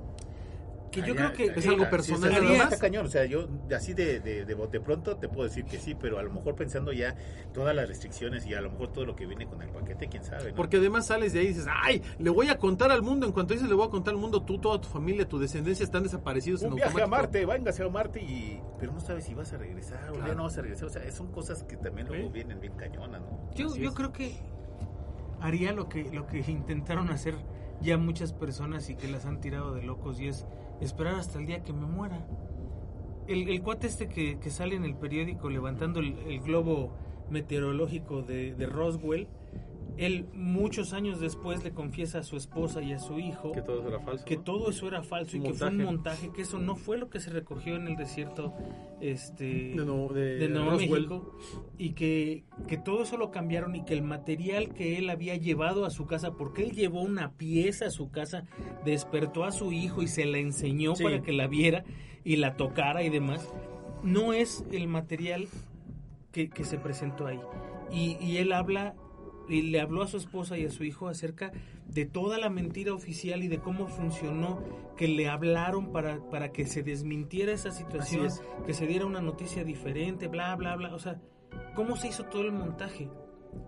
Que 0.90 1.02
yo 1.02 1.12
Ah, 1.12 1.16
creo 1.16 1.32
que 1.32 1.44
es 1.58 1.62
sí, 1.62 1.68
algo 1.68 1.84
sí, 1.84 1.90
personal 1.90 2.30
está- 2.32 2.42
nada 2.42 2.54
está 2.54 2.70
más. 2.70 2.78
cañón, 2.80 3.06
o 3.06 3.08
sea, 3.08 3.24
yo 3.24 3.46
así 3.76 3.94
de, 3.94 4.18
de, 4.18 4.44
de 4.44 4.54
bote 4.54 4.80
pronto 4.80 5.16
te 5.18 5.28
puedo 5.28 5.44
decir 5.48 5.64
que 5.64 5.78
sí, 5.78 5.94
pero 5.94 6.18
a 6.18 6.22
lo 6.24 6.32
mejor 6.32 6.56
pensando 6.56 6.92
ya 6.92 7.14
todas 7.54 7.76
las 7.76 7.86
restricciones 7.88 8.44
y 8.46 8.54
a 8.54 8.60
lo 8.60 8.70
mejor 8.72 8.92
todo 8.92 9.06
lo 9.06 9.14
que 9.14 9.24
viene 9.26 9.46
con 9.46 9.62
el 9.62 9.68
paquete, 9.70 10.08
quién 10.08 10.24
sabe, 10.24 10.50
¿no? 10.50 10.56
Porque 10.56 10.78
además 10.78 11.06
sales 11.06 11.32
de 11.32 11.38
ahí 11.40 11.44
y 11.46 11.48
dices, 11.50 11.66
ay, 11.70 12.02
le 12.18 12.30
voy 12.30 12.48
a 12.48 12.58
contar 12.58 12.90
al 12.90 13.02
mundo. 13.02 13.24
En 13.26 13.32
cuanto 13.32 13.54
dices 13.54 13.68
le 13.68 13.74
voy 13.76 13.86
a 13.86 13.90
contar 13.90 14.14
al 14.14 14.20
mundo, 14.20 14.42
tú, 14.42 14.58
toda 14.58 14.80
tu 14.80 14.88
familia, 14.88 15.28
tu 15.28 15.38
descendencia 15.38 15.84
están 15.84 16.02
desaparecidos 16.02 16.62
en 16.62 16.70
un 16.70 16.74
viaje 16.76 16.90
a 16.90 17.02
automático. 17.04 17.22
Marte, 17.22 17.44
vángase 17.46 17.82
a 17.84 17.88
Marte 17.88 18.20
y... 18.20 18.60
Pero 18.80 18.92
no 18.92 18.98
sabes 19.00 19.24
si 19.24 19.34
vas 19.34 19.52
a 19.52 19.58
regresar 19.58 20.10
o 20.10 20.14
Claro. 20.14 20.26
ya 20.26 20.34
no 20.34 20.42
vas 20.42 20.58
a 20.58 20.62
regresar, 20.62 20.86
o 20.88 20.90
sea, 20.90 21.10
son 21.12 21.30
cosas 21.30 21.62
que 21.62 21.76
también 21.76 22.08
luego 22.08 22.26
Sí. 22.26 22.32
vienen 22.32 22.58
bien 22.60 22.72
cañonas, 22.74 23.20
¿no? 23.20 23.50
Yo, 23.54 23.76
yo 23.76 23.94
creo 23.94 24.12
que 24.12 24.34
haría 25.40 25.72
lo 25.72 25.88
que, 25.88 26.10
lo 26.12 26.26
que 26.26 26.38
intentaron 26.50 27.10
hacer 27.10 27.34
ya 27.80 27.96
muchas 27.96 28.32
personas 28.32 28.90
y 28.90 28.96
que 28.96 29.08
las 29.08 29.24
han 29.24 29.40
tirado 29.40 29.72
de 29.74 29.82
locos 29.82 30.20
y 30.20 30.28
es 30.28 30.44
esperar 30.80 31.14
hasta 31.14 31.38
el 31.38 31.46
día 31.46 31.62
que 31.62 31.72
me 31.72 31.86
muera. 31.86 32.26
El, 33.26 33.48
el 33.48 33.62
cuate 33.62 33.86
este 33.86 34.08
que, 34.08 34.38
que 34.38 34.50
sale 34.50 34.74
en 34.74 34.84
el 34.84 34.94
periódico 34.96 35.50
levantando 35.50 36.00
el, 36.00 36.18
el 36.26 36.40
globo 36.40 36.92
meteorológico 37.30 38.22
de, 38.22 38.54
de 38.54 38.66
Roswell, 38.66 39.28
él 40.06 40.26
muchos 40.34 40.92
años 40.92 41.20
después 41.20 41.62
le 41.62 41.72
confiesa 41.72 42.18
a 42.18 42.22
su 42.22 42.36
esposa 42.36 42.82
y 42.82 42.92
a 42.92 42.98
su 42.98 43.18
hijo 43.18 43.52
Que 43.52 43.62
todo 43.62 43.80
eso 43.80 43.88
era 43.88 44.00
falso. 44.00 44.24
que 44.24 44.36
¿no? 44.36 44.42
todo 44.42 44.70
eso 44.70 44.88
era 44.88 45.02
falso 45.02 45.36
y 45.36 45.40
que 45.42 45.52
fue 45.54 45.68
un 45.68 45.84
montaje. 45.84 46.30
que 46.34 46.42
eso 46.42 46.58
no 46.58 46.74
fue 46.76 46.96
lo 46.98 47.10
que 47.10 47.20
se 47.20 47.30
recogió 47.30 47.76
en 47.76 47.86
el 47.88 47.96
desierto 47.96 48.54
este 49.00 49.44
de, 49.44 49.74
no- 49.76 50.08
de- 50.08 50.36
de 50.38 50.48
Nuevo. 50.48 50.72
México 50.72 51.38
y 51.78 51.90
que, 51.90 52.44
que 52.68 52.76
todo 52.76 53.02
eso 53.02 53.16
lo 53.16 53.30
cambiaron 53.30 53.74
y 53.76 53.84
que 53.84 53.94
el 53.94 54.02
material 54.02 54.74
que 54.74 54.98
él 54.98 55.08
había 55.10 55.36
llevado 55.36 55.84
a 55.84 55.90
su 55.90 56.06
casa, 56.06 56.32
porque 56.32 56.62
él 56.64 56.72
llevó 56.72 57.02
una 57.02 57.32
pieza 57.32 57.86
a 57.86 57.90
su 57.90 58.10
casa, 58.10 58.44
despertó 58.84 59.44
a 59.44 59.52
su 59.52 59.72
hijo 59.72 60.02
y 60.02 60.08
se 60.08 60.24
la 60.26 60.38
enseñó 60.38 60.94
Sí. 60.96 61.04
para 61.04 61.22
que 61.22 61.32
la 61.32 61.46
viera 61.46 61.84
y 62.24 62.36
la 62.36 62.56
tocara 62.56 63.02
y 63.02 63.08
demás, 63.10 63.48
no 64.02 64.32
es 64.32 64.64
el 64.72 64.88
material 64.88 65.46
que, 66.32 66.48
que 66.48 66.64
se 66.64 66.78
presentó 66.78 67.26
ahí. 67.26 67.40
Y, 67.92 68.16
y 68.24 68.36
él 68.36 68.52
habla, 68.52 68.94
y 69.50 69.62
le 69.62 69.80
habló 69.80 70.02
a 70.02 70.06
su 70.06 70.16
esposa 70.16 70.56
y 70.56 70.64
a 70.64 70.70
su 70.70 70.84
hijo 70.84 71.08
acerca 71.08 71.52
de 71.86 72.06
toda 72.06 72.38
la 72.38 72.48
mentira 72.50 72.94
oficial 72.94 73.42
y 73.42 73.48
de 73.48 73.58
cómo 73.58 73.88
funcionó, 73.88 74.62
que 74.96 75.08
le 75.08 75.28
hablaron 75.28 75.92
para, 75.92 76.20
para 76.30 76.52
que 76.52 76.66
se 76.66 76.82
desmintiera 76.82 77.52
esa 77.52 77.72
situación, 77.72 78.28
que 78.66 78.74
se 78.74 78.86
diera 78.86 79.06
una 79.06 79.20
noticia 79.20 79.64
diferente, 79.64 80.28
bla, 80.28 80.54
bla, 80.56 80.76
bla. 80.76 80.94
O 80.94 80.98
sea, 80.98 81.20
¿cómo 81.74 81.96
se 81.96 82.08
hizo 82.08 82.24
todo 82.24 82.42
el 82.42 82.52
montaje? 82.52 83.10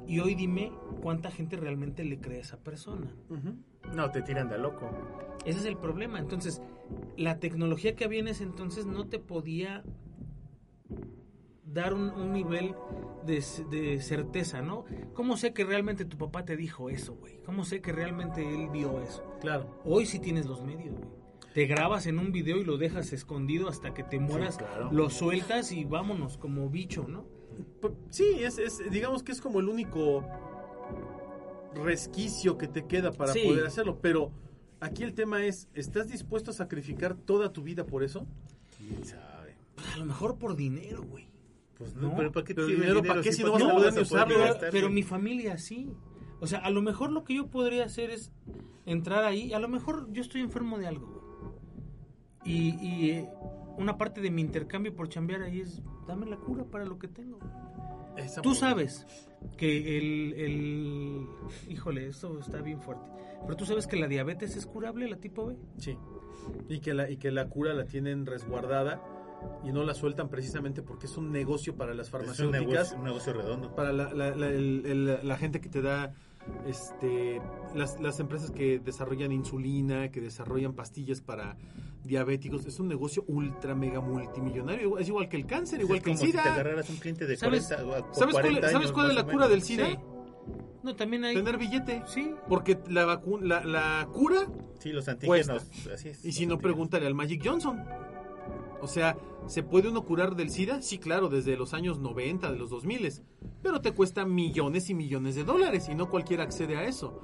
Y 0.07 0.21
hoy 0.21 0.35
dime 0.35 0.73
cuánta 1.01 1.31
gente 1.31 1.57
realmente 1.57 2.05
le 2.05 2.21
cree 2.21 2.39
a 2.39 2.43
esa 2.43 2.59
persona. 2.59 3.13
No, 3.95 4.11
te 4.11 4.23
tiran 4.23 4.49
de 4.49 4.59
loco. 4.59 4.91
Ese 5.45 5.59
es 5.59 5.65
el 5.65 5.77
problema. 5.77 6.21
Entonces, 6.21 6.63
la 7.17 7.41
tecnología 7.41 7.97
que 7.97 8.05
había 8.05 8.21
en 8.21 8.29
ese 8.29 8.45
entonces 8.45 8.87
no 8.87 9.09
te 9.09 9.19
podía 9.19 9.83
dar 11.65 11.95
un, 11.95 12.11
un 12.11 12.33
nivel 12.33 12.75
de, 13.25 13.43
de 13.71 14.01
certeza, 14.01 14.63
¿no? 14.63 14.85
¿Cómo 15.15 15.37
sé 15.37 15.53
que 15.53 15.65
realmente 15.65 16.05
tu 16.05 16.19
papá 16.19 16.45
te 16.45 16.57
dijo 16.57 16.91
eso, 16.91 17.15
güey? 17.15 17.41
¿Cómo 17.45 17.65
sé 17.65 17.81
que 17.81 17.93
realmente 17.93 18.43
él 18.55 18.69
vio 18.71 19.01
eso? 19.01 19.25
Claro. 19.41 19.81
Hoy 19.85 20.07
sí 20.07 20.19
tienes 20.19 20.47
los 20.47 20.63
medios, 20.63 20.97
güey. 20.99 21.11
Te 21.55 21.67
grabas 21.67 22.07
en 22.07 22.19
un 22.19 22.33
video 22.33 22.57
y 22.57 22.65
lo 22.65 22.79
dejas 22.79 23.13
escondido 23.13 23.69
hasta 23.69 23.93
que 23.93 24.03
te 24.03 24.19
mueras, 24.19 24.57
claro. 24.57 24.91
lo 24.91 25.11
sueltas 25.11 25.71
y 25.71 25.85
vámonos 25.85 26.39
como 26.39 26.69
bicho, 26.71 27.07
¿no? 27.07 27.27
Sí, 28.09 28.37
es, 28.43 28.59
es, 28.59 28.79
digamos 28.91 29.23
que 29.23 29.33
es 29.33 29.41
como 29.43 29.61
el 29.61 29.69
único 29.69 30.25
resquicio 31.75 32.59
que 32.59 32.69
te 32.69 32.87
queda 32.87 33.13
para 33.13 33.33
Sí. 33.33 33.43
poder 33.47 33.67
hacerlo. 33.67 33.99
Pero 34.01 34.33
aquí 34.81 35.03
el 35.03 35.15
tema 35.15 35.45
es, 35.45 35.69
¿estás 35.75 36.09
dispuesto 36.09 36.51
a 36.51 36.55
sacrificar 36.55 37.15
toda 37.17 37.53
tu 37.53 37.63
vida 37.63 37.85
por 37.85 38.03
eso? 38.03 38.27
¿Quién 38.77 39.05
sabe? 39.05 39.57
Pues 39.75 39.89
a 39.95 39.99
lo 39.99 40.07
mejor 40.07 40.39
por 40.39 40.57
dinero, 40.57 41.03
güey. 41.03 41.29
Pues 41.83 41.97
no, 41.97 42.15
pero 42.15 42.31
¿para 42.31 42.45
qué 42.45 42.55
pero 42.55 42.69
dinero, 42.69 43.03
¿para 43.03 43.21
qué 43.23 43.33
si 43.33 43.43
no 43.43 43.53
vas 43.53 43.63
a 43.63 43.73
poder 43.73 43.99
usarlo? 43.99 44.37
Pero, 44.71 44.89
mi 44.89 45.03
familia 45.03 45.59
sí. 45.59 45.91
O 46.39 46.47
sea, 46.47 46.61
a 46.61 46.71
lo 46.71 46.81
mejor 46.81 47.11
lo 47.11 47.25
que 47.25 47.35
yo 47.35 47.49
podría 47.49 47.85
hacer 47.85 48.11
es 48.11 48.31
entrar 48.87 49.25
ahí. 49.25 49.53
A 49.53 49.59
lo 49.59 49.69
mejor 49.69 50.13
yo 50.13 50.23
estoy 50.23 50.43
enfermo 50.43 50.79
de 50.79 50.87
algo. 50.87 51.21
Y, 52.45 52.77
y, 52.81 53.11
eh, 53.11 53.29
una 53.79 53.99
parte 53.99 54.21
de 54.21 54.31
mi 54.31 54.43
intercambio 54.43 54.95
por 54.95 55.09
chambear 55.09 55.43
ahí 55.43 55.61
es 55.61 55.83
dame 56.07 56.27
la 56.27 56.37
cura 56.37 56.65
para 56.65 56.85
lo 56.85 57.01
que 57.01 57.09
tengo. 57.09 57.41
Esa 58.17 58.43
Tú 58.43 58.55
sabes 58.55 59.07
que 59.57 59.99
el, 59.99 60.35
el... 60.35 61.27
Híjole, 61.69 62.07
esto 62.07 62.39
está 62.39 62.61
bien 62.61 62.81
fuerte. 62.81 63.11
Pero 63.43 63.57
tú 63.57 63.67
sabes 63.67 63.89
que 63.89 63.97
la 63.97 64.07
diabetes 64.07 64.57
es 64.57 64.67
curable, 64.67 65.09
la 65.09 65.17
tipo 65.17 65.47
B. 65.47 65.57
Sí. 65.79 65.99
Y 66.69 66.81
que, 66.81 66.95
la, 66.95 67.11
y 67.11 67.17
que 67.17 67.33
la 67.33 67.49
cura 67.49 67.75
la 67.75 67.87
tienen 67.87 68.27
resguardada 68.27 69.03
y 69.65 69.73
no 69.73 69.85
la 69.85 69.95
sueltan 69.95 70.29
precisamente 70.29 70.83
porque 70.83 71.07
es 71.07 71.17
un 71.17 71.31
negocio 71.33 71.77
para 71.77 71.95
las 71.95 72.09
Es 72.09 72.13
un 72.15 72.21
farmacéuticas. 72.21 72.63
negocio, 72.71 72.97
un 72.99 73.05
negocio 73.05 73.33
redondo. 73.33 73.75
para 73.75 73.93
la, 73.93 74.13
la- 74.13 74.35
la- 74.35 74.49
el- 74.49 74.83
el- 74.87 75.21
la 75.29 75.37
gente 75.37 75.61
que 75.61 75.69
te 75.69 75.83
da 75.83 76.13
este 76.67 77.41
las, 77.75 78.01
las 78.01 78.19
empresas 78.21 78.51
que 78.51 78.79
desarrollan 78.81 79.31
insulina, 79.33 80.11
que 80.11 80.21
desarrollan 80.21 80.75
pastillas 80.75 81.21
para 81.21 81.57
diabéticos, 82.05 82.67
es 82.67 82.81
un 82.81 82.89
negocio 82.89 83.25
ultra 83.29 83.75
mega 83.77 84.01
multimillonario, 84.01 84.99
es 84.99 85.07
igual 85.09 85.29
que 85.29 85.37
el 85.37 85.47
cáncer, 85.47 85.81
igual 85.81 85.99
es 85.99 86.05
que 86.05 86.11
el 86.11 86.17
como 86.17 86.27
si 86.27 86.33
te 86.33 86.39
SIDA. 86.39 86.53
agarraras 86.55 86.91
un 86.91 86.97
cliente 86.97 87.27
de 87.27 87.37
¿Sabes- 87.37 87.69
40 87.69 87.85
o- 87.85 88.11
o 88.11 88.15
¿Sabes 88.15 88.33
cuál, 88.35 88.43
40 88.45 88.61
¿sabes 88.63 88.75
años, 88.77 88.93
cuál 88.93 89.11
es 89.11 89.15
la 89.17 89.25
cura 89.27 89.49
del. 89.49 89.63
SIDA? 89.63 89.87
Sí. 89.87 89.99
No, 90.83 90.97
también 90.97 91.25
hay... 91.25 91.37
Tener 91.37 91.59
billete. 91.59 92.03
Sí. 92.09 92.35
Porque 92.49 92.77
la, 92.89 93.07
vacu- 93.07 93.41
la, 93.41 93.65
la 93.65 94.09
cura, 94.13 94.49
Sí, 94.81 94.91
los 94.91 95.07
antígenos, 95.07 95.63
Cuesta. 95.63 95.95
así 95.95 96.09
es. 96.09 96.25
y 96.25 96.33
si 96.33 96.45
no, 96.45 96.55
antígenos. 96.55 96.59
pregúntale 96.61 97.07
al 97.07 97.15
Magic 97.15 97.41
Johnson. 97.47 97.85
O 98.83 98.89
sea, 98.89 99.17
¿se 99.47 99.63
puede 99.63 99.89
uno 99.89 100.05
curar 100.05 100.35
del 100.37 100.51
SIDA? 100.51 100.83
Sí, 100.83 100.99
claro, 100.99 101.29
desde 101.29 101.57
los 101.57 101.73
años 101.73 101.99
90, 102.01 102.51
de 102.53 102.59
los 102.59 102.69
2000. 102.71 103.23
Pero 103.63 103.81
te 103.81 103.93
cuesta 103.93 104.25
millones 104.27 104.91
y 104.91 104.95
millones 104.95 105.35
de 105.37 105.45
dólares 105.45 105.89
y 105.89 105.95
no 105.95 106.11
cualquiera 106.11 106.43
accede 106.43 106.77
a 106.77 106.85
eso. 106.85 107.21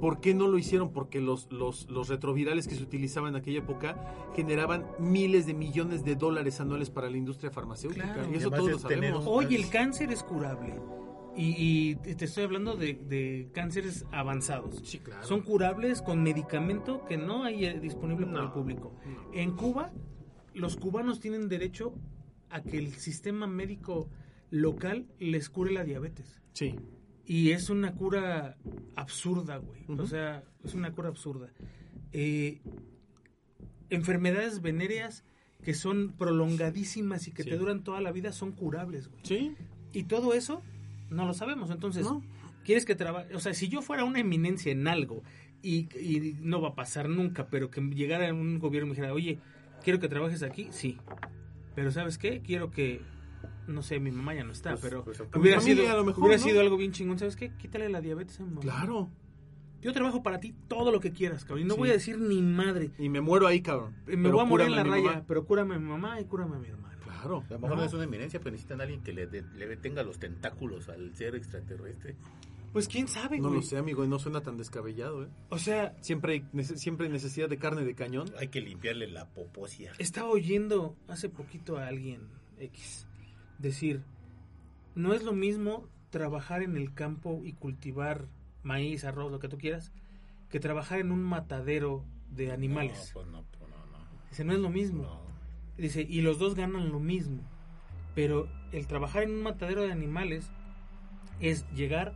¿Por 0.00 0.20
qué 0.20 0.34
no 0.34 0.46
lo 0.48 0.56
hicieron? 0.58 0.92
Porque 0.92 1.20
los, 1.20 1.50
los, 1.52 1.90
los 1.90 2.08
retrovirales 2.08 2.66
que 2.68 2.74
se 2.74 2.82
utilizaban 2.82 3.30
en 3.34 3.40
aquella 3.40 3.58
época 3.58 4.14
generaban 4.34 4.86
miles 4.98 5.46
de 5.46 5.52
millones 5.54 6.04
de 6.04 6.16
dólares 6.16 6.60
anuales 6.60 6.88
para 6.90 7.10
la 7.10 7.16
industria 7.18 7.50
farmacéutica. 7.50 8.14
Claro. 8.14 8.30
Y 8.32 8.36
eso 8.36 8.50
todos 8.50 8.70
lo 8.70 8.78
sabemos. 8.78 9.24
Hoy 9.26 9.54
el 9.54 9.68
cáncer 9.68 10.10
es 10.10 10.22
curable. 10.22 10.80
Y, 11.36 11.90
y 11.92 11.94
te 11.96 12.24
estoy 12.24 12.44
hablando 12.44 12.76
de, 12.76 12.94
de 12.94 13.50
cánceres 13.52 14.04
avanzados. 14.10 14.80
Sí, 14.84 14.98
claro. 14.98 15.22
Son 15.26 15.42
curables 15.42 16.02
con 16.02 16.22
medicamento 16.22 17.04
que 17.06 17.16
no 17.16 17.44
hay 17.44 17.66
eh, 17.66 17.78
disponible 17.78 18.26
para 18.26 18.38
No, 18.38 18.44
el 18.46 18.52
público. 18.52 18.92
no. 19.06 19.32
En 19.38 19.52
Cuba, 19.52 19.92
los 20.54 20.76
cubanos 20.76 21.20
tienen 21.20 21.48
derecho 21.48 21.94
a 22.50 22.62
que 22.62 22.78
el 22.78 22.94
sistema 22.94 23.46
médico 23.46 24.08
local 24.50 25.06
les 25.18 25.48
cure 25.50 25.72
la 25.72 25.84
diabetes. 25.84 26.40
Sí. 26.52 26.74
Y 27.24 27.50
es 27.50 27.70
una 27.70 27.94
cura 27.94 28.56
absurda, 28.96 29.58
güey. 29.58 29.82
O 29.88 30.06
sea, 30.06 30.42
es 30.64 30.74
una 30.74 30.92
cura 30.92 31.08
absurda. 31.08 31.48
Eh, 32.12 32.60
enfermedades 33.90 34.62
venéreas 34.62 35.24
que 35.62 35.74
son 35.74 36.12
prolongadísimas 36.16 37.28
y 37.28 37.32
que 37.32 37.42
Sí. 37.44 37.50
te 37.50 37.56
duran 37.56 37.84
toda 37.84 38.00
la 38.00 38.12
vida 38.12 38.32
son 38.32 38.52
curables, 38.52 39.08
güey. 39.08 39.20
Sí. 39.24 39.54
Y 39.92 40.04
todo 40.04 40.34
eso 40.34 40.62
no 41.10 41.26
lo 41.26 41.34
sabemos. 41.34 41.70
Entonces, 41.70 42.04
No. 42.04 42.22
¿quieres 42.64 42.84
que 42.84 42.94
trabaje? 42.94 43.34
O 43.34 43.40
sea, 43.40 43.52
si 43.54 43.68
yo 43.68 43.82
fuera 43.82 44.04
una 44.04 44.20
eminencia 44.20 44.72
en 44.72 44.88
algo 44.88 45.22
y, 45.62 45.88
y 45.98 46.36
no 46.40 46.60
va 46.60 46.70
a 46.70 46.74
pasar 46.74 47.08
nunca, 47.08 47.48
pero 47.48 47.70
que 47.70 47.80
llegara 47.80 48.32
un 48.32 48.58
gobierno 48.58 48.86
y 48.86 48.90
me 48.90 48.94
dijera, 48.96 49.12
oye, 49.12 49.38
quiero 49.82 49.98
que 49.98 50.08
trabajes 50.08 50.42
aquí, 50.42 50.68
sí. 50.70 50.98
Pero 51.74 51.90
¿sabes 51.92 52.18
qué? 52.18 52.40
Quiero 52.42 52.70
que, 52.70 53.00
no 53.66 53.82
sé, 53.82 54.00
mi 54.00 54.10
mamá 54.10 54.34
ya 54.34 54.44
no 54.44 54.52
está, 54.52 54.70
Pues- 54.70 54.82
pero 54.82 55.04
pues, 55.04 55.20
hubiera, 55.34 55.60
sido, 55.60 55.88
a 55.90 55.94
lo 55.94 56.04
mejor, 56.04 56.24
hubiera 56.24 56.38
¿no? 56.38 56.44
sido 56.48 56.60
algo 56.60 56.76
bien 56.76 56.92
chingón. 56.92 57.18
¿Sabes 57.18 57.36
qué? 57.36 57.52
Quítale 57.56 57.88
la 57.88 58.00
diabetes 58.00 58.38
a 58.40 58.42
mi 58.44 58.50
mamá. 58.50 58.60
Claro. 58.62 59.10
Yo 59.80 59.92
trabajo 59.94 60.22
para 60.22 60.40
ti 60.40 60.54
todo 60.68 60.92
lo 60.92 61.00
que 61.00 61.10
quieras, 61.12 61.44
cabrón. 61.44 61.60
Y 61.62 61.64
no 61.64 61.74
Sí. 61.74 61.80
voy 61.80 61.88
a 61.90 61.92
decir 61.94 62.18
ni 62.18 62.42
madre. 62.42 62.90
Y 62.98 63.08
me 63.08 63.20
muero 63.22 63.46
ahí, 63.46 63.62
cabrón. 63.62 63.94
Me 64.06 64.16
Pero 64.16 64.32
voy 64.32 64.40
a 64.40 64.44
morir 64.44 64.66
en 64.66 64.76
la 64.76 64.84
raya, 64.84 65.02
mamá. 65.10 65.24
pero 65.26 65.46
cúrame 65.46 65.74
a 65.76 65.78
mi 65.78 65.88
mamá 65.88 66.20
y 66.20 66.24
cúrame 66.26 66.56
a 66.56 66.58
mi 66.58 66.68
hermano. 66.68 66.90
Claro. 67.02 67.44
A 67.48 67.52
lo 67.54 67.58
mejor 67.60 67.70
no 67.70 67.82
Ajá. 67.82 67.86
es 67.86 67.92
una 67.94 68.04
eminencia, 68.04 68.40
pero 68.40 68.50
necesitan 68.52 68.80
a 68.80 68.84
alguien 68.84 69.02
que 69.02 69.12
le, 69.14 69.26
de- 69.26 69.42
le 69.56 69.76
tenga 69.78 70.02
los 70.02 70.18
tentáculos 70.18 70.88
al 70.90 71.14
ser 71.14 71.34
extraterrestre. 71.34 72.16
Pues 72.72 72.86
quién 72.86 73.08
sabe, 73.08 73.38
No 73.38 73.48
güey. 73.48 73.60
lo 73.60 73.62
sé, 73.66 73.76
amigo, 73.78 74.04
y 74.04 74.08
no 74.08 74.18
suena 74.18 74.42
tan 74.42 74.56
descabellado, 74.56 75.24
¿eh? 75.24 75.28
O 75.48 75.58
sea, 75.58 75.96
Siempre 76.02 76.34
hay, 76.34 76.40
nece- 76.52 76.76
siempre 76.76 77.06
hay 77.06 77.12
necesidad 77.12 77.48
de 77.48 77.58
carne 77.58 77.84
de 77.84 77.94
cañón. 77.94 78.30
Hay 78.38 78.48
que 78.48 78.60
limpiarle 78.60 79.08
la 79.08 79.26
poposia. 79.26 79.92
Estaba 79.98 80.28
oyendo 80.28 80.96
hace 81.08 81.28
poquito 81.28 81.78
a 81.78 81.88
alguien 81.88 82.28
X 82.58 83.06
decir, 83.58 84.02
no 84.94 85.12
es 85.14 85.24
lo 85.24 85.32
mismo 85.32 85.88
trabajar 86.10 86.62
en 86.62 86.76
el 86.76 86.94
campo 86.94 87.40
y 87.44 87.52
cultivar 87.54 88.26
maíz, 88.62 89.04
arroz, 89.04 89.30
lo 89.32 89.38
que 89.40 89.48
tú 89.48 89.58
quieras, 89.58 89.92
que 90.48 90.60
trabajar 90.60 91.00
en 91.00 91.10
un 91.12 91.22
matadero 91.22 92.04
de 92.30 92.52
animales. 92.52 93.12
No, 93.14 93.20
pues 93.22 93.26
no, 93.32 93.44
pues 93.58 93.70
no, 93.70 93.76
no. 93.86 94.04
Dice, 94.30 94.44
no 94.44 94.52
es 94.52 94.58
lo 94.60 94.70
mismo. 94.70 95.02
No. 95.04 95.20
Dice, 95.76 96.06
y 96.08 96.20
los 96.20 96.38
dos 96.38 96.54
ganan 96.54 96.90
lo 96.92 97.00
mismo. 97.00 97.42
Pero 98.14 98.48
el 98.72 98.86
trabajar 98.86 99.22
en 99.24 99.30
un 99.32 99.42
matadero 99.42 99.82
de 99.82 99.92
animales 99.92 100.50
es 101.40 101.64
llegar 101.72 102.14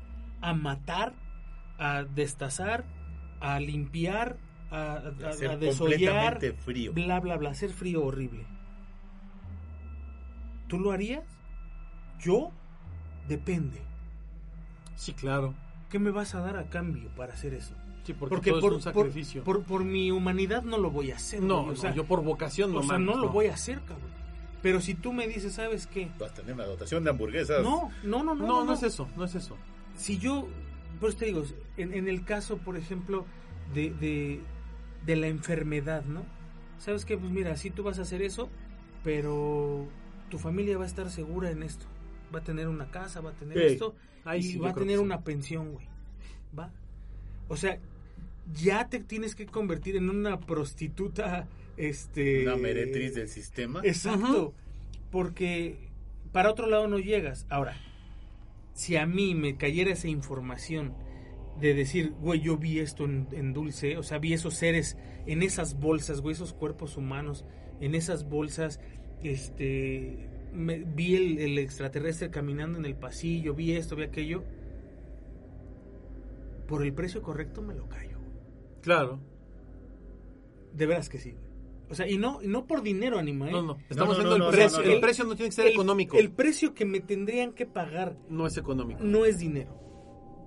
a 0.49 0.55
matar, 0.55 1.15
a 1.79 2.05
destazar, 2.05 2.85
a 3.41 3.59
limpiar, 3.61 4.37
a, 4.71 4.77
a- 4.77 4.97
a- 4.97 5.57
desollar, 5.57 5.79
completamente 5.79 6.53
frío. 6.53 6.93
bla, 6.93 7.21
bla, 7.21 7.37
bla, 7.37 7.51
hacer 7.51 7.71
frío 7.73 8.05
horrible. 8.05 8.45
¿Tú 10.69 10.79
lo 10.81 10.93
harías? 10.93 11.25
Yo, 12.21 12.51
depende. 13.29 13.81
Sí, 14.97 15.13
claro. 15.13 15.55
¿Qué 15.91 15.99
me 15.99 16.11
vas 16.11 16.35
a 16.35 16.41
dar 16.41 16.57
a 16.57 16.65
cambio 16.71 17.09
para 17.17 17.35
hacer 17.35 17.55
eso? 17.55 17.75
Sí, 18.05 18.13
porque, 18.13 18.35
Porque 18.35 18.51
todo 18.51 18.61
por, 18.61 18.71
es 18.73 18.77
un 18.77 18.83
sacrificio. 18.83 19.45
por, 19.45 19.63
por 19.65 19.85
mi 19.85 20.11
humanidad 20.11 20.63
no 20.63 20.77
lo 20.79 20.91
voy 20.91 21.11
a 21.11 21.17
hacer. 21.17 21.43
no, 21.43 21.57
güey, 21.63 21.69
o 21.69 21.71
no, 21.73 21.77
sea, 21.77 21.95
yo 21.95 22.05
por 22.05 22.23
vocación 22.23 22.73
no 22.73 22.81
o 22.81 22.83
sea, 22.83 22.99
no 22.99 23.15
lo 23.17 23.29
voy 23.31 23.47
a 23.47 23.55
hacer, 23.55 23.81
cabrón. 23.81 24.13
Pero 24.63 24.81
si 24.81 24.95
tú 24.95 25.13
me 25.13 25.27
dices, 25.29 25.55
¿sabes 25.55 25.87
qué? 25.87 26.11
Vas 26.19 26.31
a 26.33 26.35
tener 26.35 26.55
una 26.55 26.65
dotación 26.65 27.05
de 27.05 27.11
hamburguesas. 27.11 27.63
No, 27.63 27.91
no, 28.03 28.23
no, 28.23 28.35
no. 28.35 28.47
No, 28.47 28.65
no, 28.65 28.73
es 28.75 28.83
eso, 28.83 29.09
no 29.17 29.25
es 29.25 29.35
eso. 29.35 29.57
Si 29.97 30.19
yo, 30.19 30.49
pues 31.01 31.17
te 31.17 31.27
digo, 31.27 31.45
en, 31.77 31.95
en 31.95 32.09
el 32.09 32.25
caso, 32.25 32.59
por 32.59 32.77
ejemplo, 32.77 33.27
de, 33.73 33.91
de, 33.91 34.41
de 35.07 35.17
la 35.17 35.29
enfermedad, 35.29 36.05
¿no? 36.05 36.25
¿Sabes 36.79 37.05
qué? 37.05 37.17
Pues 37.17 37.31
mira, 37.31 37.57
sí 37.57 37.71
tú 37.71 37.83
vas 37.83 37.99
a 37.99 38.03
hacer 38.03 38.23
eso, 38.23 38.51
pero 39.03 39.89
tu 40.31 40.39
familia 40.39 40.77
va 40.77 40.85
a 40.85 40.89
estar 40.89 41.09
segura 41.11 41.51
en 41.51 41.63
esto. 41.63 41.87
Va 42.35 42.41
a 42.41 42.45
tener 42.45 42.69
una 42.69 42.91
casa, 42.91 43.21
va 43.21 43.31
a 43.31 43.35
tener 43.35 43.57
esto, 43.59 43.95
ahí 44.25 44.41
y 44.41 44.43
sí, 44.43 44.59
va 44.59 44.71
a 44.71 44.75
que 44.75 44.81
tener 44.81 44.99
sí. 44.99 45.03
una 45.05 45.21
pensión, 45.23 45.73
güey. 45.73 45.87
¿Va? 46.59 46.73
O 47.49 47.57
sea, 47.57 47.79
ya 48.53 48.89
te 48.89 49.01
tienes 49.01 49.35
que 49.35 49.47
convertir 49.47 49.97
en 49.97 50.11
una 50.11 50.41
prostituta, 50.41 51.47
este... 51.77 52.45
Una 52.45 52.57
meretriz 52.57 53.15
del 53.15 53.29
sistema. 53.29 53.81
Exacto. 53.85 54.53
Porque 55.11 55.79
para 56.33 56.51
otro 56.51 56.67
lado 56.67 56.89
no 56.89 56.99
llegas. 56.99 57.47
Ahora, 57.49 57.77
si 58.75 58.97
a 58.97 59.07
mí 59.07 59.35
me 59.35 59.57
cayera 59.57 59.93
esa 59.93 60.09
información 60.09 60.93
de 61.61 61.73
decir, 61.75 62.13
güey, 62.21 62.41
yo 62.41 62.57
vi 62.59 62.81
esto 62.81 63.05
en, 63.05 63.29
en 63.33 63.53
Dulce, 63.55 63.97
o 63.97 64.03
sea, 64.03 64.19
vi 64.19 64.33
esos 64.35 64.55
seres 64.55 64.99
en 65.27 65.43
esas 65.43 65.79
bolsas, 65.81 66.21
güey, 66.21 66.35
esos 66.35 66.53
cuerpos 66.53 66.97
humanos, 66.99 67.47
en 67.81 67.95
esas 67.95 68.29
bolsas, 68.29 68.81
este, 69.23 70.29
me- 70.53 70.85
vi 70.85 71.15
el, 71.17 71.39
el 71.39 71.59
extraterrestre 71.59 72.31
caminando 72.31 72.79
en 72.79 72.85
el 72.85 72.95
pasillo, 72.97 73.55
vi 73.55 73.73
esto, 73.73 73.97
vi 73.97 74.03
aquello, 74.03 74.43
por 76.69 76.83
el 76.85 76.93
precio 76.93 77.23
correcto 77.23 77.63
me 77.63 77.75
lo 77.75 77.89
callo. 77.89 78.19
Claro. 78.83 79.21
De 80.73 80.87
veras 80.87 81.09
que 81.09 81.19
sí. 81.19 81.35
O 81.91 81.95
sea, 81.95 82.09
y 82.09 82.17
no, 82.19 82.43
y 82.43 82.49
no 82.49 82.67
por 82.67 82.83
dinero, 82.83 83.19
Anima, 83.19 83.49
¿eh? 83.49 83.53
No, 83.53 83.63
no. 83.63 83.77
Estamos 83.91 84.17
no, 84.19 84.25
hablando 84.25 84.31
no, 84.31 84.35
del 84.37 84.45
no, 84.45 84.51
precio. 84.51 84.79
no, 84.81 84.85
no. 84.87 84.93
El 84.93 85.01
precio 85.01 85.25
no 85.25 85.37
tiene 85.37 85.49
que 85.51 85.55
ser 85.57 85.67
El- 85.67 85.73
económico. 85.75 86.17
El 86.17 86.31
precio 86.33 86.73
que 86.75 86.85
me 86.85 87.01
tendrían 87.01 87.53
que 87.53 87.67
pagar 87.67 88.17
No 88.29 88.47
es 88.47 88.57
económico. 88.57 89.01
no 89.03 89.25
es 89.25 89.39
dinero. 89.39 89.81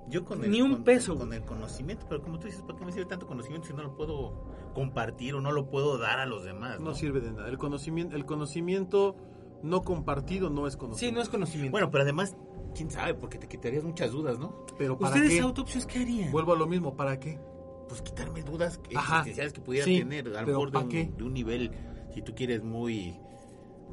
Yo 0.10 0.24
con 0.24 0.40
Ni 0.50 0.62
un 0.62 0.72
con- 0.76 0.84
peso, 0.86 1.18
Con, 1.18 1.34
el 1.34 1.44
conocimiento, 1.44 2.06
pero 2.08 2.22
como 2.22 2.40
tú 2.40 2.48
dices, 2.48 2.62
¿para 2.62 2.80
qué 2.80 2.86
me 2.86 2.92
sirve 2.94 3.06
tanto 3.08 3.28
conocimiento 3.28 3.68
si 3.68 3.74
no 3.74 3.84
lo 3.84 3.94
puedo 3.96 4.46
compartir 4.74 5.36
o 5.36 5.42
no 5.42 5.52
lo 5.52 5.70
puedo 5.70 5.98
dar 5.98 6.20
a 6.20 6.26
los 6.26 6.44
demás? 6.46 6.80
No 6.80 6.88
¿no? 6.92 6.96
sirve 6.96 7.20
de 7.20 7.32
nada. 7.32 7.50
El 7.50 7.58
conocimiento, 7.58 8.16
el 8.16 8.26
conocimiento 8.26 9.16
no 9.64 9.82
compartido 9.82 10.50
no 10.50 10.66
es 10.66 10.74
Sí, 10.74 10.80
conocimiento. 10.80 11.18
no 11.18 11.24
es 11.24 11.30
conocimiento. 11.30 11.72
Bueno, 11.72 11.92
pero 11.92 12.04
además, 12.04 12.38
quién 12.74 12.90
sabe, 12.90 13.16
porque 13.16 13.38
te 13.38 13.48
quitarías 13.50 13.84
muchas 13.84 14.12
dudas, 14.14 14.40
¿no? 14.40 14.66
pero 14.78 14.98
¿para 14.98 15.14
¿Ustedes 15.16 15.34
qué? 15.34 15.42
autopsias 15.42 15.86
qué 15.86 16.00
harían? 16.00 16.32
Vuelvo 16.32 16.54
a 16.54 16.58
lo 16.58 16.68
mismo, 16.68 16.96
¿para 16.96 17.20
qué? 17.20 17.38
Pues 17.88 18.02
quitarme 18.02 18.42
dudas 18.44 18.80
Ajá. 18.96 19.18
existenciales 19.20 19.54
que 19.54 19.62
pudiera 19.62 19.86
Sí, 19.86 20.00
tener, 20.00 20.28
a 20.36 20.42
lo 20.42 20.48
mejor 20.48 20.68
de 20.70 20.74
¿pa' 20.74 20.80
un, 20.84 20.90
de 21.18 21.24
un 21.24 21.34
nivel, 21.34 21.72
si 22.14 22.22
tú 22.22 22.34
quieres, 22.36 22.64
muy 22.64 23.16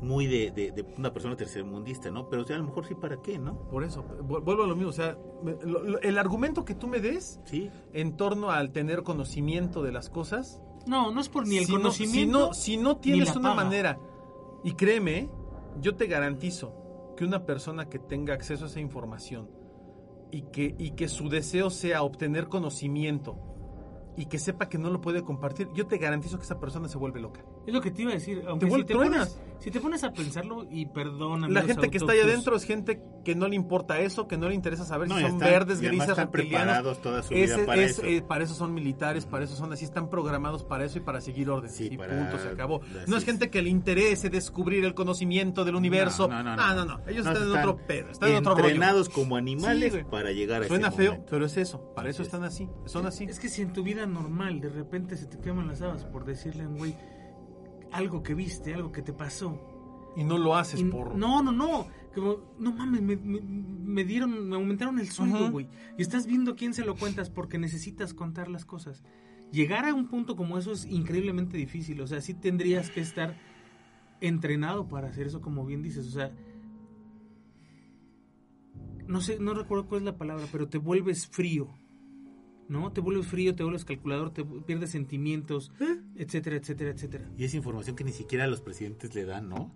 muy 0.03 0.27
de, 0.27 0.51
de, 0.51 0.73
de 0.73 0.85
una 0.99 1.13
persona 1.13 1.37
tercermundista, 1.37 2.11
¿no? 2.11 2.29
Pero 2.29 2.43
o 2.43 2.45
sea, 2.45 2.57
a 2.57 2.59
lo 2.59 2.65
mejor 2.65 2.85
sí, 2.85 2.95
¿para 2.97 3.23
qué, 3.23 3.39
no? 3.39 3.61
Por 3.69 3.85
eso, 3.85 4.05
vu- 4.23 4.43
vuelvo 4.43 4.65
a 4.65 4.67
lo 4.67 4.75
mismo. 4.75 4.91
O 4.91 4.93
sea, 4.93 5.17
me- 5.43 5.53
lo- 5.65 5.85
lo- 5.85 6.01
el 6.01 6.19
argumento 6.19 6.65
que 6.65 6.75
tú 6.75 6.89
me 6.89 6.99
des 7.01 7.39
Sí. 7.45 7.71
en 7.93 8.17
torno 8.17 8.51
al 8.51 8.73
tener 8.73 9.05
conocimiento 9.05 9.83
de 9.85 9.93
las 9.93 10.11
cosas. 10.11 10.61
No, 10.87 11.13
no 11.13 11.21
es 11.21 11.29
por 11.29 11.47
ni 11.47 11.59
el 11.59 11.67
si 11.67 11.73
no- 11.73 11.79
conocimiento. 11.79 12.39
si, 12.39 12.49
no, 12.49 12.55
si 12.55 12.77
no 12.77 12.97
tienes 12.97 13.37
una 13.37 13.51
paga. 13.51 13.65
manera, 13.65 13.99
y 14.65 14.73
créeme, 14.73 15.31
yo 15.81 15.95
te 15.95 16.07
garantizo 16.09 16.75
que 17.17 17.25
una 17.25 17.47
persona 17.47 17.89
que 17.89 18.01
tenga 18.01 18.35
acceso 18.35 18.65
a 18.65 18.69
esa 18.69 18.81
información 18.81 19.49
y 20.33 20.43
que, 20.43 20.75
y 20.77 20.91
que 20.91 21.07
su 21.07 21.29
deseo 21.29 21.71
sea 21.71 22.03
obtener 22.03 22.49
conocimiento 22.49 23.39
y 24.17 24.27
que 24.27 24.39
sepa 24.39 24.69
que 24.69 24.79
no 24.79 24.91
lo 24.91 25.01
puede 25.01 25.25
compartir, 25.25 25.71
yo 25.73 25.87
te 25.87 25.99
garantizo 25.99 26.37
que 26.37 26.45
esa 26.45 26.61
persona 26.61 26.89
se 26.89 26.99
vuelve 26.99 27.21
loca. 27.21 27.45
Es 27.67 27.73
lo 27.73 27.81
que 27.81 27.91
te 27.91 28.03
iba 28.03 28.11
a 28.11 28.15
decir. 28.15 28.43
Aunque 28.47 28.67
Te 28.67 28.73
si, 28.75 28.85
te 28.85 28.95
pones, 28.95 29.39
si 29.61 29.71
te 29.71 29.81
pones 29.81 30.05
a 30.05 30.13
pensarlo, 30.13 30.67
y 30.71 30.87
perdóname. 30.87 31.53
La 31.53 31.63
gente 31.63 31.89
que 31.91 31.97
está 31.99 32.13
ahí 32.13 32.19
autóctonos, 32.19 32.33
adentro 32.47 32.57
es 32.57 32.65
gente 32.65 33.03
que 33.25 33.35
no 33.35 33.49
le 33.49 33.57
importa 33.57 33.99
eso, 34.01 34.29
que 34.29 34.37
no 34.37 34.49
le 34.51 34.55
interesa 34.55 34.85
saber 34.85 35.09
No, 35.09 35.15
si 35.17 35.23
son 35.23 35.33
están- 35.33 35.49
verdes, 35.51 35.81
grises, 35.81 36.11
están 36.11 36.31
preparados 36.31 37.01
toda 37.01 37.23
su 37.23 37.33
vida 37.33 37.45
Ese- 37.45 37.65
para 37.65 37.83
es- 37.83 37.93
eso. 37.93 38.03
eh, 38.05 38.21
para 38.21 38.45
eso 38.45 38.55
son 38.55 38.75
militares, 38.75 39.25
para 39.25 39.45
eso 39.45 39.57
son 39.57 39.73
así, 39.73 39.87
están 39.87 40.11
programados 40.11 40.63
para 40.65 40.85
eso 40.85 40.99
y 40.99 41.01
para 41.01 41.23
seguir 41.23 41.49
órdenes. 41.49 41.75
Sí, 41.77 41.89
y 41.91 41.97
para- 41.97 42.19
punto, 42.19 42.39
se 42.39 42.49
acabó. 42.49 42.83
así 42.83 43.11
No 43.11 43.17
es 43.17 43.25
gente 43.25 43.49
que 43.49 43.63
le 43.63 43.71
interese 43.71 44.29
descubrir 44.29 44.85
el 44.85 44.93
conocimiento 44.95 45.65
del 45.65 45.75
universo. 45.77 46.29
No, 46.29 46.43
no, 46.43 46.55
no, 46.57 46.63
Ah, 46.63 46.75
no. 46.75 46.85
no, 46.85 46.99
no. 46.99 47.09
Ellos 47.09 47.25
No, 47.25 47.33
están, 47.33 47.49
en 47.51 47.57
otro 47.57 47.77
pedo, 47.87 48.11
están 48.11 48.29
en 48.29 48.37
otro 48.37 48.53
rollo. 48.57 48.65
entrenados 48.67 49.09
como 49.09 49.37
animales 49.37 49.95
Sí, 49.95 50.01
para 50.11 50.33
llegar 50.33 50.63
a 50.65 50.69
Suena 50.69 50.89
ese 50.89 50.97
feo, 50.99 51.11
momento. 51.13 51.31
pero 51.31 51.47
es 51.47 51.57
eso. 51.57 51.95
Para 51.95 52.11
eso 52.11 52.23
están 52.23 52.45
así. 52.45 52.69
Son 52.85 53.07
así. 53.07 53.25
Es 53.25 53.41
que 53.41 53.49
si 53.49 53.63
en 53.63 53.73
tu 53.73 53.83
vida 53.83 54.05
normal 54.05 54.61
de 54.61 54.69
repente 54.69 55.17
se 55.17 55.25
te 55.27 55.39
queman 55.39 55.69
las 55.69 55.81
habas 55.81 56.05
por 56.05 56.27
decirle 56.27 56.65
a 56.65 56.69
un 56.69 56.77
güey 56.77 56.95
algo 57.95 58.23
que 58.23 58.35
viste, 58.35 58.75
algo 58.75 58.93
que 58.93 59.03
te 59.03 59.13
pasó. 59.13 59.61
Y 60.17 60.23
no 60.25 60.39
lo 60.39 60.55
haces 60.57 60.81
Y- 60.81 60.85
por. 60.85 61.15
No, 61.17 61.43
no, 61.43 61.51
no. 61.53 61.87
Como, 62.15 62.55
no 62.59 62.73
mames, 62.73 63.03
me, 63.03 63.17
me- 63.17 63.41
me 63.41 64.05
dieron, 64.05 64.49
me 64.49 64.55
aumentaron 64.57 64.99
el 65.01 65.09
sueldo, 65.09 65.51
güey. 65.51 65.69
Y 65.99 66.03
estás 66.03 66.27
viendo 66.27 66.55
quién 66.55 66.73
se 66.75 66.85
lo 66.85 66.95
cuentas 66.97 67.31
porque 67.31 67.59
necesitas 67.59 68.15
contar 68.15 68.49
las 68.49 68.65
cosas. 68.65 69.03
Llegar 69.51 69.85
a 69.85 69.95
un 69.95 70.09
punto 70.09 70.37
como 70.37 70.57
eso 70.59 70.73
es 70.73 70.85
increíblemente 70.87 71.57
difícil. 71.57 72.01
O 72.01 72.07
sea, 72.07 72.21
sí 72.21 72.35
tendrías 72.35 72.91
que 72.91 73.01
estar 73.01 73.37
entrenado 74.21 74.87
para 74.89 75.09
hacer 75.09 75.27
eso, 75.27 75.41
como 75.41 75.65
bien 75.67 75.83
dices. 75.83 76.07
O 76.07 76.11
sea, 76.11 76.33
no 79.07 79.21
sé, 79.21 79.39
no 79.39 79.55
recuerdo 79.55 79.87
cuál 79.87 80.01
es 80.03 80.05
la 80.07 80.17
palabra, 80.17 80.45
pero 80.51 80.69
te 80.69 80.79
vuelves 80.79 81.27
frío. 81.27 81.69
¿No? 82.69 82.93
Te 82.93 83.01
vuelves 83.01 83.27
frío, 83.27 83.55
te 83.55 83.63
vuelves 83.63 83.85
calculador, 83.85 84.31
te 84.33 84.45
pierdes 84.45 84.91
sentimientos, 84.91 85.71
etcétera, 86.17 86.57
etcétera, 86.57 86.91
etcétera. 86.91 87.31
Y 87.37 87.45
es 87.45 87.55
información 87.55 87.95
que 87.97 88.05
ni 88.05 88.13
siquiera 88.13 88.47
los 88.47 88.61
presidentes 88.63 89.15
le 89.15 89.25
dan, 89.25 89.49
¿no? 89.49 89.75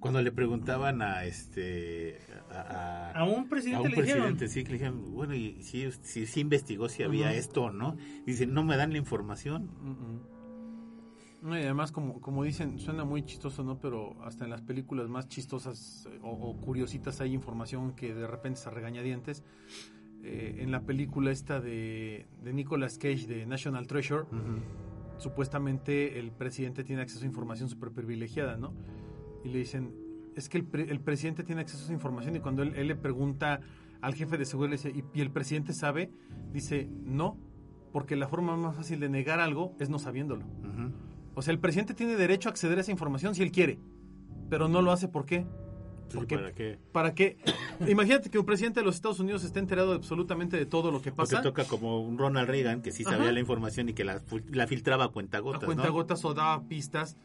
Cuando 0.00 0.20
le 0.22 0.30
preguntaban 0.30 1.02
a 1.02 1.24
este 1.24 2.18
a, 2.50 2.60
a- 2.60 3.12
A 3.12 3.24
un 3.24 3.48
presidente 3.48 3.76
a 3.78 3.80
un 3.80 3.90
le 3.90 4.02
dijeron. 4.02 4.22
presidente, 4.34 4.48
sí, 4.48 4.62
que 4.64 4.68
le 4.72 4.78
dijeron, 4.78 5.12
bueno, 5.14 5.34
y 5.34 5.62
si 5.62 5.90
si, 6.02 6.26
si 6.26 6.40
investigó 6.40 6.88
si 6.88 7.02
había 7.02 7.32
esto 7.32 7.62
o 7.64 7.70
no. 7.70 7.96
Y 8.26 8.32
dicen, 8.32 8.52
no 8.52 8.62
me 8.62 8.76
dan 8.76 8.92
la 8.92 8.98
información. 8.98 9.70
No, 11.42 11.56
y 11.56 11.62
además, 11.62 11.92
como, 11.92 12.20
como 12.20 12.42
dicen, 12.42 12.78
suena 12.80 13.04
muy 13.04 13.22
chistoso, 13.22 13.62
¿no? 13.62 13.78
Pero 13.78 14.20
hasta 14.24 14.44
en 14.44 14.50
las 14.50 14.62
películas 14.62 15.08
más 15.08 15.28
chistosas 15.28 16.08
eh, 16.10 16.18
o, 16.22 16.30
o 16.30 16.56
curiositas 16.60 17.20
hay 17.20 17.32
información 17.34 17.94
que 17.94 18.14
de 18.14 18.26
repente 18.26 18.58
se 18.60 18.70
regañadientes. 18.70 19.44
Eh, 20.22 20.56
en 20.58 20.72
la 20.72 20.80
película 20.80 21.30
esta 21.30 21.60
de, 21.60 22.26
de 22.42 22.52
Nicolas 22.52 22.98
Cage 22.98 23.26
de 23.26 23.46
National 23.46 23.86
Treasure, 23.86 24.24
supuestamente 25.18 26.18
el 26.18 26.30
presidente 26.32 26.84
tiene 26.84 27.02
acceso 27.02 27.22
a 27.24 27.26
información 27.26 27.68
súper 27.68 27.90
privilegiada, 27.92 28.56
¿no? 28.56 28.72
Y 29.44 29.48
le 29.48 29.58
dicen, 29.58 29.94
es 30.34 30.48
que 30.48 30.58
el, 30.58 30.64
pre- 30.64 30.90
el 30.90 31.00
presidente 31.00 31.42
tiene 31.44 31.60
acceso 31.62 31.82
a 31.82 31.84
esa 31.84 31.92
información 31.92 32.36
y 32.36 32.40
cuando 32.40 32.62
él, 32.62 32.72
él 32.76 32.88
le 32.88 32.96
pregunta 32.96 33.60
al 34.00 34.14
jefe 34.14 34.36
de 34.36 34.44
seguridad, 34.44 34.70
le 34.72 34.76
dice, 34.76 34.90
¿y, 34.90 35.18
y 35.18 35.22
el 35.22 35.30
presidente 35.30 35.72
sabe? 35.72 36.10
Dice, 36.52 36.88
no, 37.04 37.38
porque 37.92 38.16
la 38.16 38.28
forma 38.28 38.56
más 38.56 38.76
fácil 38.76 39.00
de 39.00 39.08
negar 39.08 39.40
algo 39.40 39.74
es 39.78 39.88
no 39.88 39.98
sabiéndolo. 39.98 40.44
Ujú. 40.44 40.90
O 41.34 41.42
sea, 41.42 41.52
el 41.52 41.60
presidente 41.60 41.94
tiene 41.94 42.16
derecho 42.16 42.48
a 42.48 42.52
acceder 42.52 42.76
a 42.78 42.80
esa 42.82 42.90
información 42.90 43.34
si 43.34 43.42
él 43.42 43.52
quiere, 43.52 43.78
pero 44.50 44.68
no 44.68 44.82
lo 44.82 44.90
hace 44.92 45.08
¿por 45.08 45.24
qué? 45.24 45.46
¿Para 46.14 46.52
qué? 46.52 46.78
¿Para 46.92 47.14
qué? 47.14 47.36
Imagínate 47.88 48.30
que 48.30 48.38
un 48.38 48.46
presidente 48.46 48.80
de 48.80 48.86
los 48.86 48.94
Estados 48.96 49.20
Unidos 49.20 49.44
esté 49.44 49.58
enterado 49.58 49.90
de 49.90 49.96
absolutamente 49.96 50.56
de 50.56 50.66
todo 50.66 50.90
lo 50.90 51.02
que 51.02 51.12
Porque 51.12 51.32
pasa. 51.32 51.42
toca 51.42 51.64
como 51.64 52.00
un 52.00 52.18
Ronald 52.18 52.48
Reagan 52.48 52.82
que 52.82 52.92
sí 52.92 53.04
sabía 53.04 53.24
Ajá. 53.24 53.32
la 53.32 53.40
información 53.40 53.88
y 53.88 53.94
que 53.94 54.04
la, 54.04 54.22
la 54.50 54.66
filtraba 54.66 55.04
a 55.04 55.06
a 55.06 55.10
cuentagotas, 55.10 55.64
cuenta 55.64 55.88
¿no? 55.88 55.94
o 55.94 56.34
daba 56.34 56.62
pistas 56.68 57.16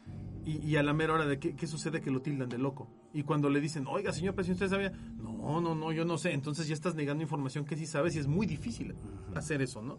y, 0.44 0.58
y 0.66 0.76
a 0.76 0.82
la 0.82 0.92
mera 0.92 1.14
hora 1.14 1.26
de 1.26 1.38
qué, 1.38 1.54
qué 1.54 1.66
sucede 1.66 2.00
que 2.00 2.10
lo 2.10 2.20
tildan 2.20 2.48
de 2.48 2.58
loco. 2.58 2.88
Y 3.14 3.22
cuando 3.22 3.48
le 3.50 3.60
dicen, 3.60 3.86
oiga, 3.86 4.12
señor 4.12 4.34
presidente, 4.34 4.64
¿usted 4.64 4.76
sabía? 4.76 4.90
No, 5.16 5.60
no, 5.60 5.74
no, 5.74 5.92
yo 5.92 6.04
no 6.04 6.18
sé. 6.18 6.32
Entonces 6.32 6.66
ya 6.66 6.74
estás 6.74 6.94
negando 6.94 7.22
información 7.22 7.64
que 7.64 7.76
sí 7.76 7.86
sabes 7.86 8.16
y 8.16 8.18
es 8.18 8.26
muy 8.26 8.46
difícil 8.46 8.94
hacer 9.34 9.62
eso, 9.62 9.82
¿no? 9.82 9.98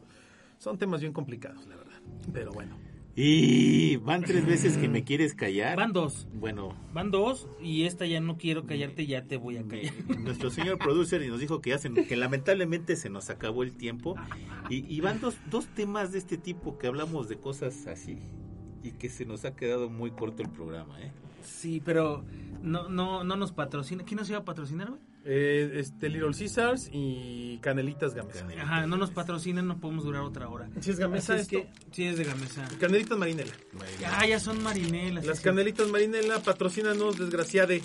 Son 0.58 0.78
temas 0.78 1.02
bien 1.02 1.14
complicados, 1.14 1.66
la 1.68 1.76
verdad. 1.76 2.00
Pero 2.32 2.52
bueno. 2.52 2.78
Y 3.16 3.98
van 3.98 4.24
tres 4.24 4.46
veces 4.46 4.76
que 4.78 4.90
me 4.90 5.04
quieres 5.04 5.36
callar. 5.36 5.78
Van 5.78 5.94
dos. 5.94 6.28
Bueno, 6.34 6.74
Van 6.94 7.12
dos 7.12 7.48
y 7.62 7.84
esta 7.84 8.08
ya 8.08 8.20
no 8.20 8.38
quiero 8.38 8.66
callarte, 8.66 9.06
ya 9.06 9.26
te 9.26 9.38
voy 9.38 9.58
a 9.58 9.64
callar. 9.68 9.94
nuestro 10.20 10.50
señor 10.50 10.80
producer 10.80 11.26
nos 11.28 11.40
dijo 11.40 11.62
que 11.62 11.70
ya 11.72 11.78
se- 11.78 11.94
que 11.94 12.16
lamentablemente 12.16 12.96
se 12.96 13.10
nos 13.12 13.30
acabó 13.30 13.62
el 13.64 13.74
tiempo 13.74 14.16
y, 14.70 14.86
y 14.92 15.00
van 15.02 15.20
dos, 15.22 15.36
dos 15.52 15.68
temas 15.68 16.12
de 16.12 16.18
este 16.18 16.38
tipo 16.38 16.78
que 16.80 16.88
hablamos 16.88 17.30
de 17.30 17.38
cosas 17.38 17.86
así 17.86 18.18
y 18.82 18.92
que 18.94 19.10
se 19.10 19.26
nos 19.26 19.46
ha 19.46 19.56
quedado 19.56 19.90
muy 19.92 20.10
corto 20.12 20.42
el 20.42 20.50
programa, 20.50 21.00
¿eh? 21.02 21.12
Sí, 21.44 21.82
pero 21.86 22.26
no, 22.64 22.90
no, 22.90 23.24
no 23.24 23.36
nos 23.36 23.52
patrocina. 23.52 24.04
¿Quién 24.06 24.18
nos 24.18 24.30
iba 24.30 24.40
a 24.40 24.46
patrocinar, 24.46 24.90
güey? 24.90 25.02
Eh, 25.26 25.80
este 25.80 26.10
Little 26.10 26.32
Caesars 26.38 26.90
y 26.92 27.58
Canelitas 27.60 28.14
Gamesa. 28.14 28.40
Canelitas. 28.40 28.66
Ajá, 28.66 28.88
no 28.88 28.98
nos 28.98 29.12
patrocinan, 29.12 29.68
no 29.68 29.80
podemos 29.80 30.04
durar 30.04 30.22
otra 30.24 30.50
hora. 30.50 30.70
¿Sí 30.82 30.92
es 30.92 31.00
Gamesa 31.00 31.36
es 31.36 31.44
esto? 31.44 31.58
que, 31.58 31.70
sí, 31.92 32.04
es 32.04 32.18
de 32.18 32.26
Gamesa. 32.26 32.68
Canelitas 32.80 33.18
Marinela. 33.18 33.54
Ah, 34.06 34.26
ya 34.28 34.40
son 34.40 34.62
marinelas. 34.62 35.26
Las 35.26 35.38
sí, 35.38 35.44
sí. 35.44 35.50
Canelitas 35.50 35.88
Marinela, 35.88 36.40
patrocínanos, 36.40 37.18
desgraciade. 37.18 37.82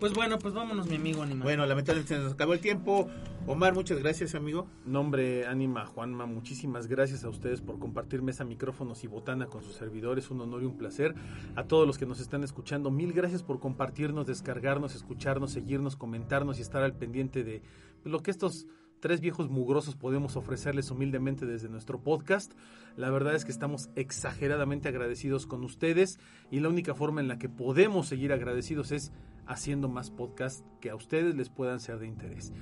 Pues 0.00 0.14
bueno, 0.14 0.38
pues 0.38 0.54
vámonos, 0.54 0.86
mi 0.86 0.94
amigo 0.94 1.22
animal. 1.22 1.42
Bueno, 1.42 1.66
lamentablemente 1.66 2.14
se 2.14 2.22
nos 2.22 2.34
acabó 2.34 2.52
el 2.52 2.60
tiempo. 2.60 3.08
Omar, 3.48 3.74
muchas 3.74 3.98
gracias, 3.98 4.36
amigo. 4.36 4.68
Nombre, 4.86 5.44
Ánima, 5.46 5.86
Juanma, 5.86 6.24
muchísimas 6.24 6.86
gracias 6.86 7.24
a 7.24 7.28
ustedes 7.28 7.62
por 7.62 7.80
compartir 7.80 8.22
mesa, 8.22 8.44
micrófonos 8.44 9.02
y 9.02 9.08
botana 9.08 9.46
con 9.46 9.64
sus 9.64 9.74
servidores. 9.74 10.30
Un 10.30 10.40
honor 10.40 10.62
y 10.62 10.66
un 10.66 10.78
placer. 10.78 11.16
A 11.56 11.64
todos 11.64 11.84
los 11.84 11.98
que 11.98 12.06
nos 12.06 12.20
están 12.20 12.44
escuchando, 12.44 12.92
mil 12.92 13.12
gracias 13.12 13.42
por 13.42 13.58
compartirnos, 13.58 14.26
descargarnos, 14.26 14.94
escucharnos, 14.94 15.50
seguirnos, 15.50 15.96
comentarnos 15.96 16.60
y 16.60 16.62
estar 16.62 16.84
al 16.84 16.94
pendiente 16.94 17.42
de 17.42 17.62
lo 18.04 18.22
que 18.22 18.30
estos 18.30 18.68
tres 19.00 19.20
viejos 19.20 19.48
mugrosos 19.48 19.96
podemos 19.96 20.36
ofrecerles 20.36 20.90
humildemente 20.92 21.44
desde 21.44 21.68
nuestro 21.68 22.00
podcast. 22.00 22.52
La 22.96 23.10
verdad 23.10 23.34
es 23.34 23.44
que 23.44 23.52
estamos 23.52 23.90
exageradamente 23.96 24.88
agradecidos 24.88 25.46
con 25.46 25.64
ustedes 25.64 26.18
y 26.50 26.60
la 26.60 26.68
única 26.68 26.94
forma 26.94 27.20
en 27.20 27.28
la 27.28 27.38
que 27.38 27.48
podemos 27.48 28.06
seguir 28.06 28.32
agradecidos 28.32 28.92
es 28.92 29.12
haciendo 29.48 29.88
más 29.88 30.10
podcasts 30.10 30.64
que 30.80 30.90
a 30.90 30.94
ustedes 30.94 31.34
les 31.34 31.48
puedan 31.48 31.80
ser 31.80 31.98
de 31.98 32.06
interés. 32.06 32.52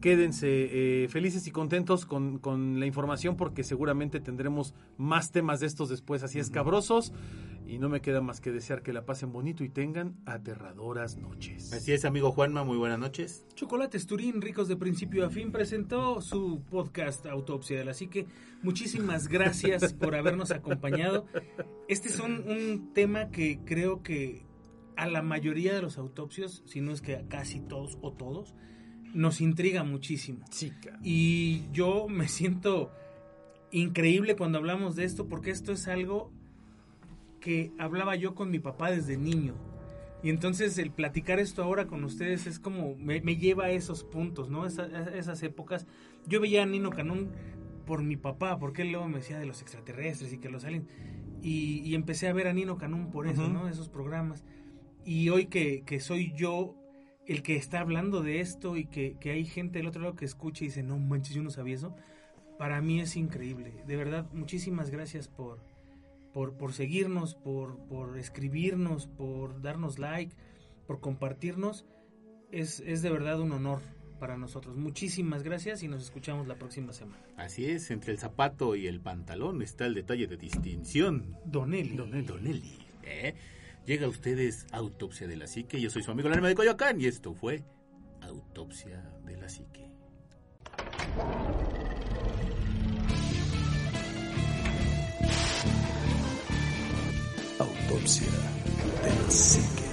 Quédense 0.00 0.46
eh, 0.48 1.08
felices 1.08 1.46
y 1.48 1.50
contentos 1.50 2.06
con, 2.06 2.38
con 2.38 2.78
la 2.78 2.86
información 2.86 3.36
porque 3.36 3.64
seguramente 3.64 4.20
tendremos 4.20 4.72
más 4.96 5.32
temas 5.32 5.58
de 5.58 5.66
estos 5.66 5.88
después 5.88 6.22
así 6.22 6.38
escabrosos 6.38 7.12
y 7.68 7.78
no 7.78 7.88
me 7.88 8.00
queda 8.00 8.22
más 8.22 8.40
que 8.40 8.50
desear 8.50 8.82
que 8.82 8.92
la 8.92 9.04
pasen 9.04 9.30
bonito 9.30 9.62
y 9.62 9.68
tengan 9.68 10.16
aterradoras 10.24 11.18
noches. 11.18 11.72
Así 11.72 11.92
es, 11.92 12.04
amigo 12.06 12.30
Juanma, 12.30 12.64
muy 12.64 12.78
buenas 12.78 12.98
noches. 12.98 13.44
Chocolates 13.54 14.06
Turín, 14.06 14.40
ricos 14.40 14.68
de 14.68 14.76
principio 14.76 15.26
a 15.26 15.30
fin, 15.30 15.52
presentó 15.52 16.22
su 16.22 16.62
podcast 16.70 17.26
Autopsia. 17.26 17.84
Así 17.90 18.06
que 18.06 18.26
muchísimas 18.62 19.28
gracias 19.28 19.92
por 19.92 20.14
habernos 20.14 20.50
acompañado. 20.50 21.26
Este 21.88 22.08
es 22.08 22.18
un, 22.20 22.48
un 22.48 22.94
tema 22.94 23.30
que 23.30 23.60
creo 23.64 24.02
que 24.02 24.47
a 24.98 25.06
la 25.06 25.22
mayoría 25.22 25.74
de 25.74 25.80
los 25.82 25.96
autopsios, 25.96 26.62
si 26.66 26.80
no 26.80 26.92
es 26.92 27.00
que 27.00 27.16
a 27.16 27.22
casi 27.28 27.60
todos 27.60 27.96
o 28.02 28.12
todos, 28.12 28.54
nos 29.14 29.40
intriga 29.40 29.84
muchísimo. 29.84 30.44
Chica. 30.50 30.98
Y 31.02 31.62
yo 31.72 32.08
me 32.08 32.28
siento 32.28 32.90
increíble 33.70 34.36
cuando 34.36 34.58
hablamos 34.58 34.96
de 34.96 35.04
esto 35.04 35.26
porque 35.28 35.50
esto 35.50 35.72
es 35.72 35.88
algo 35.88 36.30
que 37.40 37.72
hablaba 37.78 38.16
yo 38.16 38.34
con 38.34 38.50
mi 38.50 38.58
papá 38.58 38.90
desde 38.90 39.16
niño. 39.16 39.54
Y 40.22 40.30
entonces 40.30 40.76
el 40.78 40.90
platicar 40.90 41.38
esto 41.38 41.62
ahora 41.62 41.86
con 41.86 42.02
ustedes 42.02 42.46
es 42.48 42.58
como 42.58 42.96
me, 42.96 43.20
me 43.20 43.36
lleva 43.36 43.66
a 43.66 43.70
esos 43.70 44.02
puntos, 44.02 44.50
¿no? 44.50 44.66
Esa- 44.66 44.82
a 44.84 45.16
esas 45.16 45.42
épocas. 45.44 45.86
Yo 46.26 46.40
veía 46.40 46.64
a 46.64 46.66
Nino 46.66 46.90
Canún 46.90 47.28
por 47.86 48.02
mi 48.02 48.16
papá, 48.16 48.58
porque 48.58 48.82
él 48.82 48.90
luego 48.90 49.08
me 49.08 49.18
decía 49.18 49.38
de 49.38 49.46
los 49.46 49.62
extraterrestres 49.62 50.32
y 50.32 50.38
que 50.38 50.48
los 50.50 50.64
aliens. 50.64 50.86
Y, 51.40 51.80
y 51.84 51.94
empecé 51.94 52.26
a 52.26 52.32
ver 52.32 52.48
a 52.48 52.52
Nino 52.52 52.76
Canún 52.78 53.10
por 53.12 53.28
eso, 53.28 53.44
Ujú. 53.44 53.52
¿no? 53.52 53.68
Esos 53.68 53.88
programas. 53.88 54.44
Y 55.08 55.30
hoy 55.30 55.46
que, 55.46 55.84
que 55.86 56.00
soy 56.00 56.34
yo 56.34 56.74
el 57.24 57.42
que 57.42 57.56
está 57.56 57.80
hablando 57.80 58.20
de 58.22 58.40
esto 58.40 58.76
y 58.76 58.84
que, 58.84 59.16
que 59.18 59.30
hay 59.30 59.46
gente 59.46 59.78
del 59.78 59.86
otro 59.86 60.02
lado 60.02 60.14
que 60.14 60.26
escucha 60.26 60.64
y 60.64 60.66
dice, 60.66 60.82
no 60.82 60.98
manches, 60.98 61.34
yo 61.34 61.42
no 61.42 61.48
sabía 61.48 61.76
eso, 61.76 61.96
para 62.58 62.82
mí 62.82 63.00
es 63.00 63.16
increíble. 63.16 63.72
De 63.86 63.96
verdad, 63.96 64.30
muchísimas 64.34 64.90
gracias 64.90 65.26
por, 65.26 65.64
por, 66.34 66.58
por 66.58 66.74
seguirnos, 66.74 67.34
por, 67.34 67.78
por 67.86 68.18
escribirnos, 68.18 69.06
por 69.06 69.62
darnos 69.62 69.98
like, 69.98 70.36
por 70.86 71.00
compartirnos. 71.00 71.86
Es, 72.52 72.80
es 72.80 73.00
de 73.00 73.08
verdad 73.08 73.40
un 73.40 73.52
honor 73.52 73.80
para 74.20 74.36
nosotros. 74.36 74.76
Muchísimas 74.76 75.42
gracias 75.42 75.82
y 75.82 75.88
nos 75.88 76.02
escuchamos 76.02 76.46
la 76.46 76.56
próxima 76.56 76.92
semana. 76.92 77.24
Así 77.38 77.64
es, 77.64 77.90
entre 77.90 78.12
el 78.12 78.18
zapato 78.18 78.76
y 78.76 78.86
el 78.86 79.00
pantalón 79.00 79.62
está 79.62 79.86
el 79.86 79.94
detalle 79.94 80.26
de 80.26 80.36
distinción. 80.36 81.34
Donelli. 81.46 81.96
Donelli. 81.96 82.78
¿eh? 83.04 83.34
Llega 83.88 84.04
a 84.04 84.10
ustedes 84.10 84.66
Autopsia 84.70 85.26
de 85.26 85.38
la 85.38 85.46
Psique. 85.46 85.80
Yo 85.80 85.88
soy 85.88 86.02
su 86.02 86.10
amigo 86.10 86.28
el 86.28 86.42
de 86.42 86.54
Coyoacán 86.54 87.00
y 87.00 87.06
esto 87.06 87.32
fue 87.32 87.62
Autopsia 88.20 89.02
de 89.24 89.34
la 89.38 89.48
Psique. 89.48 89.90
Autopsia 97.58 98.26
de 99.02 99.22
la 99.22 99.30
psique. 99.30 99.84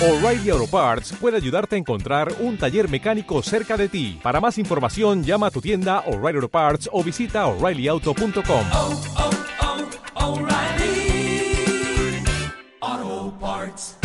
O'Reilly 0.00 0.48
Auto 0.48 0.66
Parts 0.66 1.12
puede 1.20 1.36
ayudarte 1.36 1.76
a 1.76 1.78
encontrar 1.78 2.32
un 2.40 2.56
taller 2.56 2.88
mecánico 2.88 3.42
cerca 3.42 3.76
de 3.76 3.90
ti. 3.90 4.18
Para 4.22 4.40
más 4.40 4.56
información, 4.56 5.22
llama 5.22 5.48
a 5.48 5.50
tu 5.50 5.60
tienda 5.60 6.00
O'Reilly 6.06 6.36
Auto 6.36 6.48
Parts 6.48 6.88
o 6.90 7.04
visita 7.04 7.46
oreillyauto.com. 7.48 8.32
O'Reilly 10.14 10.14
Auto 10.14 10.83
Parts. 13.44 14.03